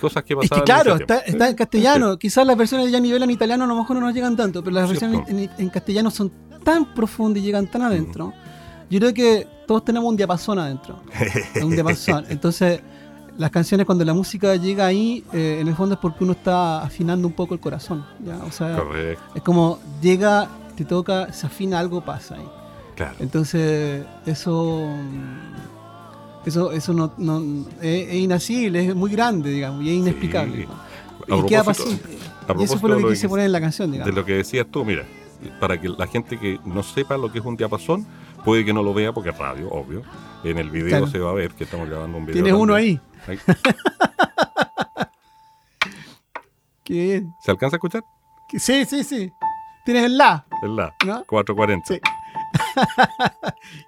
Cosas 0.00 0.22
que 0.24 0.34
Es 0.34 0.48
pasaban 0.48 0.64
que 0.64 0.72
en 0.72 0.76
ese 0.78 0.84
claro, 0.84 0.96
tiempo. 0.96 1.14
está, 1.14 1.26
está 1.30 1.48
en 1.50 1.54
castellano. 1.56 2.18
Quizás 2.18 2.46
las 2.46 2.56
versiones 2.56 2.86
de 2.86 2.92
Gianni 2.92 3.12
Bella 3.12 3.24
en 3.24 3.30
italiano 3.30 3.64
a 3.64 3.66
lo 3.66 3.76
mejor 3.76 3.96
no 3.96 4.06
nos 4.06 4.14
llegan 4.14 4.36
tanto, 4.36 4.62
pero 4.64 4.74
las 4.76 4.88
versiones 4.88 5.28
en, 5.28 5.50
en 5.58 5.68
castellano 5.68 6.10
son 6.10 6.32
tan 6.64 6.94
profundas 6.94 7.42
y 7.42 7.46
llegan 7.46 7.66
tan 7.66 7.82
adentro. 7.82 8.32
Yo 8.88 8.98
creo 8.98 9.12
que 9.14 9.46
todos 9.66 9.84
tenemos 9.84 10.08
un 10.08 10.16
diapasón 10.16 10.58
adentro. 10.58 11.02
un 11.62 11.70
diapasón. 11.70 12.24
Entonces, 12.30 12.80
las 13.38 13.50
canciones 13.50 13.86
cuando 13.86 14.04
la 14.04 14.14
música 14.14 14.54
llega 14.56 14.86
ahí, 14.86 15.24
eh, 15.32 15.58
en 15.60 15.68
el 15.68 15.74
fondo 15.74 15.94
es 15.94 16.00
porque 16.00 16.24
uno 16.24 16.32
está 16.34 16.82
afinando 16.82 17.26
un 17.26 17.34
poco 17.34 17.54
el 17.54 17.60
corazón. 17.60 18.04
¿ya? 18.24 18.36
O 18.44 18.50
sea, 18.52 18.76
Correcto, 18.76 19.22
es 19.34 19.42
como 19.42 19.78
llega, 20.02 20.48
te 20.76 20.84
toca, 20.84 21.32
se 21.32 21.46
afina 21.46 21.78
algo, 21.78 22.00
pasa 22.04 22.34
ahí. 22.36 22.48
claro. 22.96 23.14
Entonces, 23.20 24.04
eso. 24.26 24.88
Eso, 26.44 26.72
eso 26.72 26.94
no, 26.94 27.12
no- 27.18 27.66
es, 27.82 28.08
es 28.08 28.14
inasible, 28.14 28.86
es 28.88 28.94
muy 28.94 29.10
grande, 29.10 29.50
digamos, 29.50 29.84
y 29.84 29.90
es 29.90 29.94
inexplicable. 29.96 30.62
Sí. 30.62 30.68
Y 31.28 31.46
queda 31.46 31.60
a 31.60 32.54
Y 32.58 32.64
eso 32.64 32.78
fue 32.78 32.88
lo 32.88 32.96
de 32.96 33.02
que 33.04 33.08
quise 33.10 33.28
poner 33.28 33.44
en 33.46 33.52
la 33.52 33.60
canción, 33.60 33.90
De 33.90 33.98
digamos. 33.98 34.14
lo 34.16 34.24
que 34.24 34.32
decías 34.34 34.66
tú, 34.70 34.82
mira, 34.84 35.04
para 35.60 35.78
que 35.78 35.88
la 35.90 36.06
gente 36.06 36.38
que 36.38 36.58
no 36.64 36.82
sepa 36.82 37.18
lo 37.18 37.30
que 37.30 37.40
es 37.40 37.44
un 37.44 37.56
diapasón, 37.56 38.06
puede 38.44 38.64
que 38.64 38.72
no 38.72 38.82
lo 38.82 38.92
vea 38.94 39.12
porque 39.12 39.30
es 39.30 39.38
radio, 39.38 39.68
obvio. 39.70 40.02
En 40.44 40.56
el 40.58 40.70
video 40.70 40.88
Claro. 40.88 41.06
se 41.06 41.18
va 41.18 41.30
a 41.30 41.34
ver 41.34 41.52
que 41.52 41.64
estamos 41.64 41.88
grabando 41.88 42.16
un 42.18 42.24
video. 42.26 42.42
Tienes 42.42 42.58
uno 42.60 42.74
ahí. 42.74 42.98
Ahí. 43.26 43.38
Qué 46.84 46.94
bien. 46.94 47.34
¿Se 47.40 47.50
alcanza 47.50 47.76
a 47.76 47.78
escuchar? 47.78 48.02
Sí, 48.58 48.84
sí, 48.84 49.04
sí. 49.04 49.30
Tienes 49.84 50.04
el 50.04 50.18
la, 50.18 50.44
Es 50.62 50.68
la 50.70 50.94
¿no? 51.06 51.24
440. 51.24 51.86
Sí. 51.94 52.00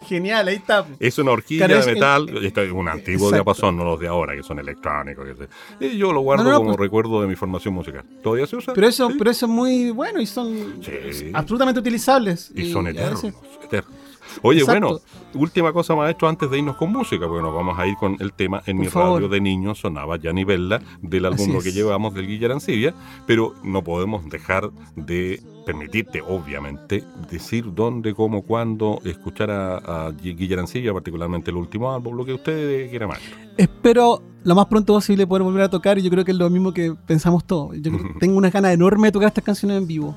Genial, 0.07 0.49
ahí 0.49 0.57
está. 0.57 0.87
Es 1.01 1.19
una 1.19 1.33
horquilla 1.33 1.67
Claro, 1.67 1.81
es 1.81 1.87
de 1.87 1.93
el- 1.93 1.99
metal, 1.99 2.29
es 2.47 2.73
un 2.73 2.89
antiguo 2.89 3.29
Exacto. 3.29 3.35
diapasón, 3.35 3.77
no 3.77 3.85
los 3.85 3.99
de 4.01 4.09
ahora, 4.09 4.35
que 4.37 4.43
son 4.43 4.59
electrónicos. 4.59 5.25
que 5.27 5.35
se- 5.81 5.87
y 5.87 5.99
yo 5.99 6.13
lo 6.13 6.21
guardo 6.21 6.45
No, 6.45 6.51
no, 6.51 6.55
no, 6.57 6.61
como 6.61 6.77
pues- 6.77 6.81
recuerdo 6.87 7.21
de 7.23 7.29
mi 7.29 7.35
formación 7.35 7.75
musical. 7.75 8.05
¿Todavía 8.23 8.47
se 8.47 8.57
usa? 8.57 8.73
Pero 8.75 8.87
eso, 8.87 9.09
Sí. 9.11 9.17
pero 9.19 9.31
eso 9.31 9.47
es 9.47 9.53
muy 9.53 9.91
bueno 9.91 10.21
y 10.21 10.27
son 10.27 10.81
Sí. 10.83 11.31
absolutamente 11.35 11.81
utilizables. 11.81 12.53
Y 12.55 12.71
son 12.73 12.87
eternos, 12.89 13.23
veces- 13.23 13.41
eternos. 13.65 13.95
Oye, 14.41 14.61
Exacto. 14.61 14.89
bueno, 14.89 15.01
última 15.35 15.73
cosa, 15.73 15.95
maestro, 15.95 16.29
antes 16.29 16.51
de 16.51 16.59
irnos 16.59 16.77
con 16.77 16.91
música, 16.93 17.27
porque 17.29 17.43
nos 17.43 17.55
vamos 17.55 17.79
a 17.79 17.87
ir 17.87 17.97
con 17.97 18.17
el 18.21 18.33
tema 18.33 18.63
En 18.67 18.77
Por 18.77 18.85
mi 18.87 18.91
favor. 18.91 19.15
radio 19.15 19.29
de 19.29 19.41
niño 19.41 19.75
sonaba 19.75 20.17
Gianni 20.19 20.45
Bella 20.45 20.81
del 21.01 21.27
álbum 21.27 21.61
que 21.63 21.73
llevamos 21.73 22.15
del 22.15 22.27
Guille 22.27 22.47
Arancibia, 22.47 22.95
pero 23.27 23.55
no 23.63 23.83
podemos 23.83 24.29
dejar 24.29 24.71
de 24.97 25.41
permitirte, 25.67 26.21
obviamente, 26.23 27.05
decir 27.31 27.73
dónde, 27.73 28.15
cómo, 28.15 28.43
cuándo, 28.43 29.01
escuchar 29.05 29.51
a, 29.51 30.07
a 30.07 30.11
Guille 30.11 30.55
Arancibia, 30.55 30.93
particularmente 30.93 31.51
el 31.51 31.57
último 31.57 31.93
álbum, 31.93 32.17
lo 32.17 32.25
que 32.25 32.35
usted 32.35 32.91
quiera, 32.91 33.07
maestro. 33.07 33.37
Espero 33.57 34.23
lo 34.45 34.55
más 34.55 34.67
pronto 34.67 34.95
posible 34.95 35.27
poder 35.27 35.43
volver 35.45 35.63
a 35.63 35.71
tocar 35.71 35.99
y 35.99 36.03
yo 36.03 36.11
creo 36.11 36.25
que 36.25 36.33
es 36.33 36.37
lo 36.37 36.51
mismo 36.51 36.73
que 36.73 36.95
pensamos 37.07 37.45
todos. 37.45 37.77
Yo 37.81 37.93
tengo 38.19 38.37
unas 38.37 38.53
ganas 38.53 38.73
enormes 38.75 39.09
de 39.09 39.13
tocar 39.13 39.29
estas 39.29 39.45
canciones 39.45 39.79
en 39.79 39.87
vivo. 39.87 40.17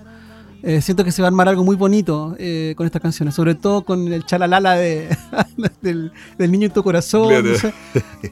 Eh, 0.68 0.82
siento 0.82 1.04
que 1.04 1.12
se 1.12 1.22
va 1.22 1.28
a 1.28 1.30
armar 1.30 1.48
algo 1.48 1.64
muy 1.64 1.76
bonito 1.76 2.36
eh, 2.40 2.74
con 2.76 2.88
estas 2.88 3.00
canciones, 3.00 3.36
sobre 3.36 3.54
todo 3.54 3.84
con 3.84 4.12
el 4.12 4.26
chalalala 4.26 4.74
de, 4.74 5.16
del, 5.82 6.12
del 6.40 6.52
niño 6.52 6.66
en 6.66 6.74
tu 6.74 6.82
corazón. 6.82 7.30
Claro. 7.30 7.52
no 7.52 7.56
sé. 7.56 7.72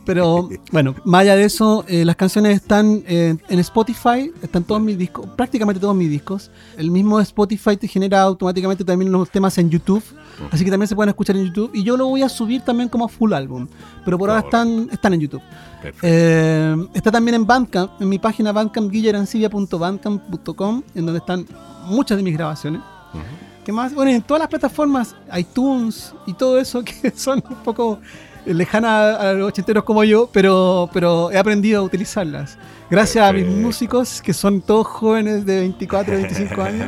Pero 0.04 0.50
bueno, 0.72 0.96
más 1.06 1.22
allá 1.22 1.36
de 1.36 1.44
eso, 1.44 1.86
eh, 1.88 2.04
las 2.04 2.16
canciones 2.16 2.56
están 2.56 3.04
eh, 3.08 3.36
en 3.48 3.60
Spotify, 3.60 4.32
están 4.42 4.64
todos 4.64 4.82
mis 4.82 4.98
discos, 4.98 5.28
prácticamente 5.36 5.80
todos 5.80 5.96
mis 5.96 6.10
discos. 6.10 6.50
El 6.76 6.90
mismo 6.90 7.20
Spotify 7.20 7.78
te 7.78 7.88
genera 7.88 8.24
automáticamente 8.24 8.84
también 8.84 9.12
los 9.12 9.30
temas 9.30 9.56
en 9.60 9.70
YouTube, 9.70 10.04
así 10.52 10.66
que 10.66 10.72
también 10.72 10.88
se 10.88 10.96
pueden 10.96 11.10
escuchar 11.10 11.36
en 11.36 11.46
YouTube. 11.46 11.70
Y 11.74 11.84
yo 11.84 11.98
lo 11.98 12.08
voy 12.08 12.24
a 12.24 12.30
subir 12.30 12.62
también 12.62 12.90
como 12.90 13.08
full 13.08 13.34
álbum, 13.34 13.68
pero 14.04 14.18
por 14.18 14.32
ahora 14.32 14.42
están, 14.42 14.90
están 14.92 15.14
en 15.14 15.20
YouTube. 15.20 15.44
Eh, 16.02 16.76
está 16.94 17.12
también 17.12 17.36
en 17.36 17.46
Bandcamp, 17.46 18.02
en 18.02 18.10
mi 18.10 18.18
página 18.18 18.52
bandcampguillerancibia.bandcamp.com, 18.52 20.82
en 20.96 21.06
donde 21.06 21.20
están 21.20 21.46
muchas 21.88 22.18
de 22.18 22.23
mis 22.24 22.34
grabaciones. 22.34 22.82
Ujú. 23.14 23.24
¿Qué 23.64 23.72
más? 23.72 23.94
Bueno, 23.94 24.12
en 24.12 24.22
todas 24.22 24.40
las 24.40 24.50
plataformas, 24.50 25.16
iTunes 25.38 26.14
y 26.26 26.34
todo 26.34 26.60
eso, 26.60 26.84
que 27.02 27.12
son 27.12 27.44
un 27.50 27.56
poco 27.58 28.00
lejanas 28.46 29.20
a 29.20 29.34
los 29.34 29.48
ochenteros 29.48 29.84
como 29.84 30.04
yo, 30.04 30.30
pero, 30.32 30.90
pero 30.92 31.32
he 31.32 31.38
aprendido 31.38 31.82
a 31.82 31.84
utilizarlas. 31.84 32.58
Gracias 32.90 33.28
a 33.28 33.32
mis 33.32 33.48
músicos, 33.48 34.22
que 34.22 34.34
son 34.34 34.62
todos 34.62 34.88
jóvenes 34.88 35.46
de 35.46 35.62
24, 35.62 36.14
25 36.14 36.62
años, 36.62 36.88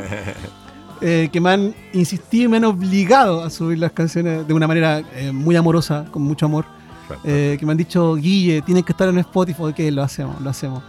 eh, 1.00 1.28
que 1.32 1.40
me 1.40 1.50
han 1.50 1.74
insistido 1.92 2.44
y 2.44 2.48
me 2.48 2.58
han 2.58 2.64
obligado 2.64 3.42
a 3.42 3.50
subir 3.50 3.78
las 3.78 3.92
canciones 3.92 4.46
de 4.46 4.54
una 4.54 4.66
manera 4.66 5.02
eh, 5.14 5.32
muy 5.32 5.56
amorosa, 5.56 6.04
con 6.10 6.22
mucho 6.22 6.46
amor. 6.46 6.64
Eh, 7.24 7.56
que 7.58 7.64
me 7.64 7.72
han 7.72 7.78
dicho, 7.78 8.16
Guille, 8.16 8.62
tienes 8.62 8.84
que 8.84 8.92
estar 8.92 9.08
en 9.08 9.18
Spotify, 9.18 9.72
que 9.74 9.90
lo 9.90 10.02
hacemos, 10.02 10.40
lo 10.40 10.50
hacemos. 10.50 10.82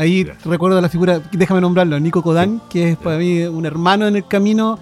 Ahí 0.00 0.24
recuerdo 0.46 0.80
la 0.80 0.88
figura, 0.88 1.20
déjame 1.30 1.60
nombrarlo, 1.60 2.00
Nico 2.00 2.22
Kodan, 2.22 2.62
que 2.70 2.92
es 2.92 2.96
para 2.96 3.18
mí 3.18 3.42
un 3.42 3.66
hermano 3.66 4.06
en 4.08 4.16
el 4.16 4.26
camino, 4.26 4.78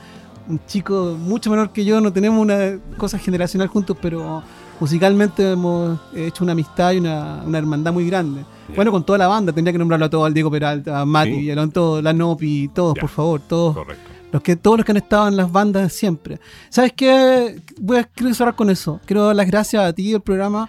un 0.48 0.60
chico 0.68 1.16
mucho 1.18 1.50
menor 1.50 1.70
que 1.72 1.84
yo, 1.84 2.00
no 2.00 2.12
tenemos 2.12 2.40
una 2.40 2.78
cosa 2.96 3.18
generacional 3.18 3.66
juntos, 3.66 3.96
pero 4.00 4.44
musicalmente 4.78 5.50
hemos 5.52 5.98
hecho 6.14 6.44
una 6.44 6.52
amistad 6.52 6.92
y 6.92 6.98
una, 6.98 7.42
una 7.44 7.58
hermandad 7.58 7.92
muy 7.92 8.06
grande. 8.06 8.42
Ya. 8.68 8.76
Bueno, 8.76 8.92
con 8.92 9.02
toda 9.04 9.18
la 9.18 9.26
banda, 9.26 9.52
tendría 9.52 9.72
que 9.72 9.78
nombrarlo 9.80 10.06
a 10.06 10.08
todos, 10.08 10.24
al 10.24 10.34
Diego 10.34 10.52
Peralta, 10.52 11.00
a 11.00 11.04
Mati, 11.04 11.32
Sí. 11.32 11.36
Villalón, 11.40 11.72
todos, 11.72 12.00
la 12.00 12.12
Nopi, 12.12 12.68
todos, 12.68 12.94
Ya. 12.94 13.00
por 13.00 13.10
favor, 13.10 13.40
todos 13.40 13.74
Correcto. 13.74 14.02
los 14.30 14.40
que 14.42 14.54
todos 14.54 14.76
los 14.76 14.86
que 14.86 14.92
han 14.92 14.98
estado 14.98 15.26
en 15.26 15.36
las 15.36 15.50
bandas 15.50 15.92
siempre. 15.92 16.38
¿Sabes 16.68 16.92
qué? 16.92 17.60
Voy 17.80 17.96
a 17.96 18.04
quiero 18.04 18.32
cerrar 18.34 18.54
con 18.54 18.70
eso. 18.70 19.00
Quiero 19.04 19.26
dar 19.26 19.34
las 19.34 19.48
gracias 19.48 19.82
a 19.82 19.92
ti, 19.92 20.12
el 20.12 20.20
programa, 20.20 20.68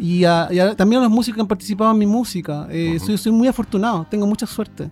y, 0.00 0.24
a- 0.24 0.48
y 0.50 0.58
a- 0.58 0.74
también 0.74 1.00
a 1.00 1.04
los 1.04 1.12
músicos 1.12 1.36
que 1.36 1.40
han 1.42 1.46
participado 1.48 1.90
en 1.92 1.98
mi 1.98 2.06
música. 2.06 2.66
Eh, 2.70 2.94
Ujú. 2.96 3.06
soy, 3.06 3.18
soy 3.18 3.32
muy 3.32 3.46
afortunado, 3.48 4.06
tengo 4.10 4.26
mucha 4.26 4.46
suerte. 4.46 4.90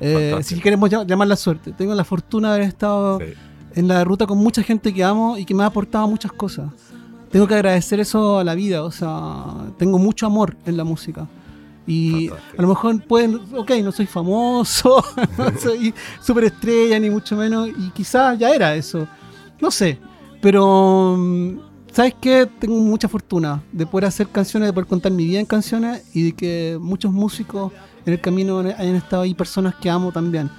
Eh, 0.00 0.36
si 0.42 0.60
queremos 0.60 0.90
llam- 0.90 1.06
llamarla 1.06 1.36
suerte. 1.36 1.72
Tengo 1.72 1.94
la 1.94 2.04
fortuna 2.04 2.48
de 2.50 2.54
haber 2.56 2.68
estado 2.68 3.18
Sí. 3.20 3.26
en 3.74 3.88
la 3.88 4.04
ruta 4.04 4.26
con 4.26 4.38
mucha 4.38 4.62
gente 4.62 4.92
que 4.92 5.02
amo 5.04 5.36
y 5.38 5.44
que 5.44 5.54
me 5.54 5.62
ha 5.62 5.66
aportado 5.66 6.06
muchas 6.08 6.32
cosas. 6.32 6.70
Tengo 7.30 7.46
que 7.46 7.54
agradecer 7.54 8.00
eso 8.00 8.38
a 8.38 8.44
la 8.44 8.54
vida, 8.54 8.82
o 8.82 8.90
sea, 8.90 9.44
tengo 9.78 9.98
mucho 9.98 10.24
amor 10.26 10.56
en 10.66 10.76
la 10.76 10.84
música. 10.84 11.26
Y 11.86 12.28
Fantástico. 12.28 12.58
a 12.58 12.62
lo 12.62 12.68
mejor 12.68 13.02
pueden, 13.04 13.40
ok, 13.56 13.70
no 13.82 13.92
soy 13.92 14.06
famoso, 14.06 15.02
no 15.38 15.58
soy 15.58 15.94
superestrella, 16.22 16.98
ni 17.00 17.10
mucho 17.10 17.34
menos, 17.36 17.68
y 17.68 17.90
quizás 17.90 18.38
ya 18.38 18.50
era 18.50 18.74
eso. 18.74 19.06
No 19.60 19.70
sé, 19.70 19.98
pero 20.40 21.16
mm, 21.18 21.58
¿sabes 21.92 22.14
qué? 22.20 22.48
Tengo 22.58 22.76
mucha 22.80 23.08
fortuna 23.08 23.62
de 23.72 23.86
poder 23.86 24.06
hacer 24.06 24.28
canciones, 24.28 24.68
de 24.68 24.72
poder 24.72 24.88
contar 24.88 25.12
mi 25.12 25.24
vida 25.24 25.40
en 25.40 25.46
canciones 25.46 26.04
y 26.14 26.24
de 26.24 26.32
que 26.32 26.78
muchos 26.80 27.12
músicos 27.12 27.72
en 28.06 28.12
el 28.14 28.20
camino 28.20 28.58
hayan 28.58 28.94
estado 28.94 29.22
ahí, 29.22 29.34
personas 29.34 29.74
que 29.76 29.90
amo 29.90 30.12
también. 30.12 30.50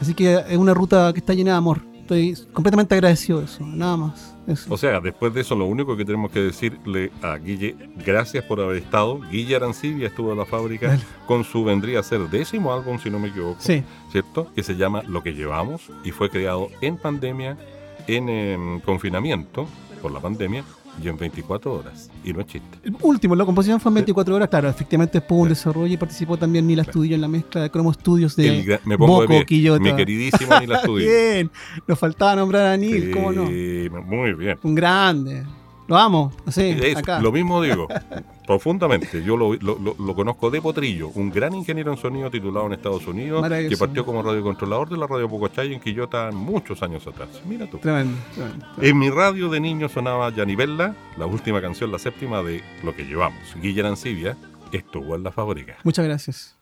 Así 0.00 0.14
que 0.14 0.42
es 0.48 0.56
una 0.56 0.74
ruta 0.74 1.12
que 1.12 1.18
está 1.20 1.34
llena 1.34 1.52
de 1.52 1.56
amor. 1.56 1.82
Estoy 2.00 2.38
completamente 2.52 2.94
agradecido 2.94 3.40
de 3.40 3.44
eso, 3.44 3.66
nada 3.66 3.96
más. 3.96 4.34
Eso. 4.46 4.72
O 4.72 4.78
sea, 4.78 4.98
después 4.98 5.34
de 5.34 5.42
eso, 5.42 5.54
lo 5.54 5.66
único 5.66 5.94
que 5.94 6.06
tenemos 6.06 6.30
que 6.30 6.40
decirle 6.40 7.12
a 7.20 7.36
Guille, 7.36 7.76
gracias 8.04 8.42
por 8.44 8.60
haber 8.60 8.78
estado. 8.78 9.20
Guille 9.30 9.56
Arancibia 9.56 10.06
estuvo 10.06 10.32
en 10.32 10.38
la 10.38 10.46
fábrica 10.46 10.88
Dale. 10.88 11.02
con 11.26 11.44
su 11.44 11.64
vendría 11.64 12.00
a 12.00 12.02
ser 12.02 12.30
décimo 12.30 12.72
álbum, 12.72 12.98
si 12.98 13.10
no 13.10 13.18
me 13.18 13.28
equivoco. 13.28 13.56
Sí. 13.58 13.82
¿Cierto? 14.10 14.50
Que 14.54 14.62
se 14.62 14.76
llama 14.76 15.02
Lo 15.06 15.22
que 15.22 15.34
llevamos 15.34 15.90
y 16.02 16.12
fue 16.12 16.30
creado 16.30 16.68
en 16.80 16.96
pandemia, 16.96 17.58
en 18.06 18.30
em, 18.30 18.80
confinamiento 18.80 19.66
por 19.98 20.10
la 20.12 20.20
pandemia 20.20 20.64
y 21.02 21.08
en 21.08 21.16
24 21.16 21.72
horas. 21.72 22.10
Y 22.24 22.32
no 22.32 22.40
es 22.40 22.46
chiste. 22.46 22.78
El 22.82 22.96
último, 23.02 23.36
la 23.36 23.44
composición 23.44 23.78
fue 23.80 23.90
en 23.90 23.94
24 23.96 24.34
horas, 24.34 24.48
claro, 24.48 24.68
efectivamente 24.68 25.18
después 25.18 25.36
hubo 25.36 25.42
un 25.42 25.48
desarrollo 25.50 25.92
y 25.92 25.96
participó 25.96 26.36
también 26.36 26.66
Nila 26.66 26.82
Claro. 26.84 26.92
Studio 27.00 27.14
en 27.14 27.20
la 27.20 27.28
mezcla 27.28 27.62
de 27.62 27.70
Cromo 27.70 27.92
Studios 27.92 28.34
de 28.36 28.48
El 28.48 28.66
gra- 28.66 28.80
me 28.84 28.96
pongo 28.98 29.22
de 29.26 29.44
pie. 29.44 29.70
Mi 29.80 29.94
queridísimo 29.94 30.58
Nila 30.60 30.78
Studio. 30.82 31.06
Bien, 31.08 31.50
nos 31.86 31.98
faltaba 31.98 32.34
nombrar 32.36 32.66
a 32.66 32.76
Nil, 32.76 33.10
¿cómo 33.12 33.32
no? 33.32 33.46
Sí, 33.46 33.88
Muy 34.06 34.32
bien. 34.34 34.58
Un 34.62 34.74
grande. 34.74 35.44
Lo 35.86 35.96
amo, 35.96 36.32
sí, 36.48 36.76
acá. 36.96 37.20
Lo 37.20 37.32
mismo 37.32 37.62
digo, 37.62 37.88
profundamente. 38.48 39.22
Yo 39.22 39.36
lo, 39.36 39.52
lo- 39.54 39.78
lo- 39.78 39.94
lo 39.98 40.14
conozco 40.14 40.50
de 40.50 40.60
Potrillo, 40.62 41.08
un 41.14 41.30
gran 41.30 41.54
ingeniero 41.54 41.92
en 41.92 41.98
sonido 41.98 42.30
titulado 42.30 42.66
en 42.66 42.72
Estados 42.72 43.06
Unidos, 43.06 43.46
que 43.68 43.76
partió 43.76 44.04
como 44.06 44.22
radiocontrolador 44.22 44.88
de 44.88 44.96
la 44.96 45.06
radio 45.06 45.28
Pocochay 45.28 45.72
en 45.74 45.80
Quillota 45.80 46.30
muchos 46.32 46.82
años 46.82 47.06
atrás. 47.06 47.28
Mira 47.46 47.68
tú. 47.70 47.76
Tremendo, 47.78 48.16
tremendo. 48.34 48.66
En 48.80 48.98
mi 48.98 49.10
radio 49.10 49.50
de 49.50 49.60
niño 49.60 49.88
sonaba 49.88 50.30
Yanibella, 50.34 50.96
la 51.18 51.26
última 51.26 51.60
canción, 51.60 51.92
la 51.92 51.98
séptima 51.98 52.42
de 52.42 52.62
Lo 52.82 52.96
que 52.96 53.04
llevamos. 53.04 53.38
Guillermo 53.60 53.88
Arancibia 53.88 54.36
estuvo 54.72 55.14
en 55.14 55.22
la 55.22 55.30
fábrica. 55.30 55.76
Muchas 55.84 56.04
gracias. 56.06 56.56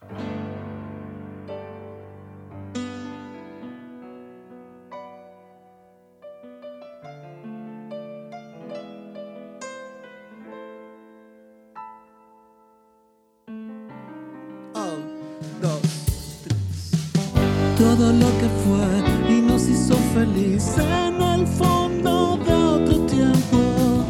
En 20.57 21.21
el 21.21 21.47
fondo 21.47 22.39
de 22.39 22.55
otro 22.55 23.01
tiempo. 23.07 24.07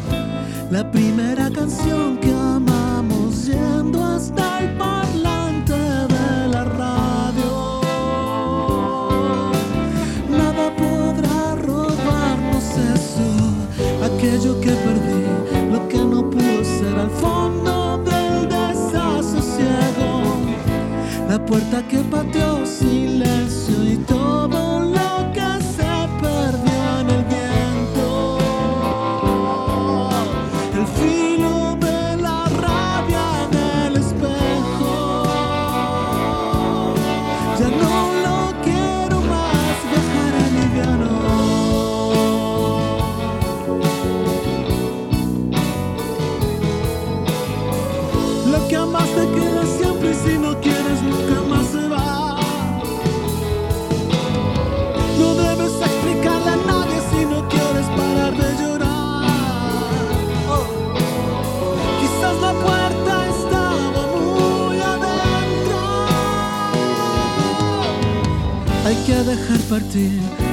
La 0.70 0.88
primera 0.88 1.50
canción 1.50 2.18
que 2.18 2.32
amamos 2.32 3.46
yendo 3.46 4.04
hasta 4.04 4.60
el 4.60 4.76
parlante 4.76 5.72
de 5.74 6.48
la 6.48 6.64
radio. 6.64 7.80
Nada 10.30 10.70
podrá 10.76 11.56
robarnos 11.56 12.64
eso, 12.94 13.28
aquello 14.04 14.60
que 14.60 14.70
perdí, 14.70 15.24
lo 15.72 15.88
que 15.88 15.98
no 15.98 16.30
pudo 16.30 16.64
ser 16.64 16.96
al 16.96 17.10
fondo 17.10 17.98
del 18.04 18.48
desasosiego. 18.48 20.22
La 21.28 21.44
puerta 21.44 21.82
que 21.88 21.98
pateó 21.98 22.64
silencio 22.64 23.15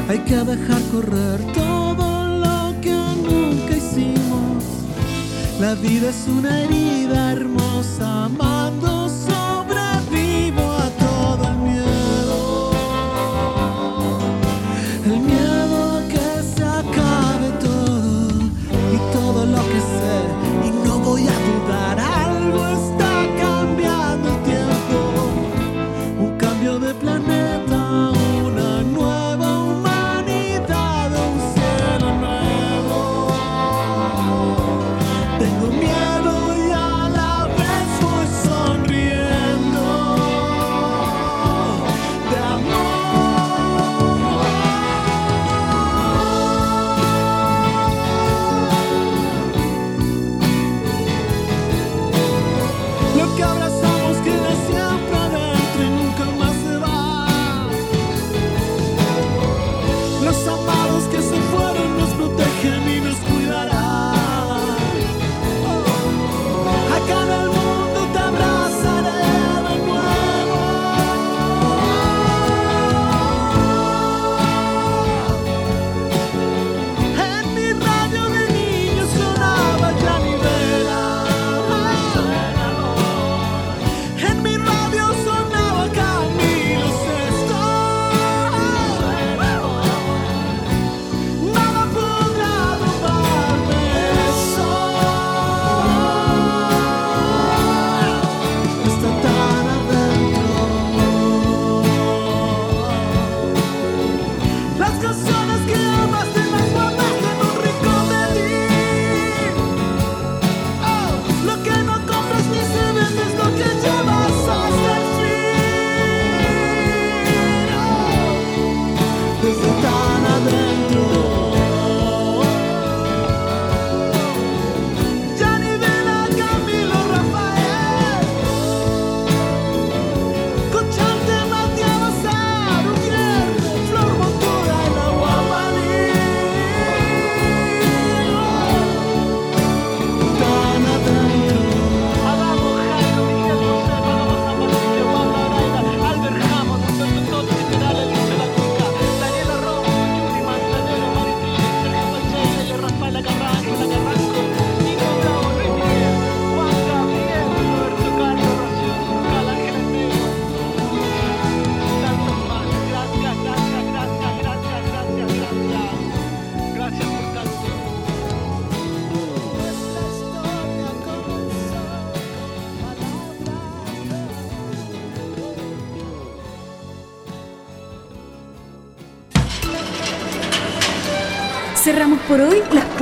hay 0.09 0.19
que 0.19 0.35
dejar 0.35 0.81
correr 0.91 1.39
todo 1.53 2.27
lo 2.27 2.81
que 2.81 2.91
nunca 2.91 3.77
hicimos. 3.77 4.63
La 5.61 5.75
vida 5.75 6.09
es 6.09 6.27
una 6.27 6.63
herida 6.63 7.31
hermosa, 7.31 8.25
amando 8.25 9.07